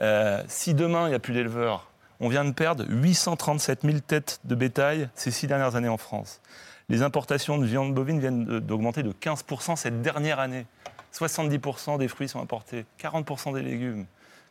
Euh, 0.00 0.42
si 0.48 0.72
demain 0.74 1.06
il 1.06 1.10
n'y 1.10 1.14
a 1.14 1.18
plus 1.18 1.34
d'éleveurs, 1.34 1.89
on 2.20 2.28
vient 2.28 2.44
de 2.44 2.52
perdre 2.52 2.84
837 2.88 3.80
000 3.82 3.98
têtes 4.00 4.40
de 4.44 4.54
bétail 4.54 5.08
ces 5.14 5.30
six 5.30 5.46
dernières 5.46 5.74
années 5.74 5.88
en 5.88 5.96
France. 5.96 6.40
Les 6.88 7.02
importations 7.02 7.58
de 7.58 7.64
viande 7.64 7.94
bovine 7.94 8.20
viennent 8.20 8.44
d'augmenter 8.60 9.02
de 9.02 9.12
15% 9.12 9.76
cette 9.76 10.02
dernière 10.02 10.38
année. 10.38 10.66
70% 11.14 11.98
des 11.98 12.08
fruits 12.08 12.28
sont 12.28 12.40
importés, 12.40 12.84
40% 13.00 13.54
des 13.54 13.62
légumes, 13.62 14.06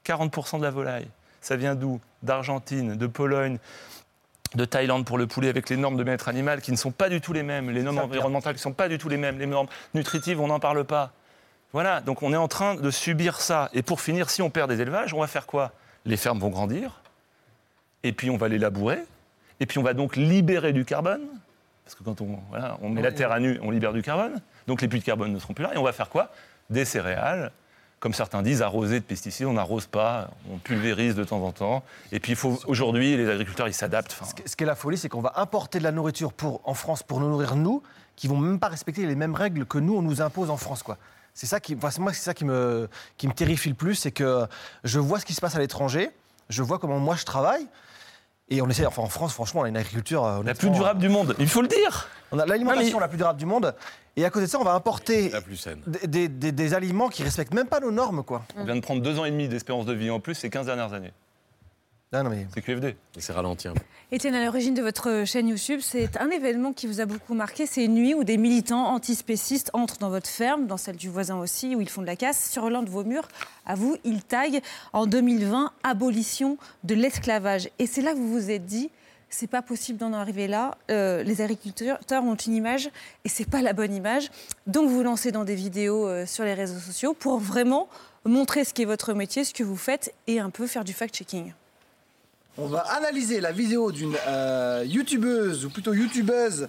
40% 0.05 0.57
de 0.57 0.63
la 0.63 0.71
volaille. 0.71 1.07
Ça 1.41 1.55
vient 1.55 1.75
d'où? 1.75 2.01
D'Argentine, 2.23 2.95
de 2.95 3.07
Pologne, 3.07 3.59
de 4.55 4.65
Thaïlande 4.65 5.05
pour 5.05 5.17
le 5.17 5.27
poulet 5.27 5.47
avec 5.47 5.69
les 5.69 5.77
normes 5.77 5.95
de 5.95 6.03
bien-être 6.03 6.27
animal 6.27 6.61
qui 6.61 6.71
ne 6.71 6.77
sont 6.77 6.91
pas 6.91 7.07
du 7.07 7.21
tout 7.21 7.33
les 7.33 7.43
mêmes, 7.43 7.69
les 7.69 7.83
normes 7.83 7.99
environnementales 7.99 8.55
qui 8.55 8.59
ne 8.59 8.63
sont 8.63 8.73
pas 8.73 8.89
du 8.89 8.97
tout 8.97 9.09
les 9.09 9.17
mêmes, 9.17 9.39
les 9.39 9.45
normes 9.45 9.67
nutritives, 9.93 10.41
on 10.41 10.47
n'en 10.47 10.59
parle 10.59 10.83
pas. 10.83 11.11
Voilà, 11.71 12.01
donc 12.01 12.23
on 12.23 12.33
est 12.33 12.37
en 12.37 12.47
train 12.47 12.75
de 12.75 12.91
subir 12.91 13.41
ça. 13.41 13.69
Et 13.73 13.83
pour 13.83 14.01
finir, 14.01 14.29
si 14.29 14.41
on 14.41 14.49
perd 14.49 14.69
des 14.69 14.81
élevages, 14.81 15.13
on 15.13 15.19
va 15.19 15.27
faire 15.27 15.45
quoi? 15.45 15.71
Les 16.05 16.17
fermes 16.17 16.39
vont 16.39 16.49
grandir, 16.49 17.01
et 18.03 18.13
puis 18.13 18.29
on 18.29 18.37
va 18.37 18.47
les 18.47 18.57
labourer, 18.57 18.99
et 19.59 19.65
puis 19.65 19.77
on 19.79 19.83
va 19.83 19.93
donc 19.93 20.15
libérer 20.15 20.73
du 20.73 20.85
carbone, 20.85 21.21
parce 21.85 21.95
que 21.95 22.03
quand 22.03 22.21
on, 22.21 22.39
voilà, 22.49 22.77
on 22.81 22.89
met 22.89 23.01
la 23.01 23.11
terre 23.11 23.31
à 23.31 23.39
nu, 23.39 23.59
on 23.61 23.71
libère 23.71 23.93
du 23.93 24.01
carbone, 24.01 24.41
donc 24.67 24.81
les 24.81 24.87
puits 24.87 24.99
de 24.99 25.05
carbone 25.05 25.33
ne 25.33 25.39
seront 25.39 25.53
plus 25.53 25.63
là, 25.63 25.73
et 25.73 25.77
on 25.77 25.83
va 25.83 25.91
faire 25.91 26.09
quoi? 26.09 26.31
Des 26.69 26.85
céréales, 26.85 27.51
comme 27.99 28.13
certains 28.13 28.41
disent, 28.41 28.61
arrosées 28.61 28.99
de 28.99 29.05
pesticides, 29.05 29.47
on 29.47 29.53
n'arrose 29.53 29.85
pas, 29.87 30.29
on 30.49 30.57
pulvérise 30.57 31.15
de 31.15 31.23
temps 31.23 31.43
en 31.43 31.51
temps, 31.51 31.83
et 32.11 32.19
puis 32.19 32.37
aujourd'hui, 32.67 33.17
les 33.17 33.29
agriculteurs, 33.29 33.67
ils 33.67 33.73
s'adaptent. 33.73 34.15
Enfin, 34.19 34.31
Ce 34.45 34.55
qui 34.55 34.63
est 34.63 34.67
la 34.67 34.75
folie, 34.75 34.97
c'est 34.97 35.09
qu'on 35.09 35.21
va 35.21 35.33
importer 35.35 35.79
de 35.79 35.83
la 35.83 35.91
nourriture 35.91 36.31
pour, 36.31 36.61
en 36.63 36.73
France 36.73 37.03
pour 37.03 37.19
nous 37.19 37.27
nourrir 37.29 37.55
nous, 37.55 37.83
qui 38.15 38.27
vont 38.27 38.37
même 38.37 38.59
pas 38.59 38.67
respecter 38.67 39.05
les 39.05 39.15
mêmes 39.15 39.35
règles 39.35 39.65
que 39.65 39.77
nous, 39.77 39.95
on 39.95 40.01
nous 40.01 40.21
impose 40.21 40.49
en 40.49 40.57
France. 40.57 40.83
quoi. 40.83 40.97
C'est 41.33 41.45
ça 41.47 41.59
qui, 41.59 41.75
enfin, 41.75 41.89
moi, 41.99 42.13
c'est 42.13 42.21
ça 42.21 42.33
qui 42.33 42.45
me, 42.45 42.89
qui 43.17 43.27
me 43.27 43.33
terrifie 43.33 43.69
le 43.69 43.75
plus, 43.75 43.95
c'est 43.95 44.11
que 44.11 44.45
je 44.83 44.99
vois 44.99 45.19
ce 45.19 45.25
qui 45.25 45.33
se 45.33 45.41
passe 45.41 45.55
à 45.55 45.59
l'étranger, 45.59 46.09
je 46.49 46.61
vois 46.63 46.79
comment 46.79 46.99
moi 46.99 47.15
je 47.15 47.25
travaille, 47.25 47.65
et 48.49 48.61
on 48.61 48.69
essaie, 48.69 48.85
enfin 48.85 49.01
en 49.01 49.09
France, 49.09 49.33
franchement, 49.33 49.61
on 49.61 49.63
a 49.65 49.69
une 49.69 49.77
agriculture 49.77 50.25
euh, 50.25 50.41
la 50.43 50.53
plus 50.53 50.69
durable 50.69 50.99
du 50.99 51.09
monde, 51.09 51.35
il 51.39 51.47
faut 51.47 51.61
le 51.61 51.67
dire 51.67 52.07
On 52.31 52.39
a 52.39 52.45
l'alimentation 52.45 52.97
mais- 52.97 53.01
la 53.01 53.07
plus 53.07 53.17
durable 53.17 53.39
du 53.39 53.45
monde, 53.45 53.75
et 54.15 54.25
à 54.25 54.29
côté 54.29 54.45
de 54.45 54.49
ça, 54.51 54.59
on 54.59 54.63
va 54.63 54.73
importer 54.73 55.29
La 55.29 55.41
plus 55.41 55.55
saine. 55.57 55.81
des, 55.87 56.07
des- 56.07 56.27
des- 56.27 56.51
des 56.51 56.73
aliments 56.73 57.09
qui 57.09 57.23
respectent 57.23 57.53
même 57.53 57.67
pas 57.67 57.79
nos 57.79 57.91
normes, 57.91 58.23
quoi. 58.23 58.43
On 58.57 58.63
vient 58.65 58.75
de 58.75 58.81
prendre 58.81 59.01
deux 59.01 59.17
ans 59.19 59.25
et 59.25 59.31
demi 59.31 59.47
d'espérance 59.47 59.85
de 59.85 59.93
vie 59.93 60.09
en 60.09 60.19
plus 60.19 60.35
ces 60.35 60.49
15 60.49 60.65
dernières 60.65 60.93
années. 60.93 61.11
Ah 62.11 62.23
non, 62.23 62.31
mais... 62.31 62.47
C'est 62.51 62.63
QFD. 62.63 62.95
C'est 63.19 63.33
ralentir. 63.33 63.75
Étienne, 64.11 64.33
à 64.33 64.43
l'origine 64.43 64.73
de 64.73 64.81
votre 64.81 65.25
chaîne 65.27 65.47
YouTube, 65.47 65.79
c'est 65.83 66.17
un 66.17 66.31
événement 66.31 66.73
qui 66.73 66.87
vous 66.87 67.01
a 67.01 67.05
beaucoup 67.05 67.35
marqué. 67.35 67.67
C'est 67.67 67.85
une 67.85 67.93
nuit 67.93 68.15
où 68.15 68.23
des 68.23 68.37
militants 68.37 68.87
antispécistes 68.87 69.69
entrent 69.73 69.99
dans 69.99 70.09
votre 70.09 70.27
ferme, 70.27 70.65
dans 70.65 70.77
celle 70.77 70.95
du 70.95 71.07
voisin 71.07 71.37
aussi, 71.37 71.75
où 71.75 71.81
ils 71.81 71.89
font 71.89 72.01
de 72.01 72.07
la 72.07 72.15
casse. 72.15 72.49
Sur 72.49 72.71
l'un 72.71 72.81
de 72.81 72.89
vos 72.89 73.03
murs, 73.03 73.27
à 73.67 73.75
vous, 73.75 73.95
ils 74.05 74.23
taguent 74.23 74.61
en 74.91 75.05
2020 75.05 75.71
abolition 75.83 76.57
de 76.83 76.95
l'esclavage. 76.95 77.69
Et 77.77 77.85
c'est 77.85 78.01
là 78.01 78.13
que 78.13 78.17
vous 78.17 78.33
vous 78.33 78.49
êtes 78.49 78.65
dit. 78.65 78.89
C'est 79.29 79.45
pas 79.45 79.61
possible 79.61 79.99
d'en 79.99 80.11
arriver 80.11 80.47
là. 80.47 80.75
Euh, 80.89 81.21
les 81.21 81.41
agriculteurs 81.41 81.99
ont 82.23 82.33
une 82.33 82.55
image 82.55 82.89
et 83.23 83.29
c'est 83.29 83.47
pas 83.47 83.61
la 83.61 83.73
bonne 83.73 83.93
image. 83.93 84.31
Donc 84.65 84.89
vous 84.89 84.95
vous 84.95 85.03
lancez 85.03 85.31
dans 85.31 85.43
des 85.43 85.53
vidéos 85.53 86.07
euh, 86.07 86.25
sur 86.25 86.43
les 86.43 86.55
réseaux 86.55 86.79
sociaux 86.79 87.13
pour 87.13 87.37
vraiment 87.37 87.87
montrer 88.25 88.63
ce 88.63 88.73
qu'est 88.73 88.85
votre 88.85 89.13
métier, 89.13 89.43
ce 89.43 89.53
que 89.53 89.63
vous 89.63 89.77
faites 89.77 90.15
et 90.25 90.39
un 90.39 90.49
peu 90.49 90.65
faire 90.65 90.83
du 90.83 90.93
fact-checking. 90.93 91.53
On 92.61 92.67
va 92.67 92.79
analyser 92.79 93.39
la 93.39 93.53
vidéo 93.53 93.89
d'une 93.89 94.17
euh, 94.27 94.83
youtubeuse, 94.85 95.63
ou 95.63 95.69
plutôt 95.69 95.93
youtubeuse, 95.93 96.67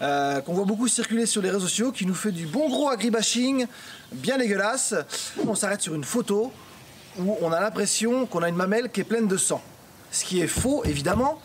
euh, 0.00 0.40
qu'on 0.40 0.54
voit 0.54 0.64
beaucoup 0.64 0.86
circuler 0.86 1.26
sur 1.26 1.42
les 1.42 1.50
réseaux 1.50 1.66
sociaux, 1.66 1.90
qui 1.90 2.06
nous 2.06 2.14
fait 2.14 2.30
du 2.30 2.46
bon 2.46 2.68
gros 2.68 2.88
agribashing, 2.88 3.66
bien 4.12 4.38
dégueulasse. 4.38 4.94
On 5.44 5.56
s'arrête 5.56 5.80
sur 5.80 5.96
une 5.96 6.04
photo 6.04 6.52
où 7.18 7.36
on 7.40 7.50
a 7.50 7.60
l'impression 7.60 8.26
qu'on 8.26 8.42
a 8.44 8.48
une 8.48 8.54
mamelle 8.54 8.88
qui 8.88 9.00
est 9.00 9.04
pleine 9.04 9.26
de 9.26 9.36
sang. 9.36 9.60
Ce 10.12 10.24
qui 10.24 10.40
est 10.40 10.46
faux, 10.46 10.84
évidemment, 10.84 11.40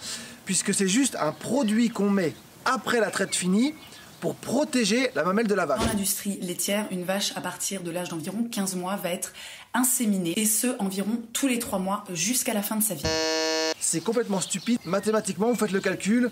puisque 0.46 0.76
c'est 0.76 0.88
juste 0.88 1.18
un 1.20 1.32
produit 1.32 1.90
qu'on 1.90 2.12
met 2.12 2.36
après 2.66 3.00
la 3.00 3.10
traite 3.10 3.36
finie 3.36 3.74
pour 4.20 4.36
protéger 4.36 5.12
la 5.16 5.24
mamelle 5.24 5.48
de 5.48 5.56
la 5.56 5.66
vache. 5.66 5.80
Dans 5.80 5.88
l'industrie 5.88 6.40
laitière, 6.42 6.86
une 6.92 7.04
vache 7.04 7.34
à 7.36 7.42
partir 7.42 7.82
de 7.82 7.92
l'âge 7.92 8.10
d'environ 8.10 8.48
15 8.52 8.76
mois 8.76 8.96
va 8.96 9.10
être 9.10 9.34
inséminée, 9.74 10.34
et 10.38 10.46
ce 10.46 10.68
environ 10.80 11.22
tous 11.34 11.48
les 11.48 11.60
3 11.60 11.80
mois 11.80 12.04
jusqu'à 12.14 12.54
la 12.54 12.62
fin 12.62 12.76
de 12.76 12.84
sa 12.84 12.96
vie. 12.96 13.04
C'est 13.80 14.02
complètement 14.02 14.42
stupide. 14.42 14.80
Mathématiquement, 14.86 15.48
vous 15.48 15.56
faites 15.56 15.72
le 15.72 15.80
calcul. 15.80 16.32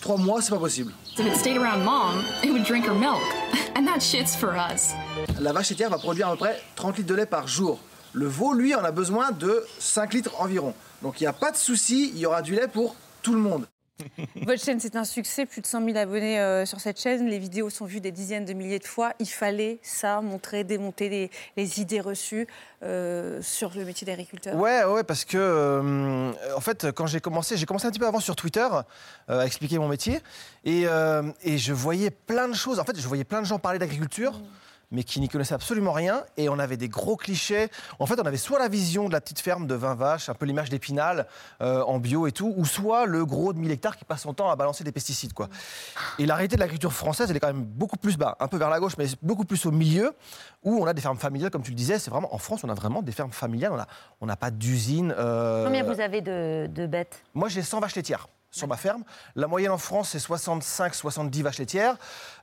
Trois 0.00 0.16
mois, 0.16 0.40
c'est 0.40 0.50
pas 0.50 0.58
possible. 0.58 0.92
If 1.18 1.26
it 1.26 1.36
stayed 1.36 1.58
around 1.58 1.84
mom, 1.84 2.22
it 2.42 2.50
would 2.50 2.64
drink 2.64 2.86
her 2.86 2.94
milk. 2.94 3.20
And 3.76 3.84
that 3.86 4.00
shit's 4.00 4.34
for 4.34 4.54
us. 4.54 4.92
La 5.38 5.52
vache 5.52 5.70
laitière 5.70 5.90
va 5.90 5.98
produire 5.98 6.28
à 6.28 6.32
peu 6.32 6.38
près 6.38 6.60
30 6.76 6.98
litres 6.98 7.08
de 7.08 7.14
lait 7.14 7.26
par 7.26 7.46
jour. 7.46 7.78
Le 8.12 8.26
veau, 8.26 8.54
lui, 8.54 8.74
en 8.74 8.82
a 8.82 8.90
besoin 8.90 9.30
de 9.30 9.64
5 9.78 10.14
litres 10.14 10.40
environ. 10.40 10.74
Donc 11.02 11.20
il 11.20 11.24
n'y 11.24 11.28
a 11.28 11.32
pas 11.32 11.50
de 11.52 11.56
souci, 11.56 12.10
il 12.14 12.18
y 12.18 12.26
aura 12.26 12.42
du 12.42 12.54
lait 12.54 12.68
pour 12.68 12.96
tout 13.22 13.34
le 13.34 13.40
monde. 13.40 13.66
Votre 14.46 14.62
chaîne, 14.62 14.80
c'est 14.80 14.96
un 14.96 15.04
succès, 15.04 15.46
plus 15.46 15.60
de 15.60 15.66
100 15.66 15.84
000 15.84 15.96
abonnés 15.96 16.38
euh, 16.40 16.66
sur 16.66 16.80
cette 16.80 17.00
chaîne. 17.00 17.26
Les 17.26 17.38
vidéos 17.38 17.70
sont 17.70 17.84
vues 17.84 18.00
des 18.00 18.12
dizaines 18.12 18.44
de 18.44 18.52
milliers 18.52 18.78
de 18.78 18.86
fois. 18.86 19.12
Il 19.18 19.28
fallait 19.28 19.78
ça, 19.82 20.20
montrer, 20.20 20.64
démonter 20.64 21.08
les, 21.08 21.30
les 21.56 21.80
idées 21.80 22.00
reçues 22.00 22.46
euh, 22.82 23.40
sur 23.42 23.72
le 23.74 23.84
métier 23.84 24.06
d'agriculteur. 24.06 24.54
Ouais, 24.56 24.84
ouais, 24.84 25.04
parce 25.04 25.24
que 25.24 25.38
euh, 25.38 26.32
en 26.56 26.60
fait, 26.60 26.90
quand 26.92 27.06
j'ai 27.06 27.20
commencé, 27.20 27.56
j'ai 27.56 27.66
commencé 27.66 27.86
un 27.86 27.90
petit 27.90 28.00
peu 28.00 28.06
avant 28.06 28.20
sur 28.20 28.36
Twitter 28.36 28.66
à 29.28 29.46
expliquer 29.46 29.78
mon 29.78 29.88
métier, 29.88 30.18
et, 30.64 30.86
et 31.42 31.58
je 31.58 31.72
voyais 31.72 32.10
plein 32.10 32.48
de 32.48 32.54
choses. 32.54 32.80
En 32.80 32.84
fait, 32.84 32.98
je 32.98 33.06
voyais 33.06 33.24
plein 33.24 33.40
de 33.40 33.46
gens 33.46 33.58
parler 33.58 33.78
d'agriculture. 33.78 34.40
Mais 34.90 35.04
qui 35.04 35.20
n'y 35.20 35.28
connaissaient 35.28 35.54
absolument 35.54 35.92
rien. 35.92 36.24
Et 36.36 36.48
on 36.48 36.58
avait 36.58 36.76
des 36.76 36.88
gros 36.88 37.16
clichés. 37.16 37.68
En 37.98 38.06
fait, 38.06 38.18
on 38.20 38.24
avait 38.24 38.36
soit 38.36 38.58
la 38.58 38.68
vision 38.68 39.08
de 39.08 39.12
la 39.12 39.20
petite 39.20 39.40
ferme 39.40 39.66
de 39.66 39.74
20 39.74 39.94
vaches, 39.94 40.28
un 40.28 40.34
peu 40.34 40.46
l'image 40.46 40.70
d'Épinal 40.70 41.26
euh, 41.60 41.82
en 41.82 41.98
bio 41.98 42.26
et 42.26 42.32
tout, 42.32 42.52
ou 42.56 42.64
soit 42.64 43.06
le 43.06 43.24
gros 43.24 43.52
de 43.52 43.58
1000 43.58 43.70
hectares 43.70 43.96
qui 43.96 44.04
passe 44.04 44.22
son 44.22 44.34
temps 44.34 44.50
à 44.50 44.56
balancer 44.56 44.84
des 44.84 44.92
pesticides. 44.92 45.32
Quoi. 45.32 45.48
Et 46.18 46.26
la 46.26 46.34
réalité 46.34 46.56
de 46.56 46.60
l'agriculture 46.60 46.92
française, 46.92 47.30
elle 47.30 47.36
est 47.36 47.40
quand 47.40 47.52
même 47.52 47.64
beaucoup 47.64 47.96
plus 47.96 48.16
bas, 48.16 48.36
un 48.40 48.48
peu 48.48 48.56
vers 48.56 48.70
la 48.70 48.80
gauche, 48.80 48.96
mais 48.98 49.06
beaucoup 49.22 49.44
plus 49.44 49.64
au 49.66 49.70
milieu, 49.70 50.12
où 50.62 50.82
on 50.82 50.86
a 50.86 50.92
des 50.92 51.00
fermes 51.00 51.18
familiales, 51.18 51.50
comme 51.50 51.62
tu 51.62 51.70
le 51.70 51.76
disais. 51.76 51.98
C'est 51.98 52.10
vraiment 52.10 52.34
en 52.34 52.38
France, 52.38 52.64
on 52.64 52.68
a 52.68 52.74
vraiment 52.74 53.02
des 53.02 53.12
fermes 53.12 53.32
familiales. 53.32 53.72
On 54.20 54.26
n'a 54.26 54.34
on 54.34 54.36
pas 54.36 54.50
d'usine. 54.50 55.14
euh, 55.16 55.64
Combien 55.64 55.84
vous 55.84 56.00
avez 56.00 56.20
de, 56.20 56.66
de 56.66 56.86
bêtes? 56.86 57.22
Moi, 57.34 57.48
j'ai 57.48 57.62
100 57.62 57.80
vaches 57.80 57.96
laitières 57.96 58.28
sur 58.50 58.66
ma 58.66 58.76
ferme. 58.76 59.04
La 59.36 59.46
moyenne 59.46 59.70
en 59.70 59.78
France, 59.78 60.10
c'est 60.10 60.18
65-70 60.18 61.42
vaches 61.42 61.58
laitières. 61.58 61.96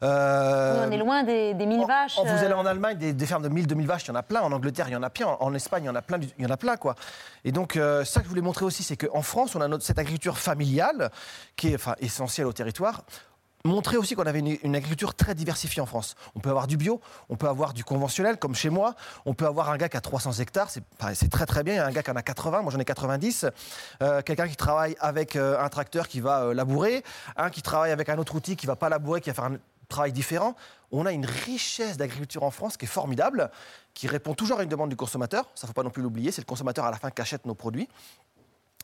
Euh, 0.03 0.85
On 0.87 0.91
est 0.91 0.97
loin 0.97 1.23
des, 1.23 1.53
des 1.53 1.65
1000 1.65 1.85
vaches. 1.85 2.15
Oh, 2.17 2.23
vous 2.25 2.31
euh, 2.31 2.45
allez 2.45 2.53
en 2.53 2.65
Allemagne, 2.65 2.97
des, 2.97 3.13
des 3.13 3.25
fermes 3.25 3.43
de 3.43 3.49
1000, 3.49 3.67
2000 3.67 3.87
vaches, 3.87 4.05
il 4.05 4.07
y 4.09 4.11
en 4.11 4.15
a 4.15 4.23
plein. 4.23 4.41
En 4.41 4.51
Angleterre, 4.51 4.87
il 4.87 4.93
y 4.93 4.95
en 4.95 5.03
a 5.03 5.09
plein. 5.09 5.27
En, 5.27 5.37
en 5.41 5.53
Espagne, 5.53 5.83
il 5.83 5.87
y 5.87 5.89
en 5.89 5.95
a 5.95 6.01
plein. 6.01 6.19
Il 6.37 6.43
y 6.43 6.45
en 6.45 6.49
a 6.51 6.57
plein, 6.57 6.77
quoi. 6.77 6.95
Et 7.43 7.51
donc, 7.51 7.75
euh, 7.75 8.05
ça 8.05 8.19
que 8.21 8.25
je 8.25 8.29
voulais 8.29 8.41
montrer 8.41 8.65
aussi, 8.65 8.83
c'est 8.83 8.97
qu'en 8.97 9.21
France, 9.21 9.55
on 9.55 9.61
a 9.61 9.67
notre, 9.67 9.83
cette 9.83 9.99
agriculture 9.99 10.37
familiale 10.37 11.11
qui 11.55 11.69
est 11.71 11.75
enfin, 11.75 11.95
essentielle 11.99 12.47
au 12.47 12.53
territoire. 12.53 13.03
Montrer 13.65 13.97
aussi 13.97 14.15
qu'on 14.15 14.25
avait 14.25 14.39
une, 14.39 14.75
agriculture 14.75 15.15
très 15.15 15.33
diversifiée 15.35 15.81
en 15.81 15.85
France. 15.85 16.15
On 16.35 16.39
peut 16.39 16.49
avoir 16.49 16.67
du 16.67 16.77
bio, 16.77 17.01
on 17.27 17.35
peut 17.35 17.47
avoir 17.47 17.73
du 17.73 17.83
conventionnel, 17.83 18.37
comme 18.37 18.55
chez 18.55 18.69
moi. 18.69 18.95
On 19.25 19.33
peut 19.33 19.45
avoir 19.45 19.69
un 19.71 19.77
gars 19.77 19.89
qui 19.89 19.97
a 19.97 20.01
300 20.01 20.33
hectares, 20.33 20.69
c'est 20.69 21.29
très 21.29 21.45
très 21.45 21.63
bien. 21.63 21.73
Il 21.73 21.77
y 21.77 21.79
a 21.79 21.85
un 21.85 21.91
gars 21.91 22.03
qui 22.03 22.11
en 22.11 22.15
a 22.15 22.21
80, 22.21 22.61
moi 22.61 22.71
j'en 22.71 22.79
ai 22.79 22.85
90. 22.85 23.45
Euh, 24.01 24.21
Quelqu'un 24.21 24.47
qui 24.47 24.55
travaille 24.55 24.95
avec 24.99 25.35
euh, 25.35 25.59
un 25.59 25.69
tracteur 25.69 26.07
qui 26.07 26.21
va 26.21 26.43
euh, 26.43 26.53
labourer, 26.53 27.03
un 27.35 27.49
qui 27.49 27.61
travaille 27.61 27.91
avec 27.91 28.09
un 28.09 28.17
autre 28.19 28.35
outil 28.35 28.55
qui 28.55 28.67
va 28.67 28.75
pas 28.75 28.89
labourer, 28.89 29.21
qui 29.21 29.29
va 29.31 29.33
faire 29.33 29.45
un 29.45 29.57
travail 29.89 30.11
différent. 30.11 30.55
On 30.91 31.05
a 31.05 31.11
une 31.11 31.25
richesse 31.25 31.97
d'agriculture 31.97 32.43
en 32.43 32.51
France 32.51 32.77
qui 32.77 32.85
est 32.85 32.89
formidable, 32.89 33.49
qui 33.93 34.07
répond 34.07 34.33
toujours 34.33 34.59
à 34.59 34.63
une 34.63 34.69
demande 34.69 34.89
du 34.89 34.95
consommateur. 34.95 35.49
Ça 35.55 35.65
ne 35.65 35.67
faut 35.67 35.73
pas 35.73 35.83
non 35.83 35.89
plus 35.89 36.03
l'oublier. 36.03 36.31
C'est 36.31 36.41
le 36.41 36.45
consommateur 36.45 36.85
à 36.85 36.91
la 36.91 36.97
fin 36.97 37.09
qui 37.09 37.21
achète 37.21 37.45
nos 37.45 37.55
produits. 37.55 37.89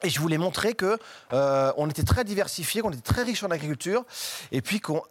Et 0.03 0.09
je 0.09 0.19
voulais 0.19 0.37
montrer 0.37 0.73
que 0.73 0.97
euh, 1.31 1.71
on 1.77 1.89
était 1.89 2.03
très 2.03 2.25
diversifié, 2.25 2.81
qu'on 2.81 2.91
était 2.91 3.01
très 3.01 3.23
riche 3.23 3.43
en 3.43 3.51
agriculture, 3.51 4.05
et 4.51 4.61
puis 4.61 4.79
qu'on 4.79 5.01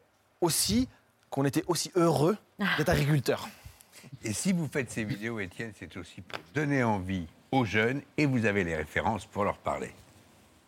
aussi 0.40 0.88
qu'on 1.30 1.45
était 1.47 1.64
aussi 1.66 1.90
heureux 1.95 2.36
d'être 2.76 2.90
agriculteur. 2.90 3.49
Et 4.22 4.34
si 4.34 4.53
vous 4.53 4.68
faites 4.70 4.90
ces 4.90 5.05
vidéos, 5.05 5.40
Étienne, 5.40 5.72
c'est 5.78 5.97
aussi 5.97 6.20
pour 6.20 6.38
donner 6.55 6.84
envie 6.84 7.26
aux 7.53 7.64
jeunes 7.64 8.03
et 8.18 8.26
vous 8.26 8.45
avez 8.45 8.64
les 8.64 8.76
références 8.76 9.24
pour 9.24 9.45
leur 9.45 9.57
parler. 9.57 9.93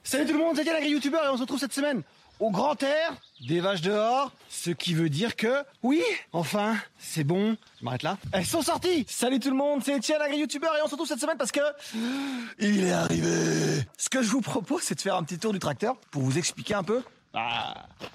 Salut 0.03 0.27
tout 0.27 0.33
le 0.33 0.39
monde, 0.39 0.57
c'est 0.57 0.65
Yann, 0.65 0.83
youtubeur 0.85 1.25
et 1.25 1.29
on 1.29 1.37
se 1.37 1.43
retrouve 1.43 1.59
cette 1.59 1.73
semaine 1.73 2.03
au 2.41 2.51
grand 2.51 2.83
air, 2.83 3.15
des 3.47 3.61
vaches 3.61 3.81
dehors, 3.81 4.33
ce 4.49 4.71
qui 4.71 4.95
veut 4.95 5.09
dire 5.09 5.37
que, 5.37 5.65
oui, 5.83 6.03
enfin, 6.33 6.77
c'est 6.99 7.25
bon, 7.25 7.57
je 7.79 7.85
m'arrête 7.85 8.03
là. 8.03 8.19
Elles 8.33 8.47
sont 8.47 8.63
sorties 8.63 9.07
Salut 9.09 9.41
tout 9.41 9.51
le 9.51 9.57
monde, 9.57 9.83
c'est 9.85 9.97
Etienne, 9.97 10.21
agri-youtubeur 10.21 10.77
et 10.77 10.83
on 10.83 10.87
se 10.87 10.93
retrouve 10.93 11.09
cette 11.09 11.21
semaine 11.21 11.37
parce 11.37 11.53
que... 11.53 11.61
Il 12.59 12.85
est 12.85 12.93
arrivé 12.93 13.85
Ce 13.97 14.09
que 14.09 14.23
je 14.23 14.29
vous 14.29 14.41
propose, 14.41 14.83
c'est 14.83 14.95
de 14.95 15.01
faire 15.01 15.17
un 15.17 15.23
petit 15.23 15.39
tour 15.39 15.53
du 15.53 15.59
tracteur 15.59 15.97
pour 16.11 16.23
vous 16.23 16.39
expliquer 16.39 16.75
un 16.75 16.83
peu 16.83 17.03
bah, 17.33 17.75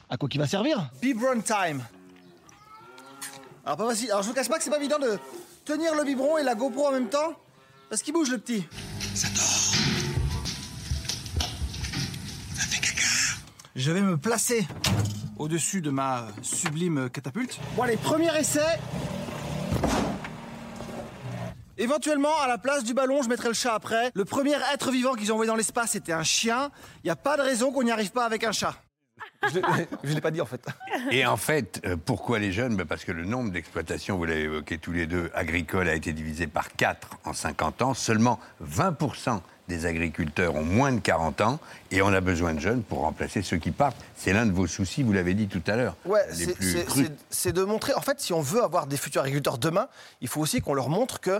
à 0.09 0.17
quoi 0.17 0.29
il 0.31 0.39
va 0.39 0.47
servir. 0.47 0.89
Biberon 1.01 1.41
time 1.41 1.83
Alors 3.65 3.77
pas 3.77 3.89
facile, 3.89 4.11
alors 4.11 4.23
je 4.23 4.29
vous 4.29 4.33
cache 4.33 4.47
pas 4.47 4.57
que 4.57 4.63
c'est 4.63 4.69
pas 4.69 4.77
évident 4.77 4.99
de 4.99 5.19
tenir 5.65 5.93
le 5.93 6.03
biberon 6.03 6.37
et 6.37 6.43
la 6.43 6.55
GoPro 6.55 6.87
en 6.87 6.91
même 6.91 7.09
temps, 7.09 7.33
parce 7.89 8.01
qu'il 8.01 8.13
bouge 8.13 8.31
le 8.31 8.37
petit. 8.37 8.65
Je 13.75 13.91
vais 13.91 14.01
me 14.01 14.17
placer 14.17 14.67
au-dessus 15.37 15.81
de 15.81 15.89
ma 15.89 16.27
sublime 16.41 17.09
catapulte. 17.09 17.59
Bon 17.75 17.83
allez, 17.83 17.97
premier 17.97 18.35
essai. 18.37 18.79
Éventuellement, 21.77 22.37
à 22.41 22.47
la 22.47 22.57
place 22.57 22.83
du 22.83 22.93
ballon, 22.93 23.21
je 23.21 23.29
mettrai 23.29 23.47
le 23.47 23.53
chat 23.53 23.73
après. 23.73 24.11
Le 24.13 24.25
premier 24.25 24.55
être 24.73 24.91
vivant 24.91 25.13
qu'ils 25.13 25.31
ont 25.31 25.35
envoyé 25.35 25.47
dans 25.47 25.55
l'espace, 25.55 25.91
c'était 25.91 26.11
un 26.11 26.23
chien. 26.23 26.71
Il 27.03 27.07
n'y 27.07 27.11
a 27.11 27.15
pas 27.15 27.37
de 27.37 27.41
raison 27.41 27.71
qu'on 27.71 27.83
n'y 27.83 27.91
arrive 27.91 28.11
pas 28.11 28.25
avec 28.25 28.43
un 28.43 28.51
chat. 28.51 28.75
Je 29.47 29.59
ne 29.59 30.13
l'ai 30.15 30.21
pas 30.21 30.31
dit 30.31 30.41
en 30.41 30.45
fait. 30.45 30.65
Et 31.11 31.25
en 31.25 31.37
fait, 31.37 31.81
euh, 31.85 31.95
pourquoi 32.03 32.39
les 32.39 32.51
jeunes? 32.51 32.75
Ben, 32.75 32.85
Parce 32.85 33.05
que 33.05 33.11
le 33.11 33.25
nombre 33.25 33.51
d'exploitations, 33.51 34.17
vous 34.17 34.25
l'avez 34.25 34.43
évoqué 34.43 34.77
tous 34.77 34.91
les 34.91 35.07
deux, 35.07 35.31
agricoles 35.33 35.87
a 35.87 35.95
été 35.95 36.13
divisé 36.13 36.47
par 36.47 36.73
4 36.73 37.19
en 37.25 37.33
50 37.33 37.81
ans. 37.81 37.93
Seulement 37.93 38.39
20% 38.63 39.41
des 39.69 39.85
agriculteurs 39.85 40.55
ont 40.55 40.63
moins 40.63 40.91
de 40.91 40.99
40 40.99 41.41
ans 41.41 41.59
et 41.91 42.01
on 42.01 42.07
a 42.07 42.21
besoin 42.21 42.53
de 42.53 42.59
jeunes 42.59 42.81
pour 42.81 42.99
remplacer 42.99 43.41
ceux 43.41 43.57
qui 43.57 43.71
partent. 43.71 43.97
C'est 44.15 44.33
l'un 44.33 44.45
de 44.45 44.51
vos 44.51 44.67
soucis, 44.67 45.03
vous 45.03 45.13
l'avez 45.13 45.35
dit 45.35 45.47
tout 45.47 45.63
à 45.67 45.75
l'heure. 45.75 45.95
Ouais, 46.05 46.25
c'est 47.29 47.53
de 47.53 47.63
montrer. 47.63 47.93
En 47.93 48.01
fait, 48.01 48.19
si 48.19 48.33
on 48.33 48.41
veut 48.41 48.63
avoir 48.63 48.87
des 48.87 48.97
futurs 48.97 49.21
agriculteurs 49.21 49.57
demain, 49.57 49.87
il 50.21 50.27
faut 50.27 50.41
aussi 50.41 50.61
qu'on 50.61 50.73
leur 50.73 50.89
montre 50.89 51.19
que. 51.19 51.39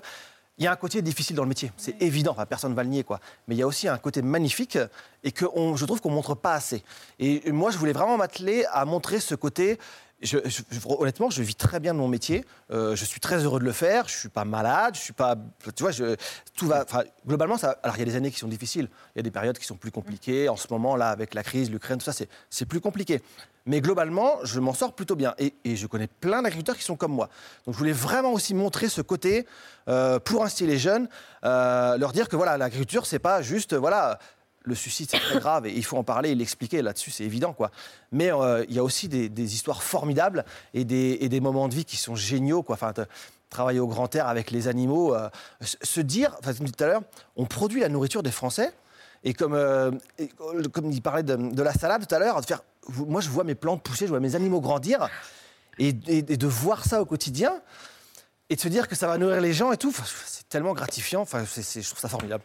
Il 0.60 0.66
y 0.66 0.68
a 0.68 0.72
un 0.74 0.76
côté 0.76 1.02
difficile 1.02 1.36
dans 1.38 1.44
le 1.44 1.50
métier, 1.50 1.72
c'est 1.78 2.00
évident, 2.02 2.32
enfin, 2.34 2.46
personne 2.46 2.72
ne 2.72 2.76
va 2.76 2.84
le 2.84 2.90
nier, 2.90 3.04
quoi. 3.06 3.20
Mais 3.48 3.56
il 3.56 3.58
y 3.58 3.62
a 3.64 3.68
aussi 3.68 3.88
un 3.88 3.98
côté 3.98 4.22
magnifique 4.22 4.78
et 5.24 5.32
que 5.32 5.46
on- 5.56 5.76
je 5.78 5.86
trouve 5.86 6.02
qu'on 6.02 6.12
montre 6.12 6.36
pas 6.36 6.54
assez. 6.54 6.84
Et 7.18 7.52
moi, 7.52 7.72
je 7.72 7.78
voulais 7.78 7.94
vraiment 7.94 8.18
m'atteler 8.18 8.66
à 8.72 8.84
montrer 8.86 9.20
ce 9.22 9.36
côté. 9.36 9.80
Je- 10.22 10.38
je- 10.44 10.64
je- 10.70 10.80
honnêtement, 10.86 11.30
je 11.30 11.42
vis 11.42 11.56
très 11.56 11.80
bien 11.80 11.94
de 11.94 12.00
mon 12.00 12.10
métier. 12.10 12.44
Euh, 12.72 12.94
je 12.94 13.06
suis 13.06 13.22
très 13.22 13.42
heureux 13.46 13.62
de 13.62 13.64
le 13.64 13.72
faire. 13.72 14.10
Je 14.10 14.18
suis 14.18 14.28
pas 14.28 14.44
malade. 14.44 14.96
Je 14.96 15.00
suis 15.00 15.14
pas. 15.14 15.38
Tu 15.74 15.82
vois, 15.82 15.92
je- 15.92 16.18
tout 16.58 16.68
va. 16.68 16.84
globalement, 17.26 17.58
ça. 17.58 17.78
Alors, 17.84 17.96
il 17.96 18.00
y 18.00 18.02
a 18.02 18.06
des 18.06 18.18
années 18.18 18.30
qui 18.30 18.38
sont 18.40 18.50
difficiles. 18.50 18.90
Il 19.16 19.20
y 19.20 19.22
a 19.22 19.24
des 19.24 19.32
périodes 19.32 19.58
qui 19.58 19.64
sont 19.66 19.78
plus 19.78 19.92
compliquées. 19.92 20.50
En 20.50 20.58
ce 20.58 20.68
moment, 20.72 20.98
là, 20.98 21.10
avec 21.12 21.34
la 21.34 21.42
crise, 21.42 21.72
l'Ukraine, 21.72 22.00
tout 22.00 22.12
ça, 22.12 22.26
c'est 22.50 22.66
plus 22.66 22.82
compliqué. 22.82 23.22
Mais 23.70 23.82
globalement, 23.82 24.40
je 24.44 24.60
m'en 24.60 24.74
sors 24.74 24.94
plutôt 24.94 25.16
bien. 25.16 25.36
Et, 25.38 25.54
je 25.76 25.86
connais 25.86 26.08
plein 26.08 26.42
d'agriculteurs 26.42 26.76
qui 26.76 26.84
sont 26.84 26.96
comme 26.96 27.12
moi. 27.12 27.30
Donc, 27.68 27.76
je 27.76 27.78
voulais 27.78 27.92
vraiment 27.92 28.34
aussi 28.34 28.56
montrer 28.56 28.90
ce 28.90 29.02
côté 29.02 29.46
euh, 29.88 30.18
pour 30.18 30.44
inciter 30.44 30.66
les 30.66 30.80
jeunes, 30.80 31.08
euh, 31.44 31.96
leur 32.00 32.12
dire 32.12 32.30
que 32.30 32.36
voilà, 32.36 32.58
l'agriculture, 32.58 33.06
c'est 33.06 33.20
pas 33.20 33.44
juste 33.44 33.76
voilà. 33.76 34.18
Le 34.64 34.74
suicide, 34.74 35.08
c'est 35.12 35.20
très 35.20 35.40
grave 35.40 35.68
et 35.68 35.72
il 35.72 35.86
faut 35.86 35.98
en 35.98 36.04
parler 36.04 36.32
et 36.32 36.36
l'expliquer 36.36 36.82
là-dessus, 36.82 37.12
c'est 37.12 37.24
évident. 37.24 37.54
quoi. 37.54 37.70
Mais 38.12 38.34
euh, 38.34 38.66
il 38.68 38.76
y 38.76 38.80
a 38.80 38.84
aussi 38.84 39.08
des, 39.08 39.54
histoires 39.54 39.84
formidables 39.84 40.46
et 40.74 40.84
des, 40.84 41.40
moments 41.40 41.68
de 41.68 41.76
vie 41.76 41.86
qui 41.86 41.96
sont 41.96 42.16
géniaux. 42.16 42.64
Quoi. 42.64 42.74
Enfin, 42.74 42.92
travailler 43.52 43.80
au 43.80 43.88
grand 43.88 44.14
air 44.16 44.28
avec 44.28 44.50
les 44.50 44.68
animaux, 44.68 45.16
se- 45.62 46.02
dire, 46.02 46.36
enfin, 46.40 46.54
tout 46.54 46.84
à 46.84 46.88
l'heure, 46.88 47.02
on 47.36 47.46
produit 47.46 47.82
la 47.82 47.90
nourriture 47.90 48.24
des 48.24 48.32
Français. 48.32 48.74
Et 49.24 49.34
comme, 49.34 49.54
euh, 49.54 49.92
et 50.18 50.30
comme 50.72 50.92
il 50.92 51.02
parlait 51.02 51.24
de, 51.24 51.62
la 51.62 51.74
salade 51.74 52.06
tout 52.08 52.16
à 52.16 52.20
l'heure, 52.20 52.40
de 52.40 52.46
faire, 52.46 52.62
moi 52.96 53.22
je 53.22 53.30
vois 53.30 53.44
mes 53.44 53.56
plantes 53.56 53.84
pousser, 53.84 54.06
je 54.06 54.12
vois 54.12 54.20
mes 54.20 54.36
animaux 54.36 54.62
grandir, 54.62 55.10
et, 55.78 55.94
de 55.94 56.48
voir 56.48 56.86
ça 56.86 57.02
au 57.02 57.06
quotidien, 57.06 57.62
et 58.50 58.56
de 58.56 58.62
se 58.62 58.68
dire 58.68 58.88
que 58.88 58.96
ça 58.96 59.08
va 59.08 59.18
nourrir 59.18 59.42
les 59.42 59.54
gens 59.54 59.72
et 59.72 59.78
tout, 59.78 59.94
c'est 60.26 60.48
tellement 60.50 60.74
gratifiant, 60.74 61.22
enfin, 61.22 61.44
c'est- 61.46 61.82
je 61.82 61.88
trouve 61.88 62.00
ça 62.00 62.10
formidable. 62.10 62.44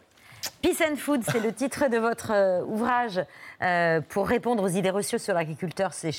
Peace 0.61 0.81
and 0.87 0.95
Food, 0.97 1.23
c'est 1.23 1.39
le 1.39 1.53
titre 1.53 1.89
de 1.89 1.97
votre 1.97 2.31
euh, 2.31 2.63
ouvrage 2.65 3.19
euh, 3.61 4.01
pour 4.01 4.27
répondre 4.27 4.63
aux 4.63 4.67
idées 4.67 4.91
reçues 4.91 5.17
sur 5.17 5.33
l'agriculteur. 5.33 5.93
C'est 5.93 6.11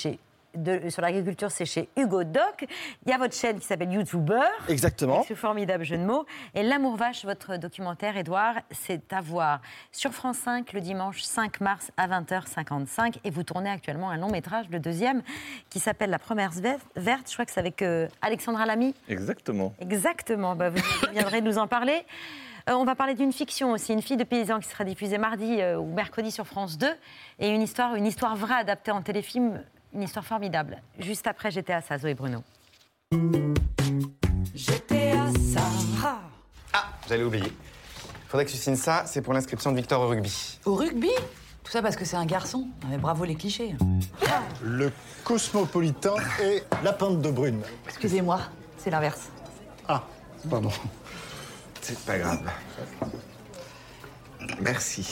de- 0.57 0.89
sur 0.91 1.03
l'agriculture, 1.03 1.51
c'est 1.51 1.65
chez 1.67 1.89
Hugo 1.97 2.25
Doc. 2.25 2.67
Il 3.05 3.11
y 3.11 3.13
a 3.13 3.19
votre 3.19 3.35
chaîne 3.35 3.59
qui 3.59 3.67
s'appelle 3.67 3.93
YouTuber. 3.93 4.41
Exactement. 4.69 5.17
Avec 5.17 5.29
ce 5.29 5.35
formidable 5.35 5.85
jeu 5.85 5.97
de 5.97 6.05
mots. 6.05 6.25
Et 6.55 6.63
L'amour 6.63 6.97
vache, 6.97 7.25
votre 7.25 7.57
documentaire, 7.57 8.17
Édouard, 8.17 8.57
c'est 8.71 9.13
à 9.13 9.21
voir 9.21 9.61
sur 9.93 10.13
France 10.13 10.39
5 10.39 10.73
le 10.73 10.81
dimanche 10.81 11.23
5 11.23 11.61
mars 11.61 11.91
à 11.97 12.09
20h55. 12.09 13.19
Et 13.25 13.31
vous 13.31 13.43
tournez 13.43 13.71
actuellement 13.71 14.11
un 14.11 14.17
long 14.17 14.31
métrage, 14.31 14.67
le 14.71 14.79
deuxième, 14.81 15.23
qui 15.71 15.79
s'appelle 15.81 16.11
La 16.11 16.19
première 16.19 16.51
verte. 16.97 17.29
Je 17.29 17.33
crois 17.35 17.45
que 17.45 17.53
c'est 17.53 17.61
avec 17.61 17.83
euh, 17.83 18.09
Alexandra 18.23 18.67
Lamy. 18.67 18.95
Exactement. 19.09 19.75
Exactement, 19.81 20.57
bah, 20.57 20.71
vous 20.71 20.83
viendrez 21.13 21.41
nous 21.41 21.59
en 21.59 21.67
parler. 21.67 22.05
Euh, 22.69 22.73
on 22.75 22.85
va 22.85 22.95
parler 22.97 23.15
d'une 23.15 23.33
fiction 23.33 23.71
aussi, 23.71 23.93
une 23.93 24.03
fille 24.03 24.17
de 24.17 24.25
paysan 24.25 24.59
qui 24.59 24.69
sera 24.69 24.83
diffusée 24.85 25.19
mardi 25.19 25.61
euh, 25.61 25.77
ou 25.79 25.87
mercredi 25.95 26.31
sur 26.33 26.47
France 26.47 26.79
2. 26.79 26.87
Et 27.39 27.51
une 27.51 27.63
histoire, 27.63 27.95
une 27.95 28.07
histoire 28.07 28.35
vraie 28.35 28.55
adaptée 28.57 28.91
en 28.91 29.03
téléfilm, 29.03 29.63
une 29.97 30.03
histoire 30.03 30.25
formidable. 30.25 30.83
Juste 30.99 31.27
après 31.27 31.51
GTA, 31.51 31.81
ça, 31.81 31.97
Zoé 31.99 32.15
Bruno. 32.15 32.45
GTA 34.55 35.33
ça. 35.53 35.63
Ah, 36.73 36.85
j'allais 37.09 37.25
oublier. 37.25 37.51
Faudrait 38.29 38.45
que 38.45 38.51
tu 38.51 38.59
signes 38.59 38.77
ça, 38.77 39.05
c'est 39.07 39.23
pour 39.23 39.33
l'inscription 39.33 39.73
de 39.73 39.77
Victor 39.77 40.01
au 40.03 40.09
rugby. 40.09 40.59
Au 40.67 40.75
rugby? 40.75 41.11
Tout 41.65 41.73
ça 41.73 41.81
parce 41.81 41.97
que 41.97 42.05
c'est 42.05 42.17
un 42.17 42.27
garçon. 42.27 42.69
Ah, 42.83 42.87
Mais 42.91 42.99
bravo 42.99 43.25
les 43.25 43.35
clichés. 43.37 43.75
Le 44.63 44.93
cosmopolitain 45.25 46.15
et 46.43 46.63
la 46.85 46.93
pinte 46.93 47.23
de 47.23 47.31
brune. 47.31 47.63
Excusez-moi, 47.89 48.41
c'est 48.77 48.91
l'inverse. 48.91 49.31
Ah, 49.89 50.05
pardon. 50.49 50.71
C'est 51.81 51.99
pas 52.01 52.19
grave. 52.19 52.43
Merci. 54.61 55.03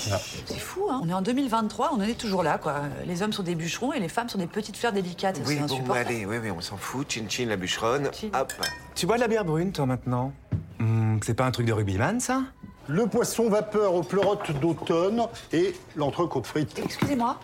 C'est 0.47 0.59
fou, 0.59 0.89
hein 0.91 1.01
On 1.05 1.09
est 1.09 1.13
en 1.15 1.23
2023, 1.23 1.91
on 1.93 1.97
en 1.97 2.01
est 2.03 2.19
toujours 2.19 2.43
là, 2.43 2.59
quoi. 2.59 2.83
Les 3.07 3.23
hommes 3.23 3.33
sont 3.33 3.43
des 3.43 3.55
bûcherons 3.55 3.93
et 3.93 4.01
les 4.01 4.09
femmes 4.09 4.29
sont 4.29 4.39
des 4.39 4.47
petites 4.47 4.77
fleurs 4.77 4.93
délicates. 4.93 5.39
Oui, 5.47 5.55
c'est 5.55 5.59
bon, 5.59 5.65
insupportable. 5.65 6.09
allez, 6.09 6.27
oui, 6.27 6.37
oui, 6.43 6.51
on 6.51 6.61
s'en 6.61 6.77
fout. 6.77 7.11
Chin 7.13 7.25
Chin, 7.29 7.47
la 7.47 7.57
bûcheronne. 7.57 8.11
Hop. 8.33 8.53
Tu 8.95 9.07
bois 9.07 9.17
de 9.17 9.21
la 9.21 9.29
bière 9.29 9.45
brune, 9.45 9.73
toi, 9.73 9.87
maintenant 9.87 10.33
Hmm, 10.81 11.19
C'est 11.23 11.35
pas 11.35 11.45
un 11.47 11.51
truc 11.51 11.67
de 11.67 11.73
rugbyman, 11.73 12.19
ça 12.21 12.43
Le 12.89 13.07
poisson 13.07 13.49
vapeur 13.49 13.95
aux 13.95 14.03
pleurotes 14.03 14.51
d'automne 14.61 15.23
et 15.53 15.75
l'entrecôte 15.97 16.47
frite. 16.47 16.79
Excusez-moi, 16.83 17.39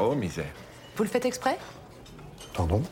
Oh, 0.00 0.14
misère. 0.14 0.46
vous 0.96 1.02
le 1.04 1.08
faites 1.08 1.24
exprès? 1.26 1.58
Pardon? 2.54 2.82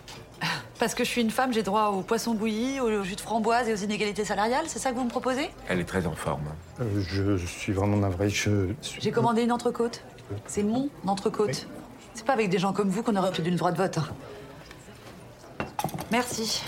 Parce 0.79 0.95
que 0.95 1.05
je 1.05 1.09
suis 1.09 1.23
une 1.23 1.31
femme, 1.31 1.53
j'ai 1.55 1.63
droit 1.63 1.89
au 1.89 2.03
poisson 2.03 2.35
bouilli, 2.35 2.81
au 2.81 3.03
jus 3.03 3.17
de 3.17 3.21
framboise 3.21 3.69
et 3.69 3.73
aux 3.73 3.77
inégalités 3.77 4.25
salariales, 4.25 4.67
c'est 4.69 4.79
ça 4.79 4.91
que 4.91 4.97
vous 4.97 5.05
me 5.05 5.11
proposez? 5.11 5.51
Elle 5.69 5.81
est 5.81 5.85
très 5.85 6.07
en 6.07 6.15
forme. 6.15 6.45
Euh, 6.81 6.85
je, 7.01 7.47
suis 7.47 7.73
vraiment 7.73 7.97
navré. 7.97 8.29
Je 8.29 8.75
suis... 8.83 9.01
J'ai 9.01 9.11
commandé 9.11 9.43
une 9.43 9.53
entrecôte. 9.53 10.03
C'est 10.47 10.63
mon 10.63 10.91
entrecôte. 11.07 11.67
C'est 12.13 12.27
pas 12.27 12.35
avec 12.35 12.51
des 12.51 12.59
gens 12.59 12.75
comme 12.75 12.91
vous 12.91 13.03
qu'on 13.03 13.17
aurait 13.17 13.31
plus 13.31 13.43
d'une 13.43 13.57
droit 13.57 13.73
de 13.73 13.79
vote. 13.79 13.99
Merci. 16.13 16.63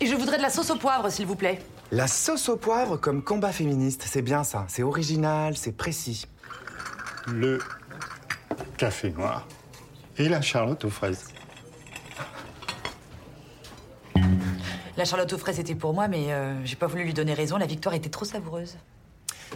Et 0.00 0.06
je 0.06 0.14
voudrais 0.14 0.38
de 0.38 0.42
la 0.42 0.50
sauce 0.50 0.70
au 0.70 0.76
poivre, 0.76 1.08
s'il 1.10 1.26
vous 1.26 1.36
plaît. 1.36 1.60
La 1.92 2.08
sauce 2.08 2.48
au 2.48 2.56
poivre 2.56 2.96
comme 2.96 3.22
combat 3.22 3.52
féministe, 3.52 4.04
c'est 4.06 4.22
bien 4.22 4.42
ça. 4.42 4.64
C'est 4.68 4.82
original, 4.82 5.56
c'est 5.56 5.72
précis. 5.72 6.26
Le 7.28 7.60
café 8.76 9.10
noir 9.10 9.46
et 10.18 10.28
la 10.28 10.40
charlotte 10.40 10.84
aux 10.84 10.90
fraises. 10.90 11.28
La 14.96 15.04
charlotte 15.04 15.32
aux 15.32 15.38
fraises 15.38 15.60
était 15.60 15.74
pour 15.74 15.92
moi, 15.92 16.08
mais 16.08 16.32
euh, 16.32 16.54
j'ai 16.64 16.76
pas 16.76 16.86
voulu 16.86 17.04
lui 17.04 17.12
donner 17.12 17.34
raison. 17.34 17.56
La 17.58 17.66
victoire 17.66 17.94
était 17.94 18.08
trop 18.08 18.24
savoureuse. 18.24 18.76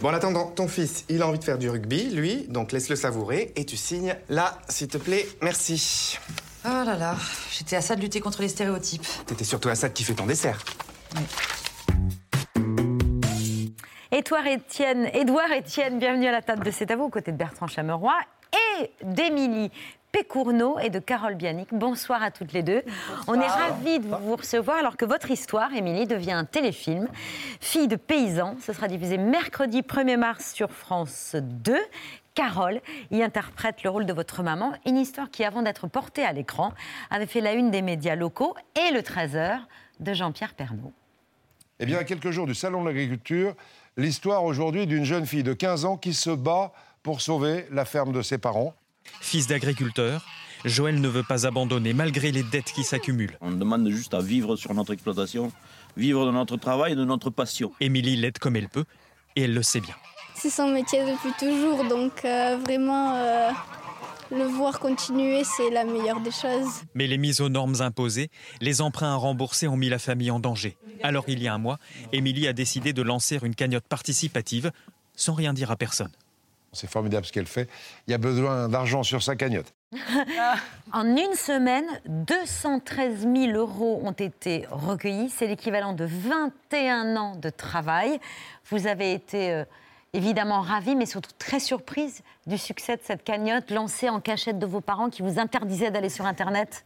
Bon, 0.01 0.09
en 0.09 0.13
attendant, 0.13 0.45
ton 0.45 0.67
fils, 0.67 1.05
il 1.09 1.21
a 1.21 1.27
envie 1.27 1.39
de 1.39 1.43
faire 1.43 1.57
du 1.57 1.69
rugby, 1.69 2.09
lui, 2.11 2.47
donc 2.47 2.71
laisse-le 2.71 2.95
savourer 2.95 3.51
et 3.55 3.65
tu 3.65 3.75
signes 3.75 4.15
là, 4.29 4.57
s'il 4.69 4.87
te 4.87 4.97
plaît. 4.97 5.27
Merci. 5.41 6.17
Oh 6.63 6.69
là 6.69 6.95
là, 6.95 7.15
j'étais 7.51 7.75
à 7.75 7.81
ça 7.81 7.95
de 7.95 8.01
lutter 8.01 8.19
contre 8.19 8.41
les 8.41 8.47
stéréotypes. 8.47 9.05
T'étais 9.25 9.43
surtout 9.43 9.69
à 9.69 9.75
ça 9.75 9.89
de 9.89 9.93
kiffer 9.93 10.13
ton 10.13 10.25
dessert. 10.25 10.63
Édouard 14.11 14.43
Etienne, 14.45 15.09
Édouard 15.13 15.51
Etienne, 15.57 15.97
bienvenue 15.97 16.27
à 16.27 16.31
la 16.31 16.41
table 16.41 16.65
de 16.65 16.71
C'est 16.71 16.91
à 16.91 16.95
vous, 16.95 17.05
aux 17.05 17.09
côtés 17.09 17.31
de 17.31 17.37
Bertrand 17.37 17.67
Chameroy 17.67 18.13
et 18.53 18.91
d'Émilie 19.03 19.71
Pécourneau 20.11 20.77
et 20.79 20.89
de 20.89 20.99
Carole 20.99 21.35
Bianic. 21.35 21.69
Bonsoir 21.73 22.21
à 22.21 22.31
toutes 22.31 22.51
les 22.51 22.63
deux. 22.63 22.83
On 23.27 23.39
est 23.39 23.47
ravis 23.47 23.99
de 23.99 24.07
vous 24.07 24.35
recevoir 24.35 24.77
alors 24.77 24.97
que 24.97 25.05
votre 25.05 25.31
histoire, 25.31 25.73
Émilie, 25.73 26.05
devient 26.05 26.33
un 26.33 26.45
téléfilm. 26.45 27.07
Fille 27.59 27.87
de 27.87 27.95
paysan, 27.95 28.55
ce 28.61 28.73
sera 28.73 28.87
diffusé 28.87 29.17
mercredi 29.17 29.81
1er 29.81 30.17
mars 30.17 30.53
sur 30.53 30.71
France 30.71 31.35
2. 31.39 31.77
Carole 32.33 32.81
y 33.11 33.23
interprète 33.23 33.83
le 33.83 33.89
rôle 33.89 34.05
de 34.05 34.13
votre 34.13 34.43
maman, 34.43 34.73
une 34.85 34.97
histoire 34.97 35.29
qui, 35.29 35.43
avant 35.43 35.61
d'être 35.61 35.87
portée 35.87 36.23
à 36.23 36.33
l'écran, 36.33 36.73
avait 37.09 37.25
fait 37.25 37.41
la 37.41 37.53
une 37.53 37.71
des 37.71 37.81
médias 37.81 38.15
locaux 38.15 38.55
et 38.75 38.93
le 38.93 39.01
13h 39.01 39.59
de 39.99 40.13
Jean-Pierre 40.13 40.53
Pernaud. 40.53 40.93
Eh 41.79 41.85
bien, 41.85 41.97
à 41.97 42.03
quelques 42.03 42.31
jours 42.31 42.47
du 42.47 42.53
Salon 42.53 42.81
de 42.83 42.87
l'Agriculture, 42.87 43.55
l'histoire 43.97 44.43
aujourd'hui 44.43 44.87
d'une 44.87 45.03
jeune 45.03 45.25
fille 45.25 45.43
de 45.43 45.53
15 45.53 45.85
ans 45.85 45.97
qui 45.97 46.13
se 46.13 46.29
bat 46.29 46.73
pour 47.03 47.21
sauver 47.21 47.65
la 47.71 47.85
ferme 47.85 48.11
de 48.11 48.21
ses 48.21 48.37
parents. 48.37 48.75
Fils 49.19 49.47
d'agriculteur, 49.47 50.25
Joël 50.65 50.99
ne 50.99 51.07
veut 51.07 51.23
pas 51.23 51.47
abandonner 51.47 51.93
malgré 51.93 52.31
les 52.31 52.43
dettes 52.43 52.71
qui 52.71 52.83
s'accumulent. 52.83 53.37
On 53.41 53.51
demande 53.51 53.89
juste 53.89 54.13
à 54.13 54.21
vivre 54.21 54.55
sur 54.55 54.73
notre 54.73 54.93
exploitation, 54.93 55.51
vivre 55.97 56.25
de 56.25 56.31
notre 56.31 56.57
travail 56.57 56.93
et 56.93 56.95
de 56.95 57.05
notre 57.05 57.29
passion. 57.29 57.71
Émilie 57.79 58.15
l'aide 58.15 58.37
comme 58.37 58.55
elle 58.55 58.69
peut 58.69 58.85
et 59.35 59.43
elle 59.43 59.53
le 59.53 59.63
sait 59.63 59.79
bien. 59.79 59.95
C'est 60.35 60.49
son 60.49 60.69
métier 60.69 61.01
depuis 61.01 61.31
toujours, 61.39 61.85
donc 61.85 62.25
euh, 62.25 62.57
vraiment 62.63 63.15
euh, 63.15 63.49
le 64.31 64.45
voir 64.45 64.79
continuer, 64.79 65.43
c'est 65.43 65.69
la 65.69 65.83
meilleure 65.83 66.21
des 66.21 66.31
choses. 66.31 66.83
Mais 66.95 67.07
les 67.07 67.17
mises 67.17 67.41
aux 67.41 67.49
normes 67.49 67.81
imposées, 67.81 68.29
les 68.59 68.81
emprunts 68.81 69.13
à 69.13 69.15
rembourser 69.15 69.67
ont 69.67 69.77
mis 69.77 69.89
la 69.89 69.99
famille 69.99 70.31
en 70.31 70.39
danger. 70.39 70.77
Alors 71.03 71.25
il 71.27 71.41
y 71.41 71.47
a 71.47 71.53
un 71.53 71.57
mois, 71.57 71.79
Émilie 72.11 72.47
a 72.47 72.53
décidé 72.53 72.93
de 72.93 73.01
lancer 73.01 73.39
une 73.43 73.55
cagnotte 73.55 73.87
participative 73.87 74.71
sans 75.15 75.33
rien 75.33 75.53
dire 75.53 75.71
à 75.71 75.75
personne. 75.75 76.11
C'est 76.73 76.89
formidable 76.89 77.25
ce 77.25 77.33
qu'elle 77.33 77.47
fait. 77.47 77.69
Il 78.07 78.11
y 78.11 78.13
a 78.13 78.17
besoin 78.17 78.69
d'argent 78.69 79.03
sur 79.03 79.21
sa 79.21 79.35
cagnotte. 79.35 79.73
En 80.93 81.05
une 81.15 81.35
semaine, 81.35 81.85
213 82.05 83.21
000 83.21 83.51
euros 83.53 84.01
ont 84.03 84.11
été 84.11 84.65
recueillis. 84.69 85.29
C'est 85.29 85.47
l'équivalent 85.47 85.93
de 85.93 86.05
21 86.05 87.15
ans 87.15 87.35
de 87.35 87.49
travail. 87.49 88.19
Vous 88.69 88.87
avez 88.87 89.13
été 89.13 89.51
euh, 89.51 89.63
évidemment 90.11 90.59
ravie, 90.61 90.95
mais 90.95 91.05
surtout 91.05 91.31
très 91.37 91.61
surprise 91.61 92.23
du 92.45 92.57
succès 92.57 92.97
de 92.97 93.01
cette 93.03 93.23
cagnotte 93.23 93.71
lancée 93.71 94.09
en 94.09 94.19
cachette 94.19 94.59
de 94.59 94.65
vos 94.65 94.81
parents 94.81 95.09
qui 95.09 95.21
vous 95.21 95.39
interdisaient 95.39 95.91
d'aller 95.91 96.09
sur 96.09 96.25
Internet. 96.25 96.85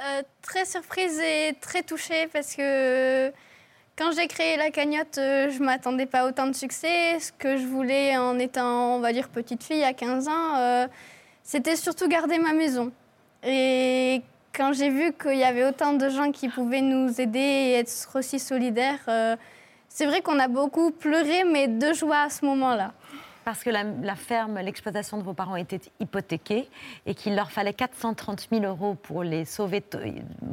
Euh, 0.00 0.22
très 0.42 0.64
surprise 0.64 1.18
et 1.20 1.56
très 1.60 1.82
touchée 1.82 2.26
parce 2.32 2.54
que 2.56 3.32
quand 4.00 4.12
j'ai 4.12 4.28
créé 4.28 4.56
la 4.56 4.70
cagnotte, 4.70 5.18
euh, 5.18 5.50
je 5.50 5.62
m'attendais 5.62 6.06
pas 6.06 6.20
à 6.20 6.26
autant 6.26 6.46
de 6.46 6.54
succès. 6.54 7.20
Ce 7.20 7.32
que 7.32 7.58
je 7.58 7.66
voulais 7.66 8.16
en 8.16 8.38
étant, 8.38 8.96
on 8.96 9.00
va 9.00 9.12
dire, 9.12 9.28
petite 9.28 9.62
fille 9.62 9.84
à 9.84 9.92
15 9.92 10.26
ans, 10.26 10.56
euh, 10.56 10.88
c'était 11.42 11.76
surtout 11.76 12.08
garder 12.08 12.38
ma 12.38 12.54
maison. 12.54 12.92
Et 13.44 14.22
quand 14.54 14.72
j'ai 14.72 14.88
vu 14.88 15.12
qu'il 15.12 15.36
y 15.36 15.44
avait 15.44 15.66
autant 15.66 15.92
de 15.92 16.08
gens 16.08 16.32
qui 16.32 16.48
pouvaient 16.48 16.80
nous 16.80 17.20
aider 17.20 17.38
et 17.38 17.72
être 17.74 18.08
aussi 18.14 18.38
solidaires, 18.38 19.00
euh, 19.08 19.36
c'est 19.90 20.06
vrai 20.06 20.22
qu'on 20.22 20.38
a 20.38 20.48
beaucoup 20.48 20.92
pleuré, 20.92 21.44
mais 21.44 21.68
de 21.68 21.92
joie 21.92 22.22
à 22.22 22.30
ce 22.30 22.46
moment-là. 22.46 22.94
Parce 23.44 23.62
que 23.64 23.70
la, 23.70 24.14
ferme, 24.16 24.58
l'exploitation 24.58 25.18
de 25.18 25.22
vos 25.22 25.32
parents 25.32 25.56
était 25.56 25.80
hypothéquée 25.98 26.68
et 27.06 27.14
qu'il 27.14 27.34
leur 27.34 27.50
fallait 27.50 27.72
430 27.72 28.48
000 28.52 28.64
euros 28.64 28.94
pour 28.94 29.22
les 29.22 29.44
sauver, 29.44 29.82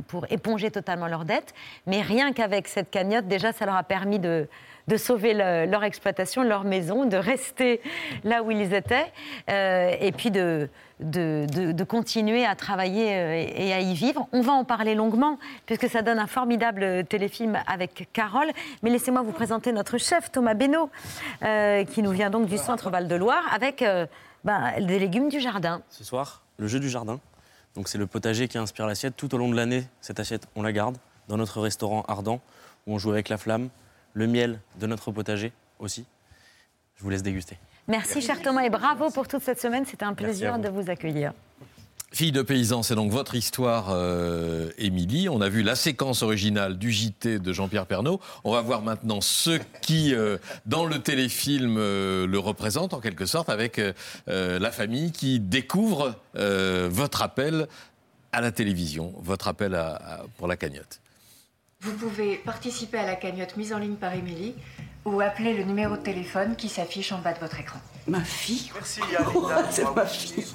pour 0.07 0.25
éponger 0.31 0.71
totalement 0.71 1.07
leurs 1.07 1.25
dettes. 1.25 1.53
Mais 1.85 2.01
rien 2.01 2.33
qu'avec 2.33 2.67
cette 2.67 2.89
cagnotte, 2.89 3.27
déjà, 3.27 3.51
ça 3.51 3.65
leur 3.65 3.75
a 3.75 3.83
permis 3.83 4.19
de, 4.19 4.47
de 4.87 4.97
sauver 4.97 5.33
le- 5.33 5.65
leur 5.65 5.83
exploitation, 5.83 6.43
leur 6.43 6.63
maison, 6.63 7.05
de 7.05 7.17
rester 7.17 7.81
là 8.23 8.41
où 8.43 8.51
ils 8.51 8.73
étaient 8.73 9.11
euh, 9.49 9.91
et 9.99 10.11
puis 10.11 10.31
de, 10.31 10.69
de, 11.01 11.45
de- 11.73 11.83
continuer 11.83 12.45
à 12.45 12.55
travailler 12.55 13.15
euh, 13.15 13.45
et, 13.55 13.73
à 13.73 13.79
y 13.81 13.93
vivre. 13.93 14.27
On 14.31 14.41
va 14.41 14.53
en 14.53 14.63
parler 14.63 14.95
longuement 14.95 15.37
puisque 15.65 15.89
ça 15.89 16.01
donne 16.01 16.19
un 16.19 16.27
formidable 16.27 17.03
téléfilm 17.05 17.57
avec 17.67 18.09
Carole. 18.13 18.49
Mais 18.81 18.89
laissez-moi 18.89 19.21
vous 19.23 19.31
présenter 19.33 19.71
notre 19.73 19.97
chef 19.97 20.31
Thomas 20.31 20.53
Benoît 20.53 20.89
euh, 21.43 21.83
qui 21.83 22.01
nous 22.01 22.11
vient 22.11 22.29
donc 22.29 22.47
du 22.47 22.57
centre 22.57 22.89
Val-de-Loire 22.89 23.43
avec 23.53 23.83
ben, 24.43 24.73
des 24.79 24.99
légumes 24.99 25.29
du 25.29 25.39
jardin. 25.41 25.81
Ce 25.89 26.03
soir, 26.03 26.43
le 26.57 26.67
jeu 26.67 26.79
du 26.79 26.89
jardin. 26.89 27.19
Donc 27.75 27.89
c'est 27.89 27.97
le 27.97 28.07
potager 28.07 28.47
qui 28.47 28.57
inspire 28.57 28.87
l'assiette. 28.87 29.15
Tout 29.17 29.35
au 29.35 29.37
long 29.37 29.49
de 29.49 29.55
l'année, 29.55 29.83
cette 30.01 30.19
assiette, 30.19 30.47
on 30.55 30.63
la 30.63 30.71
garde 30.71 30.97
dans 31.27 31.37
notre 31.37 31.59
restaurant 31.61 32.03
ardent 32.07 32.39
où 32.87 32.93
on 32.95 32.97
joue 32.97 33.11
avec 33.11 33.27
la 33.29 33.37
flamme, 33.37 33.67
le 34.17 34.25
miel 34.27 34.59
de 34.79 34.87
notre 34.87 35.11
potager 35.11 35.51
aussi. 35.79 36.05
Je 36.95 37.03
vous 37.03 37.09
laisse 37.11 37.21
déguster. 37.21 37.57
Merci, 37.87 38.19
cher 38.21 38.41
Thomas 38.41 38.63
et 38.63 38.69
bravo 38.71 39.11
pour 39.11 39.27
toute 39.27 39.43
cette 39.43 39.61
semaine. 39.61 39.85
C'était 39.85 40.05
un 40.05 40.15
plaisir 40.15 40.55
vous. 40.57 40.63
de 40.63 40.69
vous 40.69 40.89
accueillir. 40.89 41.33
Fille 42.11 42.31
de 42.31 42.41
paysan, 42.41 42.81
c'est 42.83 42.95
donc 42.95 43.11
votre 43.11 43.35
histoire, 43.35 43.89
euh, 43.91 44.71
Émilie. 44.79 45.29
On 45.29 45.39
a 45.41 45.49
vu 45.49 45.61
la 45.61 45.75
séquence 45.75 46.23
originale 46.23 46.77
du 46.79 46.91
JT 46.91 47.37
de 47.37 47.53
Jean-Pierre 47.53 47.85
Pernaud. 47.85 48.19
On 48.43 48.51
va 48.53 48.61
voir 48.61 48.81
maintenant 48.81 49.21
ceux 49.21 49.59
qui, 49.81 50.15
euh, 50.15 50.37
dans 50.65 50.85
le 50.85 50.99
téléfilm, 50.99 51.75
euh, 51.77 52.25
le 52.25 52.39
représentent 52.39 52.93
en 52.95 53.01
quelque 53.01 53.25
sorte, 53.27 53.49
avec 53.49 53.79
la 54.27 54.71
famille 54.71 55.11
qui 55.11 55.39
découvre 55.39 56.15
euh, 56.37 56.87
votre 56.91 57.21
appel 57.21 57.67
à 58.31 58.41
la 58.41 58.51
télévision, 58.51 59.13
votre 59.19 59.47
appel 59.47 59.75
à- 59.75 59.95
à- 59.95 60.19
pour 60.37 60.47
la 60.47 60.57
cagnotte. 60.57 60.99
Vous 61.81 61.93
pouvez 61.93 62.37
participer 62.37 62.97
à 62.97 63.05
la 63.05 63.15
cagnotte 63.15 63.55
mise 63.55 63.71
en 63.71 63.77
ligne 63.77 63.95
par 63.97 64.13
Émilie 64.13 64.55
ou 65.05 65.21
appeler 65.21 65.53
le 65.53 65.63
numéro 65.63 65.95
de 65.95 66.01
téléphone 66.01 66.55
qui 66.55 66.69
s'affiche 66.69 67.11
en 67.11 67.19
bas 67.19 67.33
de 67.33 67.39
votre 67.39 67.59
écran. 67.59 67.79
Ma 68.07 68.21
fille 68.23 68.71
Merci, 68.73 69.01
C'est 69.69 69.95
ma 69.95 70.05
fille. 70.05 70.45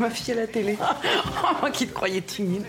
Ma 0.00 0.10
fille 0.10 0.34
à 0.34 0.36
la 0.36 0.46
télé. 0.48 0.76
Moi 1.60 1.70
qui 1.70 1.86
te 1.86 1.92
croyais 1.92 2.20
timide. 2.22 2.66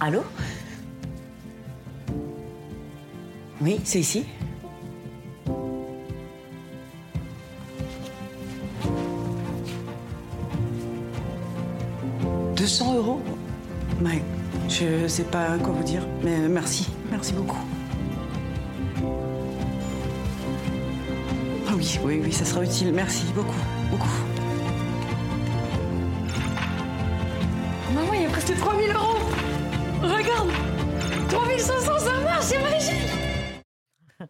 Allô? 0.00 0.22
Oui, 3.60 3.80
c'est 3.84 4.00
ici. 4.00 4.26
«200 12.64 12.94
euros 12.94 13.20
Ouais, 14.02 14.22
je 14.70 15.06
sais 15.06 15.24
pas 15.24 15.58
quoi 15.58 15.74
vous 15.74 15.84
dire, 15.84 16.00
mais 16.22 16.48
merci, 16.48 16.88
merci 17.10 17.34
beaucoup. 17.34 17.62
Ah 21.68 21.72
oui, 21.76 21.98
oui, 22.02 22.22
oui, 22.24 22.32
ça 22.32 22.46
sera 22.46 22.64
utile, 22.64 22.90
merci 22.94 23.26
beaucoup, 23.34 23.52
beaucoup. 23.90 24.08
Maman, 27.92 28.14
il 28.14 28.22
y 28.22 28.24
a 28.24 28.30
presque 28.30 28.56
3000 28.56 28.92
euros 28.92 29.18
Regarde 30.00 30.48
3500, 31.28 31.98
ça 31.98 32.20
marche, 32.20 32.44
c'est 32.44 32.62
magique 32.62 33.10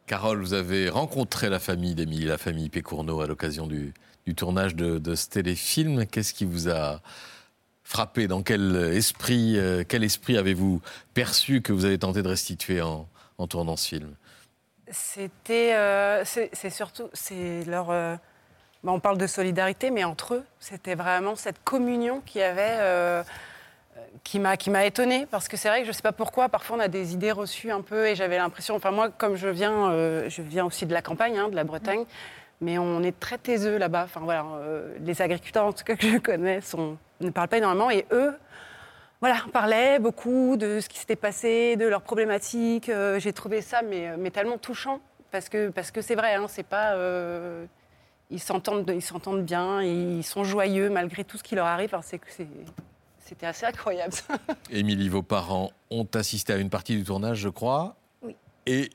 Carole, 0.08 0.40
vous 0.40 0.54
avez 0.54 0.88
rencontré 0.88 1.48
la 1.48 1.60
famille 1.60 1.94
d'Émilie, 1.94 2.24
la 2.24 2.38
famille 2.38 2.68
Pécourneau, 2.68 3.20
à 3.20 3.28
l'occasion 3.28 3.68
du, 3.68 3.94
du 4.26 4.34
tournage 4.34 4.74
de, 4.74 4.98
de 4.98 5.14
ce 5.14 5.28
téléfilm. 5.28 6.04
Qu'est-ce 6.06 6.34
qui 6.34 6.44
vous 6.44 6.68
a 6.68 7.00
frappé 7.84 8.26
Dans 8.26 8.42
quel 8.42 8.74
esprit, 8.92 9.58
euh, 9.58 9.84
quel 9.86 10.02
esprit 10.02 10.36
avez-vous 10.36 10.80
perçu 11.14 11.62
que 11.62 11.72
vous 11.72 11.84
avez 11.84 11.98
tenté 11.98 12.22
de 12.22 12.28
restituer 12.28 12.82
en, 12.82 13.08
en 13.38 13.46
tournant 13.46 13.76
ce 13.76 13.88
film? 13.88 14.14
C'était, 14.90 15.74
euh, 15.74 16.24
c'est 16.24 16.70
surtout, 16.70 17.08
c'est 17.12 17.64
leur. 17.64 17.90
euh, 17.90 18.16
bah, 18.84 18.92
on 18.92 19.00
parle 19.00 19.16
de 19.16 19.26
solidarité, 19.26 19.90
mais 19.90 20.04
entre 20.04 20.34
eux, 20.34 20.44
c'était 20.60 20.94
vraiment 20.94 21.36
cette 21.36 21.62
communion 21.64 22.20
qu'il 22.20 22.42
y 22.42 22.44
avait, 22.44 22.76
euh, 22.80 23.22
qui 24.24 24.38
m'a, 24.38 24.84
étonnée, 24.84 25.26
parce 25.30 25.48
que 25.48 25.56
c'est 25.56 25.68
vrai 25.68 25.80
que 25.80 25.86
je 25.86 25.92
sais 25.92 26.02
pas 26.02 26.12
pourquoi, 26.12 26.50
parfois 26.50 26.76
on 26.76 26.80
a 26.80 26.88
des 26.88 27.14
idées 27.14 27.32
reçues 27.32 27.70
un 27.70 27.80
peu, 27.80 28.06
et 28.06 28.14
j'avais 28.14 28.36
l'impression, 28.36 28.76
enfin 28.76 28.90
moi, 28.90 29.08
comme 29.08 29.36
je 29.36 29.48
viens, 29.48 29.90
euh, 29.90 30.28
je 30.28 30.42
viens 30.42 30.66
aussi 30.66 30.84
de 30.84 30.92
la 30.92 31.00
campagne, 31.00 31.38
hein, 31.38 31.48
de 31.48 31.56
la 31.56 31.64
Bretagne, 31.64 32.04
mais 32.64 32.78
on 32.78 33.02
est 33.02 33.18
très 33.18 33.38
taiseux 33.38 33.76
là-bas. 33.78 34.04
Enfin 34.04 34.20
voilà, 34.22 34.44
euh, 34.56 34.96
les 35.00 35.20
agriculteurs 35.22 35.66
en 35.66 35.72
tout 35.72 35.84
cas 35.84 35.96
que 35.96 36.08
je 36.08 36.18
connais 36.18 36.60
sont, 36.60 36.96
ne 37.20 37.30
parlent 37.30 37.48
pas 37.48 37.58
énormément, 37.58 37.90
et 37.90 38.06
eux, 38.12 38.34
voilà, 39.20 39.36
parlaient 39.52 39.98
beaucoup 39.98 40.56
de 40.56 40.80
ce 40.80 40.88
qui 40.88 40.98
s'était 40.98 41.16
passé, 41.16 41.76
de 41.76 41.86
leurs 41.86 42.02
problématiques. 42.02 42.88
Euh, 42.88 43.18
J'ai 43.20 43.32
trouvé 43.32 43.60
ça 43.62 43.82
mais, 43.82 44.16
mais 44.16 44.30
tellement 44.30 44.58
touchant 44.58 45.00
parce 45.30 45.48
que 45.48 45.68
parce 45.70 45.90
que 45.90 46.00
c'est 46.02 46.14
vrai, 46.14 46.34
hein, 46.34 46.46
c'est 46.48 46.62
pas 46.66 46.92
euh, 46.94 47.64
ils 48.30 48.40
s'entendent 48.40 48.90
ils 48.94 49.02
s'entendent 49.02 49.44
bien, 49.44 49.82
ils 49.82 50.24
sont 50.24 50.44
joyeux 50.44 50.90
malgré 50.90 51.24
tout 51.24 51.36
ce 51.38 51.42
qui 51.42 51.54
leur 51.54 51.66
arrive. 51.66 51.90
Enfin, 51.94 52.02
c'est 52.02 52.20
c'est- 52.28 52.46
c'était 53.26 53.46
assez 53.46 53.64
incroyable. 53.64 54.12
Émilie, 54.70 55.08
vos 55.08 55.22
parents 55.22 55.70
ont 55.90 56.06
assisté 56.14 56.52
à 56.52 56.56
une 56.56 56.68
partie 56.68 56.94
du 56.96 57.04
tournage, 57.04 57.38
je 57.38 57.48
crois. 57.48 57.96
Oui. 58.20 58.36
Et 58.66 58.90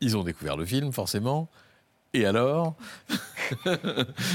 ils 0.00 0.16
ont 0.16 0.22
découvert 0.24 0.56
le 0.56 0.64
film, 0.64 0.92
forcément. 0.92 1.48
Et 2.12 2.26
alors 2.26 2.74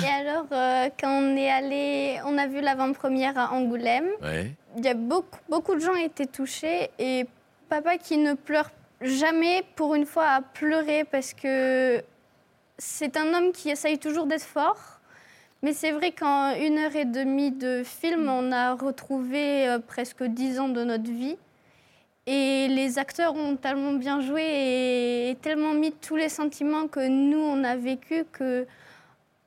Et 0.04 0.08
alors, 0.08 0.46
euh, 0.52 0.90
quand 1.00 1.10
on 1.10 1.36
est 1.36 1.50
allé, 1.50 2.20
on 2.26 2.38
a 2.38 2.48
vu 2.48 2.62
l'avant-première 2.62 3.38
à 3.38 3.52
Angoulême. 3.52 4.08
Ouais. 4.22 4.54
Il 4.78 4.86
y 4.86 4.88
a 4.88 4.94
beaucoup, 4.94 5.40
beaucoup 5.50 5.76
de 5.76 5.80
gens 5.80 5.96
étaient 5.96 6.28
touchés 6.28 6.90
et 7.00 7.26
papa 7.70 7.98
qui 7.98 8.18
ne 8.18 8.34
pleure 8.34 8.70
jamais, 9.02 9.64
pour 9.76 9.96
une 9.96 10.06
fois, 10.06 10.28
à 10.28 10.42
pleurer 10.42 11.04
parce 11.04 11.34
que 11.34 12.04
c'est 12.78 13.18
un 13.18 13.34
homme 13.34 13.52
qui 13.52 13.70
essaye 13.70 13.98
toujours 13.98 14.26
d'être 14.26 14.44
fort. 14.44 15.00
Mais 15.64 15.74
c'est 15.74 15.92
vrai 15.92 16.12
qu'en 16.12 16.56
une 16.56 16.80
heure 16.80 16.96
et 16.96 17.06
demie 17.06 17.52
de 17.52 17.84
film, 17.84 18.28
on 18.30 18.52
a 18.52 18.74
retrouvé 18.74 19.68
euh, 19.68 19.80
presque 19.80 20.24
dix 20.24 20.60
ans 20.60 20.70
de 20.70 20.84
notre 20.84 21.12
vie. 21.12 21.38
Et 22.28 22.68
les 22.68 23.00
acteurs 23.00 23.36
ont 23.36 23.56
tellement 23.56 23.94
bien 23.94 24.22
joué 24.22 24.44
et 25.32 25.38
tellement 25.42 25.74
mis 25.74 25.92
tous 25.92 26.16
les 26.16 26.30
sentiments 26.30 26.88
que 26.88 27.08
nous, 27.08 27.40
on 27.40 27.64
a 27.64 27.76
vécu 27.76 28.26
que 28.32 28.68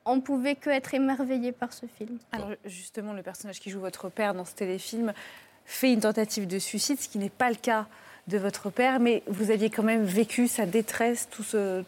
on 0.07 0.19
pouvait 0.21 0.55
que 0.55 0.69
être 0.69 0.93
émerveillé 0.93 1.51
par 1.51 1.73
ce 1.73 1.85
film. 1.97 2.17
Alors 2.31 2.49
justement, 2.65 3.13
le 3.13 3.23
personnage 3.23 3.59
qui 3.59 3.69
joue 3.71 3.79
votre 3.79 4.09
père 4.09 4.33
dans 4.35 4.45
ce 4.45 4.53
téléfilm 4.53 5.13
fait 5.65 5.93
une 5.93 6.01
tentative 6.01 6.45
de 6.47 6.59
suicide, 6.59 6.99
ce 6.99 7.07
qui 7.07 7.17
n'est 7.17 7.29
pas 7.29 7.49
le 7.49 7.55
cas 7.55 7.87
de 8.27 8.37
votre 8.37 8.69
père, 8.69 8.99
mais 8.99 9.23
vous 9.27 9.49
aviez 9.51 9.69
quand 9.69 9.81
même 9.83 10.03
vécu 10.03 10.47
sa 10.47 10.65
détresse 10.65 11.27
tout 11.31 11.43
ce, 11.43 11.83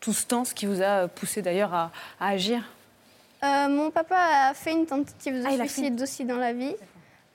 tout 0.00 0.12
ce 0.12 0.26
temps, 0.26 0.44
ce 0.44 0.54
qui 0.54 0.66
vous 0.66 0.82
a 0.82 1.08
poussé 1.08 1.42
d'ailleurs 1.42 1.74
à, 1.74 1.90
à 2.20 2.28
agir? 2.28 2.62
Euh, 3.42 3.68
mon 3.68 3.90
papa 3.90 4.16
a 4.50 4.54
fait 4.54 4.72
une 4.72 4.86
tentative 4.86 5.34
de 5.42 5.44
Ah, 5.46 5.66
suicide 5.66 6.00
aussi 6.02 6.24
dans 6.24 6.36
la 6.36 6.52
vie. 6.52 6.74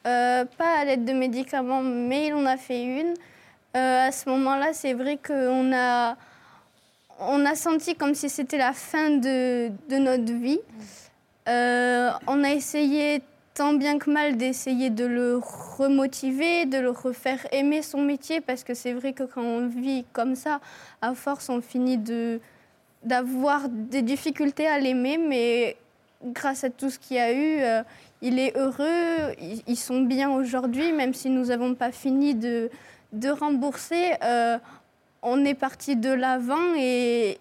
Euh, 0.05 0.45
pas 0.57 0.79
à 0.79 0.85
l'aide 0.85 1.03
de 1.03 1.13
médicaments, 1.13 1.81
mais 1.81 2.27
il 2.27 2.33
en 2.33 2.45
a 2.45 2.57
fait 2.57 2.83
une. 2.83 3.15
Euh, 3.75 4.07
à 4.07 4.11
ce 4.11 4.29
moment-là, 4.29 4.71
c'est 4.73 4.93
vrai 4.93 5.17
qu'on 5.17 5.73
a, 5.73 6.15
on 7.19 7.45
a 7.45 7.55
senti 7.55 7.95
comme 7.95 8.13
si 8.13 8.29
c'était 8.29 8.59
la 8.59 8.73
fin 8.73 9.09
de, 9.09 9.71
de 9.89 9.97
notre 9.97 10.31
vie. 10.31 10.59
Euh, 11.49 12.11
on 12.27 12.43
a 12.43 12.51
essayé 12.51 13.21
tant 13.55 13.73
bien 13.73 13.97
que 13.97 14.11
mal 14.11 14.37
d'essayer 14.37 14.89
de 14.91 15.05
le 15.05 15.41
remotiver, 15.77 16.65
de 16.65 16.77
le 16.77 16.91
refaire 16.91 17.39
aimer 17.51 17.81
son 17.81 18.01
métier, 18.01 18.41
parce 18.41 18.63
que 18.63 18.73
c'est 18.75 18.93
vrai 18.93 19.13
que 19.13 19.23
quand 19.23 19.41
on 19.41 19.67
vit 19.67 20.05
comme 20.13 20.35
ça, 20.35 20.59
à 21.01 21.15
force, 21.15 21.49
on 21.49 21.61
finit 21.61 21.97
de 21.97 22.39
d'avoir 23.03 23.69
des 23.69 24.01
difficultés 24.01 24.67
à 24.67 24.79
l'aimer, 24.79 25.19
mais 25.19 25.77
grâce 26.23 26.63
à 26.63 26.71
tout 26.71 26.89
ce 26.89 26.97
qu'il 26.97 27.17
y 27.17 27.19
a 27.19 27.31
eu, 27.31 27.83
il 28.28 28.39
est 28.39 28.53
heureux, 28.57 29.34
ils, 29.39 29.61
ils 29.67 29.78
sont 29.89 30.01
bien 30.01 30.30
aujourd'hui, 30.39 30.91
même 30.91 31.13
si 31.13 31.30
nous 31.30 31.45
n'avons 31.51 31.76
pas 31.76 31.91
fini 31.91 32.36
de, 32.36 32.69
de 33.13 33.30
rembourser. 33.30 34.03
euh, 34.23 34.57
on 35.21 35.43
est 35.43 35.55
parti 35.67 35.95
de 35.95 36.13
l'avant 36.23 36.76
et, 36.78 37.39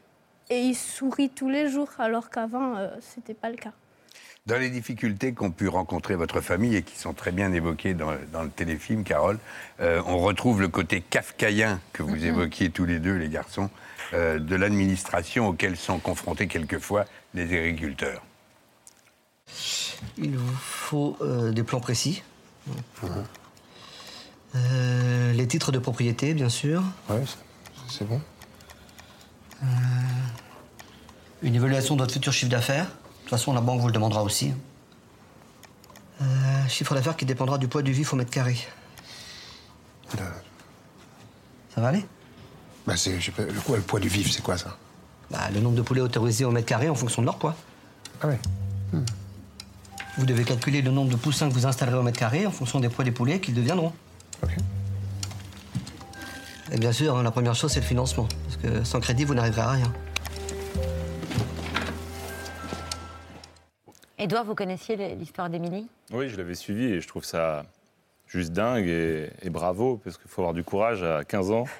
et 0.49 0.61
il 0.70 0.74
sourit 0.74 1.30
tous 1.30 1.51
les 1.51 1.68
jours, 1.68 1.91
alors 1.99 2.30
qu'avant, 2.30 2.76
euh, 2.76 2.89
ce 3.01 3.20
n'était 3.20 3.35
pas 3.35 3.51
le 3.51 3.57
cas. 3.57 3.72
Dans 4.47 4.59
les 4.59 4.70
difficultés 4.70 5.32
qu'ont 5.32 5.51
pu 5.51 5.68
rencontrer 5.68 6.16
votre 6.16 6.41
famille 6.43 6.76
et 6.76 6.82
qui 6.82 6.99
sont 6.99 7.14
très 7.14 7.32
bien 7.32 7.51
évoquées 7.53 7.95
dans, 7.95 8.12
dans 8.32 8.43
le 8.43 8.51
téléfilm, 8.51 9.03
Carole, 9.03 9.39
euh, 9.80 10.03
on 10.07 10.18
retrouve 10.18 10.61
le 10.61 10.68
côté 10.68 11.01
kafkaïen 11.01 11.80
que 11.95 12.03
vous 12.03 12.24
évoquiez 12.24 12.68
tous 12.70 12.85
les 12.85 12.99
deux, 12.99 13.16
les 13.16 13.30
garçons, 13.30 13.70
euh, 14.12 14.39
de 14.39 14.57
l'administration 14.57 15.49
auquel 15.49 15.76
sont 15.76 15.99
confrontés 15.99 16.47
quelquefois 16.47 17.07
les 17.32 17.45
agriculteurs. 17.45 18.22
Il 20.18 20.36
vous 20.36 20.57
faut 20.57 21.16
euh, 21.20 21.52
des 21.52 21.62
plans 21.62 21.80
précis. 21.80 22.22
Euh, 24.55 25.32
les 25.32 25.48
titres 25.48 25.72
de 25.72 25.78
propriété, 25.78 26.34
bien 26.34 26.48
sûr. 26.48 26.82
Ouais, 27.09 27.22
c'est 27.88 28.07
bon. 28.07 28.20
Euh, 29.62 29.66
une 31.42 31.55
évaluation 31.55 31.96
de 31.96 32.00
votre 32.02 32.12
futur 32.12 32.32
chiffre 32.32 32.50
d'affaires. 32.50 32.86
De 32.86 33.20
toute 33.20 33.30
façon, 33.30 33.52
la 33.52 33.61
banque 33.61 33.80
vous 33.80 33.88
le 33.88 33.92
demandera 33.92 34.22
aussi. 34.22 34.52
Chiffre 36.68 36.94
d'affaires 36.94 37.16
qui 37.16 37.26
dépendra 37.26 37.59
du 37.59 37.68
poids 37.68 37.82
du 37.82 37.92
vif 37.92 38.12
au 38.14 38.16
mètre 38.16 38.30
carré. 38.30 38.57
Ça 41.74 41.80
va 41.80 41.88
aller? 41.88 42.05
Bah, 42.86 42.96
c'est, 42.96 43.20
je 43.20 43.26
sais 43.26 43.32
pas, 43.32 43.42
le, 43.42 43.61
quoi, 43.61 43.76
le 43.76 43.82
poids 43.82 44.00
du 44.00 44.09
vif, 44.09 44.30
c'est 44.30 44.42
quoi 44.42 44.57
ça? 44.57 44.76
Bah, 45.30 45.50
Le 45.52 45.61
nombre 45.61 45.76
de 45.76 45.82
poulets 45.82 46.00
autorisés 46.00 46.44
au 46.44 46.50
mètre 46.50 46.66
carré 46.66 46.88
en 46.88 46.94
fonction 46.94 47.20
de 47.20 47.26
leur 47.26 47.36
poids. 47.36 47.55
Ah 48.22 48.28
ouais. 48.28 48.38
Vous 50.16 50.26
devez 50.26 50.44
calculer 50.44 50.80
le 50.80 50.92
nombre 50.92 51.10
de 51.10 51.16
poussins 51.16 51.48
que 51.48 51.54
vous 51.54 51.66
installerez 51.66 51.96
au 51.96 52.02
mètre 52.02 52.18
carré 52.18 52.46
en 52.46 52.52
fonction 52.52 52.78
des 52.78 52.88
poids 52.88 53.04
des 53.04 53.10
poulets 53.10 53.40
qu'ils 53.40 53.54
deviendront. 53.54 53.92
Et 56.72 56.78
bien 56.78 56.92
sûr, 56.92 57.16
hein, 57.16 57.22
la 57.22 57.30
première 57.32 57.54
chose, 57.54 57.72
c'est 57.72 57.80
le 57.80 57.86
financement. 57.86 58.28
Parce 58.44 58.56
que 58.56 58.84
sans 58.84 59.00
crédit, 59.00 59.24
vous 59.24 59.34
n'arriverez 59.34 59.60
à 59.62 59.70
rien. 59.70 59.92
Edouard, 64.18 64.44
vous 64.44 64.54
connaissiez 64.54 65.16
l'histoire 65.16 65.50
d'Émilie? 65.50 65.88
Oui, 66.12 66.28
je 66.28 66.36
l'avais 66.36 66.54
suivi 66.54 66.84
et 66.84 67.00
je 67.00 67.08
trouve 67.08 67.24
ça 67.24 67.64
juste 68.28 68.52
dingue 68.52 68.86
et, 68.86 69.30
et 69.42 69.50
bravo, 69.50 70.00
parce 70.02 70.16
qu'il 70.16 70.30
faut 70.30 70.42
avoir 70.42 70.54
du 70.54 70.64
courage 70.64 71.02
à 71.02 71.24
15 71.24 71.50
ans. 71.50 71.64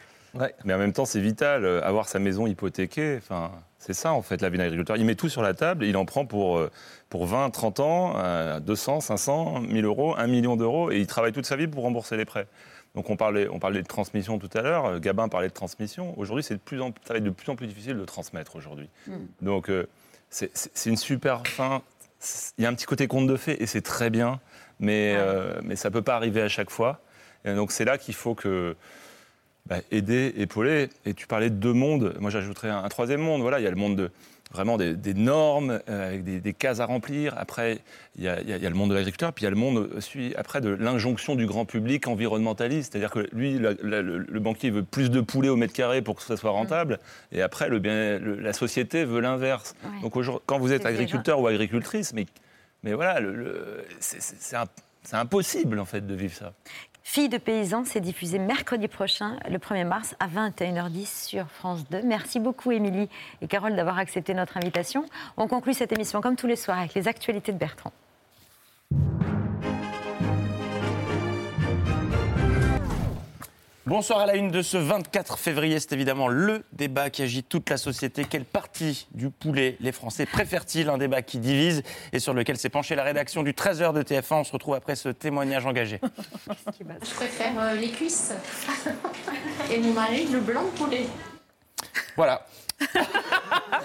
Mais 0.65 0.75
en 0.75 0.79
même 0.79 0.93
temps, 0.93 1.05
c'est 1.05 1.21
vital, 1.21 1.65
euh, 1.65 1.83
avoir 1.85 2.09
sa 2.09 2.19
maison 2.19 2.47
hypothéquée, 2.47 3.19
enfin, 3.19 3.51
c'est 3.79 3.95
ça 3.95 4.13
en 4.13 4.23
fait 4.23 4.41
la 4.41 4.49
vie 4.49 4.59
d'un 4.59 4.65
agriculteur. 4.65 4.97
Il 4.97 5.05
met 5.05 5.15
tout 5.15 5.29
sur 5.29 5.43
la 5.43 5.55
table, 5.55 5.85
il 5.85 5.97
en 5.97 6.05
prend 6.05 6.27
pour, 6.27 6.59
euh, 6.59 6.71
pour 7.09 7.27
20, 7.27 7.51
30 7.51 7.81
ans, 7.81 8.15
euh, 8.17 8.61
200, 8.61 9.01
500, 9.01 9.61
1000 9.61 9.85
euros, 9.85 10.17
1 10.17 10.27
million 10.27 10.57
d'euros, 10.57 10.91
et 10.91 10.99
il 10.99 11.07
travaille 11.07 11.33
toute 11.33 11.47
sa 11.47 11.57
vie 11.57 11.69
pour 11.69 11.83
rembourser 11.83 12.17
les 12.17 12.25
prêts. 12.25 12.47
Donc 12.95 13.11
on 13.11 13.17
parlait, 13.17 13.49
on 13.49 13.59
parlait 13.59 13.83
de 13.83 13.87
transmission 13.87 14.39
tout 14.39 14.51
à 14.57 14.63
l'heure, 14.63 14.87
euh, 14.87 14.99
Gabin 15.01 15.29
parlait 15.29 15.49
de 15.49 15.53
transmission. 15.53 16.19
Aujourd'hui, 16.19 16.45
c'est 16.45 16.55
de 16.55 16.61
plus 16.61 16.81
en, 16.81 16.93
ça 17.05 17.15
va 17.15 17.19
être 17.19 17.25
de 17.25 17.31
plus 17.31 17.51
en 17.51 17.57
plus 17.57 17.67
difficile 17.67 17.97
de 17.97 18.05
transmettre 18.05 18.57
aujourd'hui. 18.57 18.89
Donc 19.41 19.69
euh, 19.69 19.87
c'est 20.31 20.87
une 20.87 20.97
super 20.97 21.47
fin. 21.47 21.83
Il 22.57 22.65
y 22.65 22.67
a 22.67 22.71
un 22.71 22.75
petit 22.75 22.87
côté 22.87 23.07
conte 23.07 23.27
de 23.27 23.37
fées 23.37 23.63
et 23.63 23.67
c'est 23.67 23.83
très 23.83 24.11
bien, 24.11 24.41
mais, 24.79 25.15
euh, 25.17 25.61
mais 25.63 25.77
ça 25.77 25.89
ne 25.89 25.93
peut 25.93 26.03
pas 26.03 26.17
arriver 26.17 26.41
à 26.41 26.49
chaque 26.49 26.71
fois. 26.71 27.01
Et 27.45 27.55
donc 27.55 27.73
c'est 27.73 27.85
là 27.85 27.99
qu'il 27.99 28.15
faut 28.15 28.35
que 28.35 28.77
bah, 29.69 29.77
aider, 29.91 30.33
épauler. 30.37 30.89
Et 31.07 31.15
tu 31.15 31.27
parlais 31.27 31.51
de 31.51 31.55
deux 31.57 31.73
mondes. 31.73 32.15
Moi 32.21 32.31
j'ajouterais 32.31 32.71
un, 32.71 32.85
un 32.85 32.89
troisième 32.89 33.21
monde. 33.21 33.41
Voilà, 33.43 33.61
il 33.61 33.63
y 33.63 33.67
a 33.67 33.71
le 33.71 33.77
monde 33.77 33.97
de 33.97 34.11
vraiment 34.53 34.77
des, 34.77 34.95
des 34.95 35.15
normes 35.15 35.81
euh, 35.89 36.09
avec 36.09 36.23
des, 36.23 36.39
des 36.39 36.53
cases 36.53 36.79
à 36.79 36.87
remplir. 36.87 37.35
Après, 37.39 37.79
il 38.17 38.23
y 38.23 38.29
a, 38.29 38.41
il 38.41 38.49
y 38.49 38.61
le 38.61 38.71
monde 38.71 38.91
de 38.91 38.95
l'agriculteur, 38.95 39.33
puis 39.33 39.43
il 39.43 39.47
y 39.47 39.49
a 39.49 39.51
le 39.51 39.57
monde 39.57 39.91
aussi, 39.97 40.33
après 40.37 40.61
de 40.61 40.69
l'injonction 40.69 41.35
du 41.35 41.47
grand 41.47 41.65
public 41.65 42.07
environnementaliste. 42.07 42.93
C'est-à-dire 42.93 43.11
que 43.11 43.27
lui, 43.33 43.59
la- 43.59 43.73
la- 43.83 44.03
le, 44.03 44.19
le 44.19 44.41
banquier 44.41 44.71
veut 44.71 44.85
plus 44.85 45.11
de 45.11 45.21
poulets 45.21 45.49
au 45.49 45.57
mètre 45.57 45.73
carré 45.73 46.03
pour 46.03 46.15
que 46.15 46.23
ça 46.23 46.37
soit 46.37 46.51
rentable, 46.53 47.01
et 47.33 47.43
après, 47.43 47.69
le 47.69 47.81
bien, 47.81 48.19
le- 48.19 48.37
la 48.39 48.53
société 48.53 49.05
veut 49.05 49.21
l'inverse. 49.21 49.75
Ouais. 49.83 50.03
Donc 50.03 50.15
quand 50.47 50.59
vous 50.59 50.73
êtes 50.73 50.87
agriculteur 50.87 51.41
ou 51.41 51.47
agricultrice, 51.49 52.13
mais, 52.13 52.27
mais 52.85 52.93
voilà, 52.93 53.19
c'est- 53.99 54.21
c'est 54.21 54.37
c'est 54.39 54.57
un- 54.57 54.67
c'est 55.03 55.17
impossible 55.17 55.81
en 55.81 55.85
fait 55.85 56.07
de 56.07 56.15
vivre 56.15 56.35
ça. 56.35 56.53
Fille 57.07 57.29
de 57.29 57.37
paysan, 57.37 57.85
c'est 57.85 58.01
diffusé 58.01 58.39
mercredi 58.39 58.89
prochain, 58.89 59.37
le 59.49 59.59
1er 59.59 59.85
mars, 59.85 60.17
à 60.21 60.27
21h10 60.27 61.27
sur 61.27 61.47
France 61.49 61.85
2. 61.91 62.01
Merci 62.03 62.41
beaucoup, 62.41 62.73
Émilie 62.73 63.11
et 63.43 63.47
Carole, 63.47 63.77
d'avoir 63.77 63.99
accepté 63.99 64.33
notre 64.33 64.57
invitation. 64.57 65.05
On 65.37 65.47
conclut 65.47 65.75
cette 65.75 65.93
émission, 65.93 66.23
comme 66.23 66.35
tous 66.35 66.47
les 66.47 66.57
soirs, 66.57 66.79
avec 66.79 66.95
les 66.95 67.07
actualités 67.07 67.53
de 67.53 67.59
Bertrand. 67.59 67.93
Bonsoir 73.87 74.21
à 74.21 74.27
la 74.27 74.37
une 74.37 74.51
de 74.51 74.63
ce 74.63 74.79
24 74.79 75.39
février. 75.39 75.79
C'est 75.79 75.93
évidemment 75.93 76.27
le 76.29 76.65
débat 76.73 77.11
qui 77.11 77.21
agite 77.23 77.51
toute 77.51 77.69
la 77.69 77.77
société. 77.77 78.25
Quelle 78.25 78.47
partie 78.47 79.07
du 79.13 79.29
poulet 79.29 79.77
les 79.81 79.93
Français 79.93 80.25
préfèrent-ils 80.25 80.89
Un 80.89 80.97
débat 80.97 81.21
qui 81.21 81.39
divise 81.39 81.83
et 82.15 82.19
sur 82.19 82.33
lequel 82.33 82.57
s'est 82.57 82.71
penchée 82.71 82.95
la 82.95 83.03
rédaction 83.03 83.43
du 83.43 83.53
13h 83.53 83.93
de 83.93 84.03
TF1. 84.03 84.37
On 84.37 84.45
se 84.45 84.53
retrouve 84.53 84.75
après 84.75 84.97
ce 84.97 85.11
témoignage 85.11 85.67
engagé. 85.67 86.01
Je 86.81 87.15
préfère 87.15 87.53
euh, 87.61 87.75
les 87.75 87.91
cuisses. 87.91 88.33
Et 89.71 89.79
mon 89.81 89.93
mari, 89.93 90.27
le 90.33 90.41
blanc 90.41 90.63
de 90.65 90.79
poulet. 90.79 91.05
Voilà. 92.17 92.47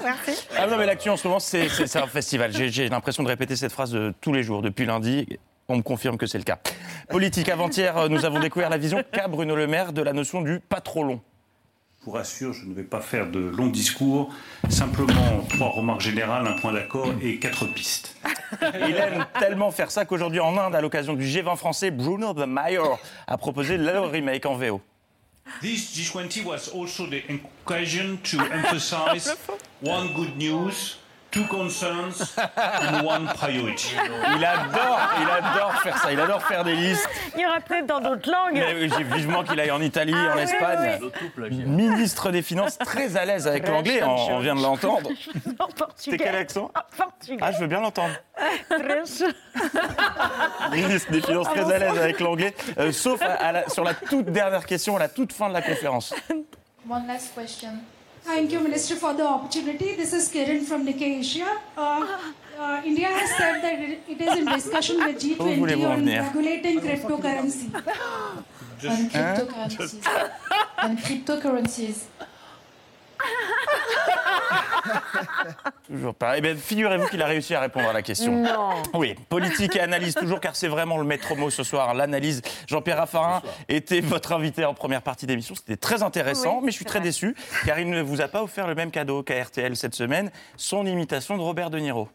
Merci. 0.04 0.48
Ah 0.58 0.68
non, 0.68 0.78
mais 0.78 0.86
l'actu 0.86 1.10
en 1.10 1.18
ce 1.18 1.28
moment, 1.28 1.40
c'est 1.42 1.68
un 1.98 2.08
festival. 2.08 2.54
J'ai- 2.56 2.70
J'ai 2.70 2.88
l'impression 2.88 3.22
de 3.24 3.28
répéter 3.28 3.58
cette 3.58 3.72
phrase 3.74 3.92
de 3.92 4.14
tous 4.22 4.32
les 4.32 4.44
jours 4.44 4.62
depuis 4.62 4.86
lundi. 4.86 5.28
On 5.70 5.78
me 5.78 5.82
confirme 5.84 6.18
que 6.18 6.26
c'est 6.26 6.40
le 6.40 6.44
cas. 6.44 6.58
Politique 7.10 7.48
avant-hier, 7.48 7.96
euh, 7.96 8.10
nous 8.10 8.26
avons 8.26 8.40
découvert 8.40 8.72
la 8.72 8.80
vision 8.80 9.04
qu'a 9.12 9.28
Bruno 9.28 9.56
Le 9.56 9.68
Maire 9.68 9.94
de 9.94 10.02
la 10.02 10.14
notion 10.14 10.42
du 10.42 10.60
pas 10.60 10.82
trop 10.82 11.04
long. 11.04 11.22
Je 12.00 12.06
vous 12.06 12.12
rassure, 12.12 12.54
je 12.54 12.66
ne 12.66 12.74
vais 12.74 12.84
pas 12.84 13.02
faire 13.02 13.30
de 13.30 13.40
longs 13.40 13.68
discours, 13.68 14.34
simplement 14.70 15.46
trois 15.50 15.70
remarques 15.70 16.02
générales, 16.02 16.48
un 16.48 16.60
point 16.60 16.74
d'accord 16.74 17.12
et 17.22 17.38
quatre 17.38 17.68
pistes. 17.74 18.16
Il 18.64 18.96
aime 18.96 19.26
tellement 19.40 19.70
faire 19.70 19.92
ça 19.92 20.06
qu'aujourd'hui 20.06 20.40
en 20.40 20.58
Inde, 20.58 20.74
à 20.74 20.82
l'occasion 20.82 21.14
du 21.14 21.26
G20 21.26 21.56
français, 21.58 21.92
Bruno 21.92 22.34
The 22.34 22.48
Mayor 22.48 23.00
a 23.28 23.38
proposé 23.38 23.78
le 23.78 24.00
remake 24.00 24.48
en 24.48 24.56
VO. 24.56 24.82
This 25.62 25.94
G20 25.96 26.46
was 26.46 26.70
also 26.74 27.06
the 27.06 27.22
occasion 27.66 28.18
to 28.24 28.38
emphasize 28.52 29.36
one 29.84 30.14
good 30.14 30.36
news, 30.36 30.98
two 31.32 31.46
concerns 31.48 32.36
and 32.38 33.06
one 33.06 33.28
priority. 33.36 33.96
Il 34.36 34.44
adore, 34.46 35.00
il 35.22 35.30
adore 35.30 35.74
faire 35.82 35.98
ça, 35.98 36.12
il 36.12 36.20
adore 36.20 36.42
faire 36.44 36.64
des 36.64 36.76
listes. 36.76 37.08
Il 37.36 37.42
y 37.42 37.46
aura 37.46 37.60
peut-être 37.60 37.86
dans 37.86 38.00
d'autres 38.00 38.30
langues. 38.32 38.54
Mais 38.56 38.90
j'ai 38.90 39.04
vivement 39.04 39.44
qu'il 39.44 39.60
aille 39.60 39.72
en 39.72 39.82
Italie, 39.82 40.14
Ah 40.16 40.34
en 40.34 40.38
oui, 40.38 40.42
Espagne. 40.44 41.00
oui, 41.38 41.64
Ministre 41.66 42.32
des 42.32 42.42
Finances 42.42 42.78
très 42.80 43.18
à 43.18 43.26
l'aise 43.26 43.48
avec 43.48 43.68
l'anglais, 43.68 44.02
on, 44.04 44.36
on 44.36 44.40
vient 44.40 44.56
de 44.56 44.62
l'entendre. 44.62 45.10
En 45.60 45.68
portugais. 45.68 46.18
C'est 46.18 46.24
quel 46.24 46.36
accent 46.36 46.72
En 46.76 46.98
portugais. 47.04 47.38
Ah, 47.42 47.52
je 47.52 47.60
veux 47.60 47.68
bien 47.68 47.82
l'entendre. 47.82 48.14
Ministre 50.72 51.12
des 51.12 51.22
Finances 51.22 51.50
très 51.50 51.72
à 51.74 51.78
l'aise 51.78 51.98
avec 51.98 52.20
l'anglais, 52.20 52.54
euh, 52.78 52.92
sauf 52.92 53.22
à- 53.22 53.34
à 53.34 53.52
la- 53.52 53.70
sur 53.70 53.84
la 53.84 53.94
toute 53.94 54.28
dernière 54.28 54.66
question, 54.66 54.96
à 54.96 55.00
la 55.00 55.10
toute 55.10 55.34
fin 55.34 55.50
de 55.50 55.54
la 55.54 55.62
conférence. 55.62 56.14
One 56.90 57.08
last 57.08 57.34
question. 57.36 57.70
Thank 58.30 58.52
you, 58.52 58.60
Minister, 58.60 58.96
for 58.96 59.12
the 59.16 59.26
opportunity. 59.28 59.96
This 59.96 60.14
is 60.14 60.30
Kiran 60.32 60.62
from 60.64 60.86
Nikkei 60.86 61.20
Asia. 61.20 61.60
Uh, 61.76 62.20
uh, 62.60 62.82
India 62.86 63.08
has 63.08 63.32
said 63.38 63.56
that 63.64 63.80
it 63.86 64.12
it 64.16 64.22
is 64.26 64.38
in 64.42 64.46
discussion 64.46 65.00
with 65.04 65.16
G20 65.24 65.86
on 65.94 66.06
regulating 66.06 66.78
cryptocurrency. 66.84 67.72
On 68.92 69.00
cryptocurrencies. 69.16 69.96
On 70.86 70.98
cryptocurrencies. 71.08 72.04
Toujours 75.88 76.16
pas. 76.16 76.38
Eh 76.38 76.42
bien, 76.42 76.56
figurez-vous 76.56 77.08
qu'il 77.08 77.22
a 77.22 77.26
réussi 77.26 77.56
à 77.56 77.62
répondre 77.62 77.90
à 77.90 77.94
la 77.94 78.02
question. 78.02 78.44
Non. 78.44 78.82
Oui, 78.94 79.16
politique 79.28 79.76
et 79.76 79.80
analyse 79.80 80.16
toujours, 80.16 80.40
car 80.40 80.56
c'est 80.56 80.68
vraiment 80.68 80.98
le 80.98 81.04
maître 81.04 81.36
mot 81.36 81.50
ce 81.50 81.64
soir. 81.64 81.94
L'analyse. 81.94 82.42
Jean-Pierre 82.68 82.98
Raffarin 82.98 83.42
était 83.68 84.02
votre 84.02 84.32
invité 84.34 84.66
en 84.66 84.74
première 84.74 85.02
partie 85.02 85.26
d'émission. 85.26 85.56
C'était 85.56 85.78
très 85.78 86.04
intéressant, 86.04 86.58
Oui, 86.58 86.62
mais 86.66 86.72
je 86.72 86.76
suis 86.78 86.86
très 86.86 87.00
vrai. 87.00 87.08
déçu, 87.08 87.36
car 87.66 87.80
il 87.80 87.90
ne 87.90 88.02
vous 88.02 88.22
a 88.22 88.28
pas 88.28 88.44
offert 88.44 88.68
le 88.68 88.76
même 88.76 88.92
cadeau 88.92 89.24
qu'à 89.24 89.42
RTL 89.44 89.76
cette 89.76 89.96
semaine, 89.96 90.32
son 90.58 90.86
imitation 90.86 91.38
de 91.38 91.42
Robert 91.42 91.70
De 91.70 91.80
Niro. 91.80 92.10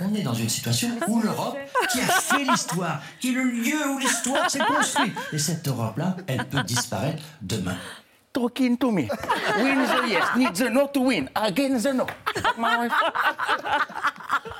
On 0.00 0.12
est 0.14 0.22
dans 0.22 0.34
une 0.34 0.48
situation 0.48 0.88
où 1.06 1.20
l'Europe, 1.22 1.56
qui 1.92 2.00
a 2.00 2.06
fait 2.06 2.42
l'histoire, 2.44 3.00
qui 3.20 3.30
est 3.30 3.34
le 3.34 3.44
lieu 3.44 3.88
où 3.94 3.98
l'histoire 3.98 4.50
s'est 4.50 4.58
construite, 4.58 5.14
et 5.32 5.38
cette 5.38 5.66
Europe-là, 5.68 6.16
elle 6.26 6.44
peut 6.46 6.62
disparaître 6.64 7.22
demain. 7.40 7.76
Talking 8.36 8.76
to 8.76 8.92
me. 8.92 9.08
Win 9.62 9.78
the 9.78 10.08
yes, 10.10 10.36
need 10.36 10.54
the 10.54 10.68
no 10.68 10.86
to 10.88 11.00
win. 11.00 11.30
Again 11.34 11.78
the 11.78 11.94
no. 11.94 12.06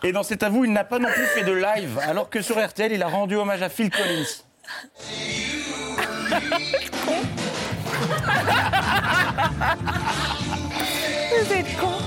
Et 0.02 0.12
dans 0.12 0.22
C'est 0.22 0.42
à 0.42 0.48
vous, 0.48 0.64
il 0.64 0.72
n'a 0.72 0.84
pas 0.84 0.98
non 0.98 1.10
plus 1.12 1.26
fait 1.26 1.44
de 1.44 1.52
live, 1.52 2.00
alors 2.08 2.30
que 2.30 2.40
sur 2.40 2.56
RTL, 2.56 2.92
il 2.92 3.02
a 3.02 3.08
rendu 3.08 3.36
hommage 3.36 3.60
à 3.60 3.68
Phil 3.68 3.90
Collins. 3.90 4.24
Vous 11.36 11.52
êtes 11.52 11.76
con. 11.76 12.05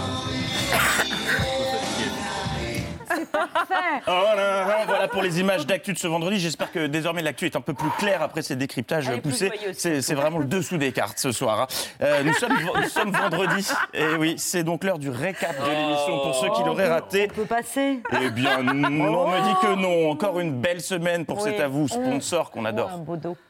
Parfait. 3.54 3.74
Oh 4.08 4.12
là 4.12 4.36
là 4.36 4.66
là, 4.68 4.78
voilà 4.86 5.08
pour 5.08 5.22
les 5.22 5.40
images 5.40 5.66
d'actu 5.66 5.94
de 5.94 5.98
ce 5.98 6.08
vendredi. 6.08 6.40
J'espère 6.40 6.72
que 6.72 6.88
désormais 6.88 7.22
l'actu 7.22 7.46
est 7.46 7.56
un 7.56 7.62
peu 7.62 7.74
plus 7.74 7.90
claire 7.98 8.22
après 8.22 8.42
ces 8.42 8.56
décryptages 8.56 9.10
poussés. 9.22 9.52
C'est 9.74 10.14
vraiment 10.16 10.40
le 10.40 10.46
dessous 10.46 10.78
des 10.78 10.92
cartes 10.92 11.20
ce 11.20 11.32
soir. 11.32 11.62
hein. 11.62 11.68
Euh, 12.02 12.24
nous, 12.24 12.34
sommes, 12.34 12.54
nous 12.76 12.90
sommes 12.90 13.12
vendredi. 13.12 13.68
Et 13.94 14.16
oui, 14.18 14.36
c'est 14.38 14.64
donc 14.64 14.84
l'heure 14.84 15.00
du 15.00 15.10
récap 15.10 15.56
de 15.60 15.70
l'émission 15.70 16.20
pour 16.20 16.36
ceux 16.36 16.50
qui 16.52 16.64
l'auraient 16.64 16.90
raté. 16.90 17.28
On 17.32 17.36
peut 17.36 17.46
passer. 17.46 18.00
Eh 18.22 18.30
bien, 18.32 18.62
non, 18.64 19.26
on 19.26 19.30
me 19.30 19.42
dit 19.44 19.56
que 19.62 19.76
non. 19.76 20.12
Encore 20.12 20.40
une 20.40 20.60
belle 20.60 20.82
semaine 20.82 21.26
pour 21.26 21.38
Oui. 21.42 21.52
cet 21.52 21.60
à 21.60 21.68
vous, 21.68 21.88
sponsor 21.88 22.52
qu'on 22.52 22.66
adore. 22.66 22.90
Un 22.92 22.98
beau 22.98 23.16
dos. 23.18 23.38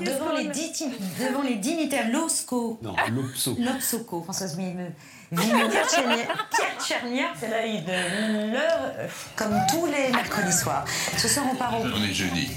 Devant 0.00 0.32
les, 0.36 0.48
dix- 0.48 0.84
devant 1.20 1.42
les 1.42 1.54
dignitaires 1.54 2.08
LOSCO. 2.10 2.80
Non, 2.82 2.96
l'OPSO. 3.12 3.56
L'OPSOCO, 3.60 4.22
Françoise 4.22 4.56
Mille- 4.56 4.92
Pierre 5.36 6.80
Tchernia, 6.80 7.26
c'est 7.38 7.48
là 7.48 7.62
de 7.62 8.52
l'heure, 8.52 8.92
euh, 8.98 9.08
comme 9.36 9.54
tous 9.70 9.86
les 9.86 10.10
mercredis 10.12 10.52
soirs. 10.52 10.84
Ce 11.16 11.28
soir, 11.28 11.46
on 11.50 11.56
part 11.56 11.80
au. 11.80 11.84
On 11.84 12.02
est 12.02 12.12
jeudi. 12.12 12.50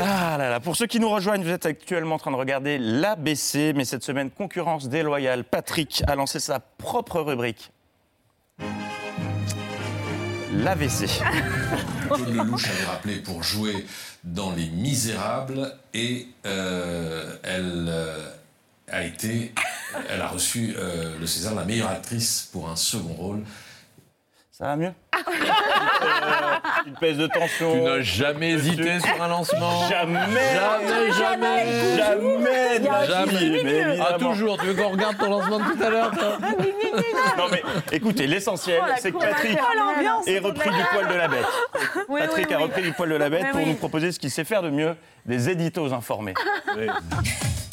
Ah 0.00 0.36
là 0.36 0.50
là, 0.50 0.60
pour 0.60 0.76
ceux 0.76 0.86
qui 0.86 1.00
nous 1.00 1.08
rejoignent, 1.08 1.42
vous 1.42 1.50
êtes 1.50 1.64
actuellement 1.64 2.16
en 2.16 2.18
train 2.18 2.30
de 2.30 2.36
regarder 2.36 2.76
l'ABC, 2.78 3.72
mais 3.74 3.84
cette 3.84 4.02
semaine, 4.02 4.30
concurrence 4.30 4.88
déloyale. 4.88 5.44
Patrick 5.44 6.02
a 6.06 6.14
lancé 6.14 6.38
sa 6.38 6.60
propre 6.60 7.20
rubrique. 7.20 7.70
L'AVC. 10.52 11.06
Claude 12.06 12.28
Lelouch 12.28 12.68
avait 12.68 12.84
rappelé 12.84 13.16
pour 13.16 13.42
jouer 13.42 13.86
dans 14.24 14.52
Les 14.52 14.68
Misérables 14.68 15.72
et 15.92 16.28
euh, 16.46 17.36
elle 17.42 17.86
euh, 17.88 18.30
a 18.90 19.02
été, 19.04 19.52
elle 20.08 20.20
a 20.20 20.28
reçu 20.28 20.74
euh, 20.78 21.18
le 21.18 21.26
César 21.26 21.52
de 21.54 21.58
la 21.58 21.64
meilleure 21.64 21.90
actrice 21.90 22.48
pour 22.52 22.68
un 22.68 22.76
second 22.76 23.14
rôle. 23.14 23.42
Ça 24.52 24.64
va 24.66 24.76
mieux? 24.76 24.92
Une 26.86 26.94
pèse 26.94 27.18
de 27.18 27.26
tension. 27.26 27.72
Tu 27.72 27.80
n'as 27.80 28.00
jamais 28.00 28.52
hésité 28.52 29.00
sur 29.00 29.22
un 29.22 29.28
lancement? 29.28 29.86
Jamais. 29.88 30.18
Jamais, 30.54 31.12
jamais 31.12 31.96
Jamais. 31.96 32.78
de 32.78 32.88
ma 32.88 33.24
vie, 33.26 33.50
mais 33.64 33.72
évidemment. 33.74 34.04
Ah, 34.08 34.18
toujours. 34.18 34.58
Tu 34.58 34.66
veux 34.66 34.74
qu'on 34.74 34.90
regarde 34.90 35.18
ton 35.18 35.28
lancement 35.28 35.58
de 35.58 35.64
tout 35.64 35.82
à 35.82 35.90
l'heure 35.90 36.10
toi? 36.12 36.38
Non 37.36 37.44
mais 37.50 37.62
écoutez, 37.92 38.26
l'essentiel, 38.26 38.80
Oh, 38.82 38.90
c'est 38.98 39.12
que 39.12 39.18
Patrick. 39.18 39.58
Oh, 39.60 40.22
est 40.26 40.38
repris 40.42 40.70
du 40.70 40.82
poil 40.90 41.08
de 41.08 41.14
la 41.14 41.28
bête. 41.28 41.46
Oui, 42.08 42.20
Patrick 42.20 42.46
oui, 42.48 42.54
a 42.54 42.58
repris 42.58 42.82
du 42.82 42.92
poil 42.92 43.10
de 43.10 43.16
la 43.16 43.28
bête 43.28 43.50
pour 43.50 43.60
oui. 43.60 43.66
nous 43.66 43.74
proposer 43.74 44.10
ce 44.12 44.18
qu'il 44.18 44.30
sait 44.30 44.44
faire 44.44 44.62
de 44.62 44.70
mieux, 44.70 44.94
des 45.26 45.50
éditos 45.50 45.92
informés. 45.92 46.34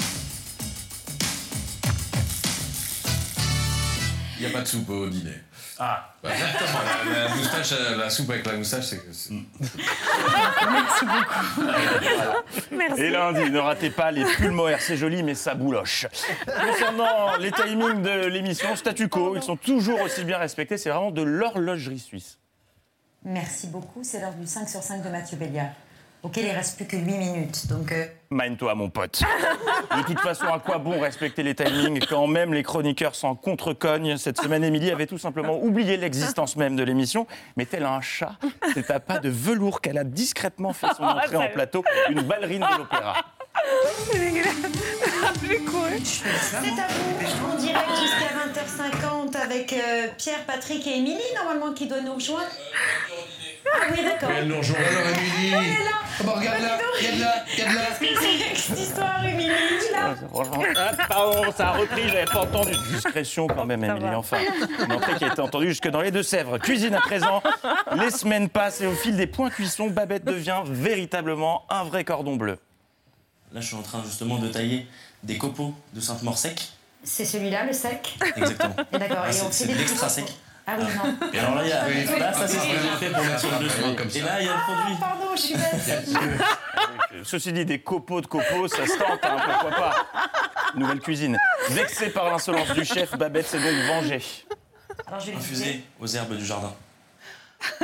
n'y 4.47 4.53
a 4.53 4.57
pas 4.57 4.61
de 4.63 4.67
soupe 4.67 4.89
au 4.89 5.07
dîner. 5.09 5.33
Ah 5.79 6.13
Bah, 6.23 6.29
Exactement, 6.33 6.79
la, 7.13 7.27
la 7.27 7.35
moustache, 7.35 7.71
euh, 7.73 7.95
la 7.97 8.09
soupe 8.09 8.29
avec 8.29 8.45
la 8.45 8.53
moustache, 8.53 8.85
c'est... 8.85 9.01
c'est- 9.13 9.33
Merci 10.71 11.05
beaucoup. 11.05 11.69
Merci. 12.71 13.01
Et 13.01 13.09
lundi, 13.09 13.49
ne 13.51 13.59
ratez 13.59 13.89
pas 13.89 14.11
les 14.11 14.23
pulmo 14.25 14.67
c'est 14.79 14.97
joli, 14.97 15.23
mais 15.23 15.35
ça 15.35 15.55
bouloche. 15.55 16.07
Concernant 16.45 17.35
les 17.37 17.51
timings 17.51 18.01
de 18.01 18.27
l'émission, 18.27 18.75
statu 18.75 19.07
quo, 19.09 19.35
ils 19.35 19.43
sont 19.43 19.57
toujours 19.57 20.01
aussi 20.01 20.23
bien 20.23 20.37
respectés. 20.37 20.77
C'est 20.77 20.89
vraiment 20.89 21.11
de 21.11 21.21
l'horlogerie 21.21 21.99
suisse. 21.99 22.37
Merci 23.25 23.67
beaucoup. 23.67 24.01
C'est 24.03 24.19
l'heure 24.19 24.33
du 24.33 24.45
5 24.45 24.67
sur 24.69 24.81
5 24.83 25.01
de 25.03 25.09
Mathieu 25.09 25.37
Béliard, 25.37 25.71
auquel 26.23 26.45
il 26.45 26.51
reste 26.51 26.77
plus 26.77 26.85
que 26.85 26.95
8 26.95 27.17
minutes. 27.17 27.67
Donc, 27.67 27.91
euh, 27.91 28.05
Mine-toi, 28.31 28.73
mon 28.75 28.89
pote. 28.89 29.21
De 29.95 30.03
toute 30.03 30.19
façon, 30.21 30.45
à 30.45 30.57
quoi 30.59 30.77
bon 30.79 30.99
respecter 30.99 31.43
les 31.43 31.53
timings 31.53 31.99
quand 32.09 32.25
même 32.27 32.53
les 32.53 32.63
chroniqueurs 32.63 33.13
s'en 33.13 33.35
contrecognent? 33.35 34.17
Cette 34.17 34.41
semaine, 34.41 34.63
Émilie 34.63 34.89
avait 34.89 35.05
tout 35.05 35.17
simplement 35.17 35.61
oublié 35.61 35.97
l'existence 35.97 36.55
même 36.55 36.75
de 36.75 36.83
l'émission. 36.83 37.27
Mais 37.57 37.65
tel 37.65 37.83
un 37.83 38.01
chat, 38.01 38.37
c'est 38.73 38.89
à 38.89 38.99
pas 38.99 39.19
de 39.19 39.29
velours 39.29 39.81
qu'elle 39.81 39.97
a 39.97 40.03
discrètement 40.03 40.73
fait 40.73 40.87
son 40.97 41.03
entrée 41.03 41.35
en 41.35 41.49
plateau, 41.49 41.83
une 42.09 42.21
ballerine 42.21 42.65
de 42.71 42.77
l'opéra. 42.79 43.15
C'est 46.05 46.57
à 46.57 46.87
vous, 46.87 47.51
en 47.51 47.55
direct 47.55 47.89
jusqu'à 47.99 48.29
20h50 48.61 49.37
avec 49.37 49.73
euh, 49.73 50.07
Pierre, 50.17 50.43
Patrick 50.45 50.85
et 50.87 50.97
Émilie, 50.97 51.21
normalement, 51.35 51.73
qui 51.73 51.87
doit 51.87 52.01
nous 52.01 52.13
rejoindre. 52.13 52.47
Ah 53.65 53.85
oui, 53.91 54.03
d'accord. 54.03 54.29
Elle 54.37 54.47
nous 54.47 54.57
rejoint. 54.57 54.77
Alors, 54.77 55.17
Émilie 55.17 55.55
Oh, 56.19 56.23
bah, 56.25 56.33
regarde 56.37 56.61
là, 56.61 56.77
regarde 56.97 57.19
là, 57.19 57.33
regarde 57.51 57.75
là. 57.75 57.81
Qu'est-ce 57.99 58.13
que 58.13 58.19
c'est 58.21 58.53
que 58.53 58.57
cette 58.59 58.79
histoire, 58.79 59.25
Émilie 59.25 59.49
là. 59.91 60.15
Franchement, 60.31 60.63
ah, 60.75 60.91
pardon, 61.07 61.51
ça 61.51 61.69
a 61.69 61.71
repris, 61.71 62.07
j'avais 62.07 62.25
pas 62.25 62.41
entendu. 62.41 62.71
Discrétion 62.93 63.47
quand 63.47 63.65
même, 63.65 63.83
Émilie, 63.83 64.15
enfin. 64.15 64.37
Une 64.85 64.91
entrée 64.91 65.15
qui 65.15 65.25
a 65.25 65.27
été 65.27 65.41
entendue 65.41 65.69
jusque 65.69 65.89
dans 65.89 66.01
les 66.01 66.11
Deux-Sèvres. 66.11 66.59
Cuisine 66.59 66.93
à 66.93 67.01
présent, 67.01 67.41
les 67.95 68.11
semaines 68.11 68.49
passent 68.49 68.81
et 68.81 68.87
au 68.87 68.93
fil 68.93 69.17
des 69.17 69.27
points 69.27 69.49
cuissons, 69.49 69.87
Babette 69.87 70.25
devient 70.25 70.61
véritablement 70.65 71.65
un 71.69 71.83
vrai 71.83 72.03
cordon 72.03 72.35
bleu. 72.35 72.57
Là, 73.53 73.61
je 73.61 73.67
suis 73.67 73.75
en 73.75 73.81
train 73.83 74.01
justement 74.03 74.39
de 74.39 74.47
tailler 74.47 74.87
des 75.21 75.37
copeaux 75.37 75.73
de 75.93 76.01
Sainte-Maure 76.01 76.37
sec. 76.37 76.69
C'est 77.03 77.25
celui-là, 77.25 77.65
le 77.65 77.73
sec? 77.73 78.17
Exactement. 78.35 78.75
Et 78.93 78.97
d'accord, 78.97 79.17
Ah, 79.23 79.29
et 79.29 79.33
c'est- 79.33 79.41
on 79.43 79.47
fait 79.47 79.53
c'est 79.53 79.67
des 79.67 79.73
de 79.73 79.79
l'extra 79.79 80.09
sec. 80.09 80.25
Ah 80.65 80.75
oui, 80.79 80.85
non. 80.95 81.29
Et 81.33 81.39
alors 81.39 81.55
là, 81.55 81.61
il 81.63 81.69
y 81.69 81.73
a, 81.73 81.85
Oui. 81.85 82.19
là 82.19 82.31
ça 82.33 82.47
c'est 82.47 82.57
ce 82.57 82.63
que 82.63 82.69
j'ai 82.71 83.05
fait 83.05 83.09
pour 83.13 83.21
mettre 83.23 83.39
sur 83.39 83.51
le 83.51 83.65
dessus. 83.65 83.95
comme 83.97 84.09
ça. 84.09 84.17
Et 84.17 84.21
là, 84.21 84.39
il 84.41 84.45
y 84.45 84.49
a 84.49 84.53
le 84.53 84.61
produit. 84.61 84.95
Pardon, 84.99 85.25
je 85.35 85.41
suis 85.41 85.55
bête. 85.55 86.09
Ceci 87.25 87.51
dit, 87.53 87.65
des 87.65 87.79
copeaux 87.81 88.21
de 88.21 88.27
copeaux, 88.27 88.67
ça 88.69 88.87
se 88.87 88.97
tente, 88.97 89.19
hein, 89.23 89.37
pourquoi 89.45 89.71
pas. 89.71 89.95
Nouvelle 90.75 90.99
cuisine. 91.01 91.37
Vexée 91.69 92.09
par 92.09 92.29
l'insolence 92.31 92.71
du 92.71 92.85
chef, 92.85 93.15
Babette 93.17 93.45
s'est 93.47 93.59
donc 93.59 93.75
vengée. 93.87 94.21
Alors, 95.05 95.19
je 95.19 95.25
vais 95.27 95.31
le 95.33 95.37
Infusé 95.39 95.83
aux 95.99 96.07
herbes 96.07 96.35
du 96.37 96.45
jardin. 96.45 96.73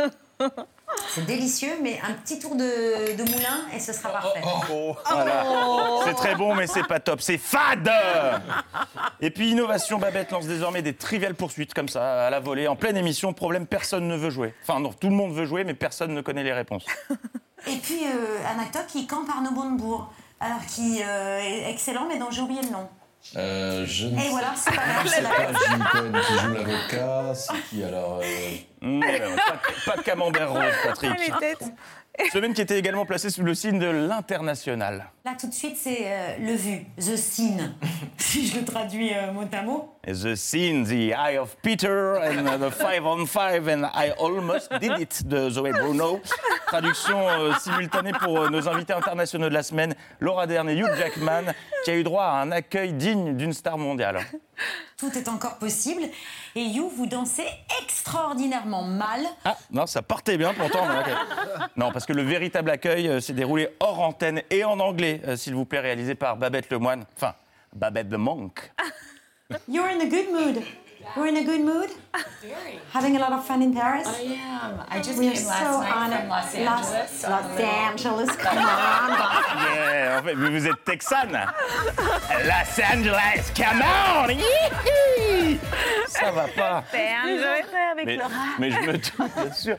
C'est 1.14 1.26
délicieux, 1.26 1.74
mais 1.82 2.00
un 2.08 2.14
petit 2.14 2.40
tour 2.40 2.56
de, 2.56 3.16
de 3.16 3.24
moulin 3.24 3.66
et 3.76 3.80
ce 3.80 3.94
sera 3.94 4.10
parfait. 4.10 4.42
Voilà. 4.42 5.44
Oh. 5.48 6.02
C'est 6.06 6.14
très 6.14 6.36
bon, 6.36 6.56
mais 6.56 6.68
c'est 6.68 6.88
pas 6.88 7.00
top. 7.00 7.22
C'est 7.22 7.38
fade 7.38 7.92
Et 9.20 9.32
puis, 9.32 9.52
innovation, 9.52 9.98
Babette 9.98 10.32
lance 10.32 10.46
désormais 10.46 10.82
des 10.82 10.94
triviales 10.94 11.36
poursuites, 11.36 11.74
comme 11.74 11.90
ça, 11.90 12.28
à 12.28 12.30
la 12.30 12.40
volée, 12.40 12.68
en 12.68 12.76
pleine 12.76 12.98
émission. 12.98 13.34
Problème, 13.34 13.66
personne 13.66 14.08
ne 14.08 14.16
veut 14.16 14.30
jouer. 14.30 14.54
Enfin, 14.64 14.80
non, 14.80 14.94
tout 14.94 15.10
le 15.10 15.16
monde 15.16 15.34
veut 15.34 15.46
jouer, 15.46 15.64
mais 15.64 15.74
personne 15.74 16.14
ne 16.14 16.22
connaît 16.22 16.44
les 16.44 16.54
réponses. 16.54 16.86
Et 17.68 17.76
puis 17.78 18.06
euh, 18.06 18.56
un 18.56 18.60
acteur 18.62 18.86
qui 18.88 19.06
campe 19.06 19.30
Arnaud 19.30 19.52
Montebourg, 19.52 20.12
alors 20.40 20.66
qui 20.66 21.02
euh, 21.04 21.40
est 21.40 21.70
excellent, 21.70 22.06
mais 22.08 22.18
dont 22.18 22.32
j'ai 22.32 22.42
oublié 22.42 22.62
le 22.62 22.70
nom. 22.70 22.88
Euh, 23.36 23.86
je 23.86 24.08
ne 24.08 24.18
Et 24.18 24.22
sais 24.22 24.30
voilà, 24.30 24.54
c'est 24.56 24.72
pas 24.76 24.82
grave, 24.86 25.08
C'est 25.08 25.16
c'est 25.16 25.24
pas 25.24 25.54
Jim 25.68 25.86
Cohen 25.92 26.12
qui 26.28 26.34
joue 26.40 26.54
l'avocat, 26.54 27.34
c'est 27.36 27.62
qui 27.70 27.84
alors 27.84 28.22
euh, 28.24 28.50
Mmh, 28.82 29.02
pas, 29.02 29.92
pas 29.92 29.98
de 29.98 30.02
camembert 30.04 30.52
rose, 30.52 30.74
Patrick. 30.84 31.12
Ah, 31.14 31.20
les 31.20 31.40
têtes. 31.40 31.72
Semaine 32.34 32.54
qui 32.54 32.62
était 32.62 32.78
également 32.78 33.06
placée 33.06 33.30
sous 33.30 33.44
le 33.44 33.54
signe 33.54 33.80
de 33.80 33.88
l'international. 33.88 35.10
Là, 35.26 35.32
tout 35.40 35.48
de 35.48 35.54
suite, 35.54 35.78
c'est 35.78 36.00
euh, 36.04 36.38
le 36.40 36.54
vu, 36.54 36.86
the 36.98 37.16
scene, 37.16 37.74
si 38.18 38.48
je 38.48 38.60
le 38.60 38.66
traduis 38.66 39.12
euh, 39.14 39.32
mot 39.32 39.46
à 39.52 39.62
mot. 39.62 39.96
The 40.06 40.36
scene, 40.36 40.86
the 40.86 41.14
eye 41.14 41.38
of 41.38 41.56
Peter 41.62 42.18
and 42.18 42.48
uh, 42.48 42.58
the 42.58 42.72
five 42.72 43.06
on 43.06 43.26
five 43.26 43.68
and 43.68 43.86
I 43.94 44.12
almost 44.18 44.72
did 44.80 45.00
it 45.00 45.28
de 45.28 45.50
Zoé 45.50 45.72
Bruno. 45.72 46.20
Traduction 46.68 47.28
euh, 47.30 47.54
simultanée 47.60 48.12
pour 48.14 48.40
euh, 48.40 48.50
nos 48.50 48.68
invités 48.68 48.94
internationaux 48.94 49.50
de 49.50 49.54
la 49.54 49.64
semaine, 49.64 49.94
Laura 50.20 50.48
Dern 50.48 50.70
et 50.70 50.76
Hugh 50.76 50.96
Jackman, 50.98 51.54
qui 51.84 51.92
a 51.92 51.96
eu 51.96 52.04
droit 52.04 52.24
à 52.26 52.42
un 52.42 52.52
accueil 52.52 52.94
digne 52.94 53.36
d'une 53.36 53.54
star 53.54 53.78
mondiale. 53.78 54.20
Tout 54.98 55.18
est 55.18 55.28
encore 55.28 55.58
possible. 55.58 56.02
Et 56.56 56.62
You, 56.62 56.90
vous 56.90 57.06
dansez 57.06 57.46
extraordinairement 57.82 58.84
mal. 58.84 59.22
Ah, 59.46 59.56
non, 59.72 59.86
ça 59.86 60.02
partait 60.02 60.38
bien 60.38 60.54
pourtant. 60.54 60.86
Non, 61.78 61.92
parce 61.92 62.06
que 62.06 62.14
le 62.14 62.24
véritable 62.24 62.70
accueil 62.70 63.08
euh, 63.08 63.22
s'est 63.22 63.34
déroulé 63.34 63.70
hors 63.80 64.00
antenne 64.00 64.42
et 64.50 64.64
en 64.64 64.80
anglais, 64.80 65.22
euh, 65.28 65.36
s'il 65.36 65.56
vous 65.56 65.66
plaît, 65.66 65.80
réalisé 65.80 66.16
par 66.16 66.38
Babette 66.38 66.70
Lemoine. 66.72 67.06
Enfin, 67.16 67.34
Babette 67.74 68.10
the 68.10 68.14
Monk. 68.14 68.72
You're 69.68 69.86
in 69.88 70.00
a 70.02 70.06
good 70.06 70.32
mood. 70.32 70.64
You're 71.16 71.28
in 71.28 71.38
a 71.38 71.44
good 71.44 71.62
mood? 71.62 71.90
Having 72.94 73.18
a 73.18 73.20
lot 73.20 73.34
of 73.34 73.46
fun 73.46 73.62
in 73.62 73.74
Paris? 73.74 74.08
I 74.08 74.22
am. 74.22 74.82
I 74.90 75.00
just 75.02 75.18
We're 75.18 75.32
came 75.32 75.46
last 75.46 75.60
so 75.60 75.82
night 75.82 76.20
from 76.20 76.30
Los 76.30 76.56
Los- 76.56 76.94
Angeles. 76.94 77.22
so 77.22 77.30
Los 77.30 77.60
Angeles, 77.60 78.36
come 78.38 78.58
on. 78.58 79.10
Yeah, 79.66 80.20
en 80.20 80.24
fait, 80.24 80.36
mais 80.36 80.50
vous 80.50 80.68
êtes 80.68 80.84
texane. 80.86 81.38
Los 82.46 82.84
Angeles, 82.94 83.52
come 83.56 83.82
on! 83.84 84.30
Yihi 84.30 85.60
Ça 86.08 86.32
va 86.32 86.48
pas. 86.48 86.84
avec 87.92 88.06
Mais, 88.06 88.16
Laura. 88.18 88.30
mais 88.60 88.72
je 88.72 88.80
me 88.80 88.94
doute, 88.94 89.12
bien 89.18 89.54
sûr. 89.54 89.76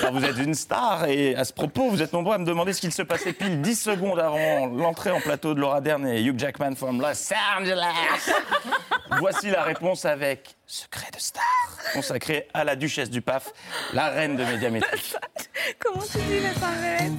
Alors, 0.00 0.12
vous 0.12 0.24
êtes 0.24 0.38
une 0.38 0.54
star 0.54 1.04
et 1.06 1.34
à 1.36 1.44
ce 1.44 1.52
propos, 1.52 1.88
vous 1.90 2.02
êtes 2.02 2.12
nombreux 2.12 2.34
à 2.34 2.38
me 2.38 2.44
demander 2.46 2.72
ce 2.72 2.80
qu'il 2.80 2.92
se 2.92 3.02
passait 3.02 3.32
pile 3.32 3.60
10 3.60 3.76
secondes 3.80 4.18
avant 4.20 4.66
l'entrée 4.66 5.10
en 5.10 5.20
plateau 5.20 5.54
de 5.54 5.60
Laura 5.60 5.80
Dern 5.80 6.06
et 6.06 6.22
Hugh 6.22 6.38
Jackman 6.38 6.74
from 6.76 7.00
Los 7.00 7.32
Angeles. 7.58 8.30
Voici 9.18 9.50
la 9.50 9.62
réponse 9.62 10.04
avec 10.04 10.49
Secret 10.66 11.10
de 11.12 11.18
star, 11.20 11.42
consacré 11.92 12.48
à 12.54 12.64
la 12.64 12.76
duchesse 12.76 13.10
du 13.10 13.20
PAF, 13.22 13.52
la 13.92 14.08
reine 14.10 14.36
de 14.36 14.44
Médiamétrie. 14.44 15.14
Comment 15.80 16.02
tu 16.02 16.18
dis 16.18 16.40
la 16.40 16.50
parfaite 16.50 17.12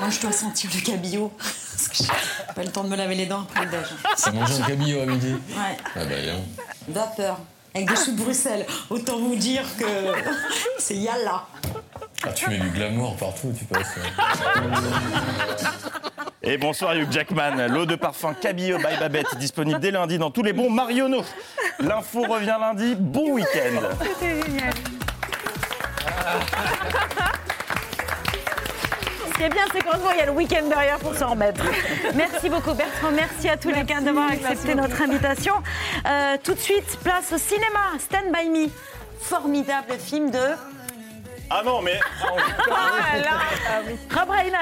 Moi, 0.00 0.10
je 0.10 0.20
dois 0.20 0.32
sentir 0.32 0.70
le 0.74 0.80
cabillaud. 0.80 1.32
Parce 1.38 1.88
que 1.88 1.96
j'ai 1.96 2.54
pas 2.54 2.62
le 2.62 2.70
temps 2.70 2.84
de 2.84 2.88
me 2.88 2.96
laver 2.96 3.14
les 3.16 3.26
dents 3.26 3.42
après 3.42 3.64
le 3.64 3.70
déj. 3.70 3.86
Ça 4.16 4.30
mange 4.32 4.52
un 4.60 4.66
cabillaud 4.66 5.00
à 5.00 5.06
midi 5.06 5.32
Ouais. 5.32 5.76
Ah 5.94 6.04
bah. 6.04 6.14
Vapeur. 6.88 7.38
Avec 7.74 7.88
des 7.88 7.96
choux 7.96 8.12
de 8.12 8.22
Bruxelles. 8.22 8.66
Autant 8.88 9.18
vous 9.18 9.36
dire 9.36 9.64
que 9.78 9.84
c'est 10.78 10.96
yalla. 10.96 11.44
Ah, 12.26 12.32
tu 12.32 12.50
mets 12.50 12.58
du 12.58 12.70
glamour 12.70 13.16
partout, 13.16 13.52
tu 13.56 13.64
passes. 13.64 13.94
Et 16.42 16.58
bonsoir 16.58 16.94
Hugh 16.94 17.10
Jackman, 17.10 17.68
l'eau 17.68 17.86
de 17.86 17.94
parfum 17.94 18.34
Cabillaud 18.34 18.78
by 18.78 18.96
Babette, 18.98 19.36
disponible 19.38 19.78
dès 19.80 19.90
lundi 19.90 20.18
dans 20.18 20.30
tous 20.30 20.42
les 20.42 20.52
bons 20.52 20.70
Marionneaux. 20.70 21.24
L'info 21.78 22.22
revient 22.22 22.56
lundi, 22.60 22.96
bon 22.98 23.32
week-end. 23.32 23.80
C'était 24.02 24.42
génial. 24.42 24.72
Ce 29.26 29.38
qui 29.38 29.42
est 29.42 29.48
bien, 29.48 29.64
c'est 29.72 29.82
qu'en 29.84 29.98
gros, 29.98 30.10
il 30.12 30.18
y 30.18 30.22
a 30.22 30.26
le 30.26 30.32
week-end 30.32 30.66
derrière 30.68 30.98
pour 30.98 31.14
s'en 31.14 31.30
remettre. 31.30 31.62
Merci 32.14 32.48
beaucoup, 32.48 32.74
Bertrand. 32.74 33.10
Merci 33.12 33.48
à 33.48 33.56
tous 33.56 33.70
les 33.70 33.84
gars 33.84 34.00
d'avoir 34.00 34.30
accepté 34.30 34.74
notre 34.74 35.00
invitation. 35.02 35.54
Euh, 36.06 36.36
tout 36.42 36.54
de 36.54 36.58
suite, 36.60 36.98
place 37.04 37.32
au 37.32 37.38
cinéma. 37.38 37.98
Stand 37.98 38.32
by 38.32 38.48
me. 38.48 38.68
Formidable 39.20 39.94
film 39.98 40.30
de. 40.30 40.38
Ah 41.50 41.62
non, 41.64 41.82
mais. 41.82 41.98
Ah 42.68 43.18
là 43.18 43.38
Rob 44.14 44.30
Reiner 44.30 44.56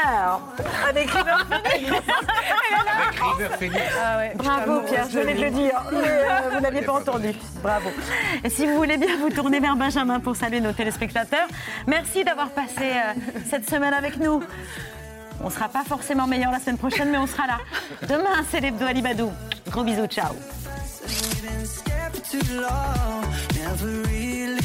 Avec 0.89 1.11
River 1.11 1.37
Phoenix. 3.59 3.83
Ah 4.03 4.19
ouais, 4.19 4.33
Bravo 4.37 4.81
putain, 4.81 4.93
Pierre, 4.93 5.07
je 5.11 5.19
venais 5.19 5.35
de 5.35 5.41
le 5.41 5.51
dire, 5.51 5.83
mais 5.93 5.99
euh, 6.09 6.51
vous 6.53 6.61
n'aviez 6.61 6.83
pas 6.83 6.93
entendu. 6.93 7.33
Bravo. 7.63 7.91
Et 8.43 8.51
si 8.51 8.67
vous 8.67 8.77
voulez 8.77 8.97
bien 8.97 9.17
vous 9.19 9.31
tourner 9.31 9.61
vers 9.61 9.77
Benjamin 9.77 10.21
pour 10.21 10.37
saluer 10.37 10.61
nos 10.61 10.73
téléspectateurs, 10.73 11.49
merci 11.87 12.25
d'avoir 12.25 12.51
passé 12.51 12.83
euh, 12.83 13.15
cette 13.49 13.69
semaine 13.69 13.95
avec 13.95 14.19
nous. 14.19 14.43
On 15.41 15.47
ne 15.47 15.51
sera 15.51 15.69
pas 15.69 15.85
forcément 15.85 16.27
meilleur 16.27 16.53
la 16.53 16.61
semaine 16.61 16.79
prochaine, 16.79 17.11
mais 17.11 17.19
on 17.19 17.27
sera 17.27 17.47
là. 17.47 17.59
Demain, 18.03 18.45
c'est 18.51 18.61
l'hebdo 18.61 18.87
Alibadou. 18.87 19.33
Gros 19.71 19.85
bisous, 19.85 20.07
ciao. 20.07 20.35
too 22.31 22.61
long, 22.61 23.23
never 23.55 24.03
really. 24.09 24.65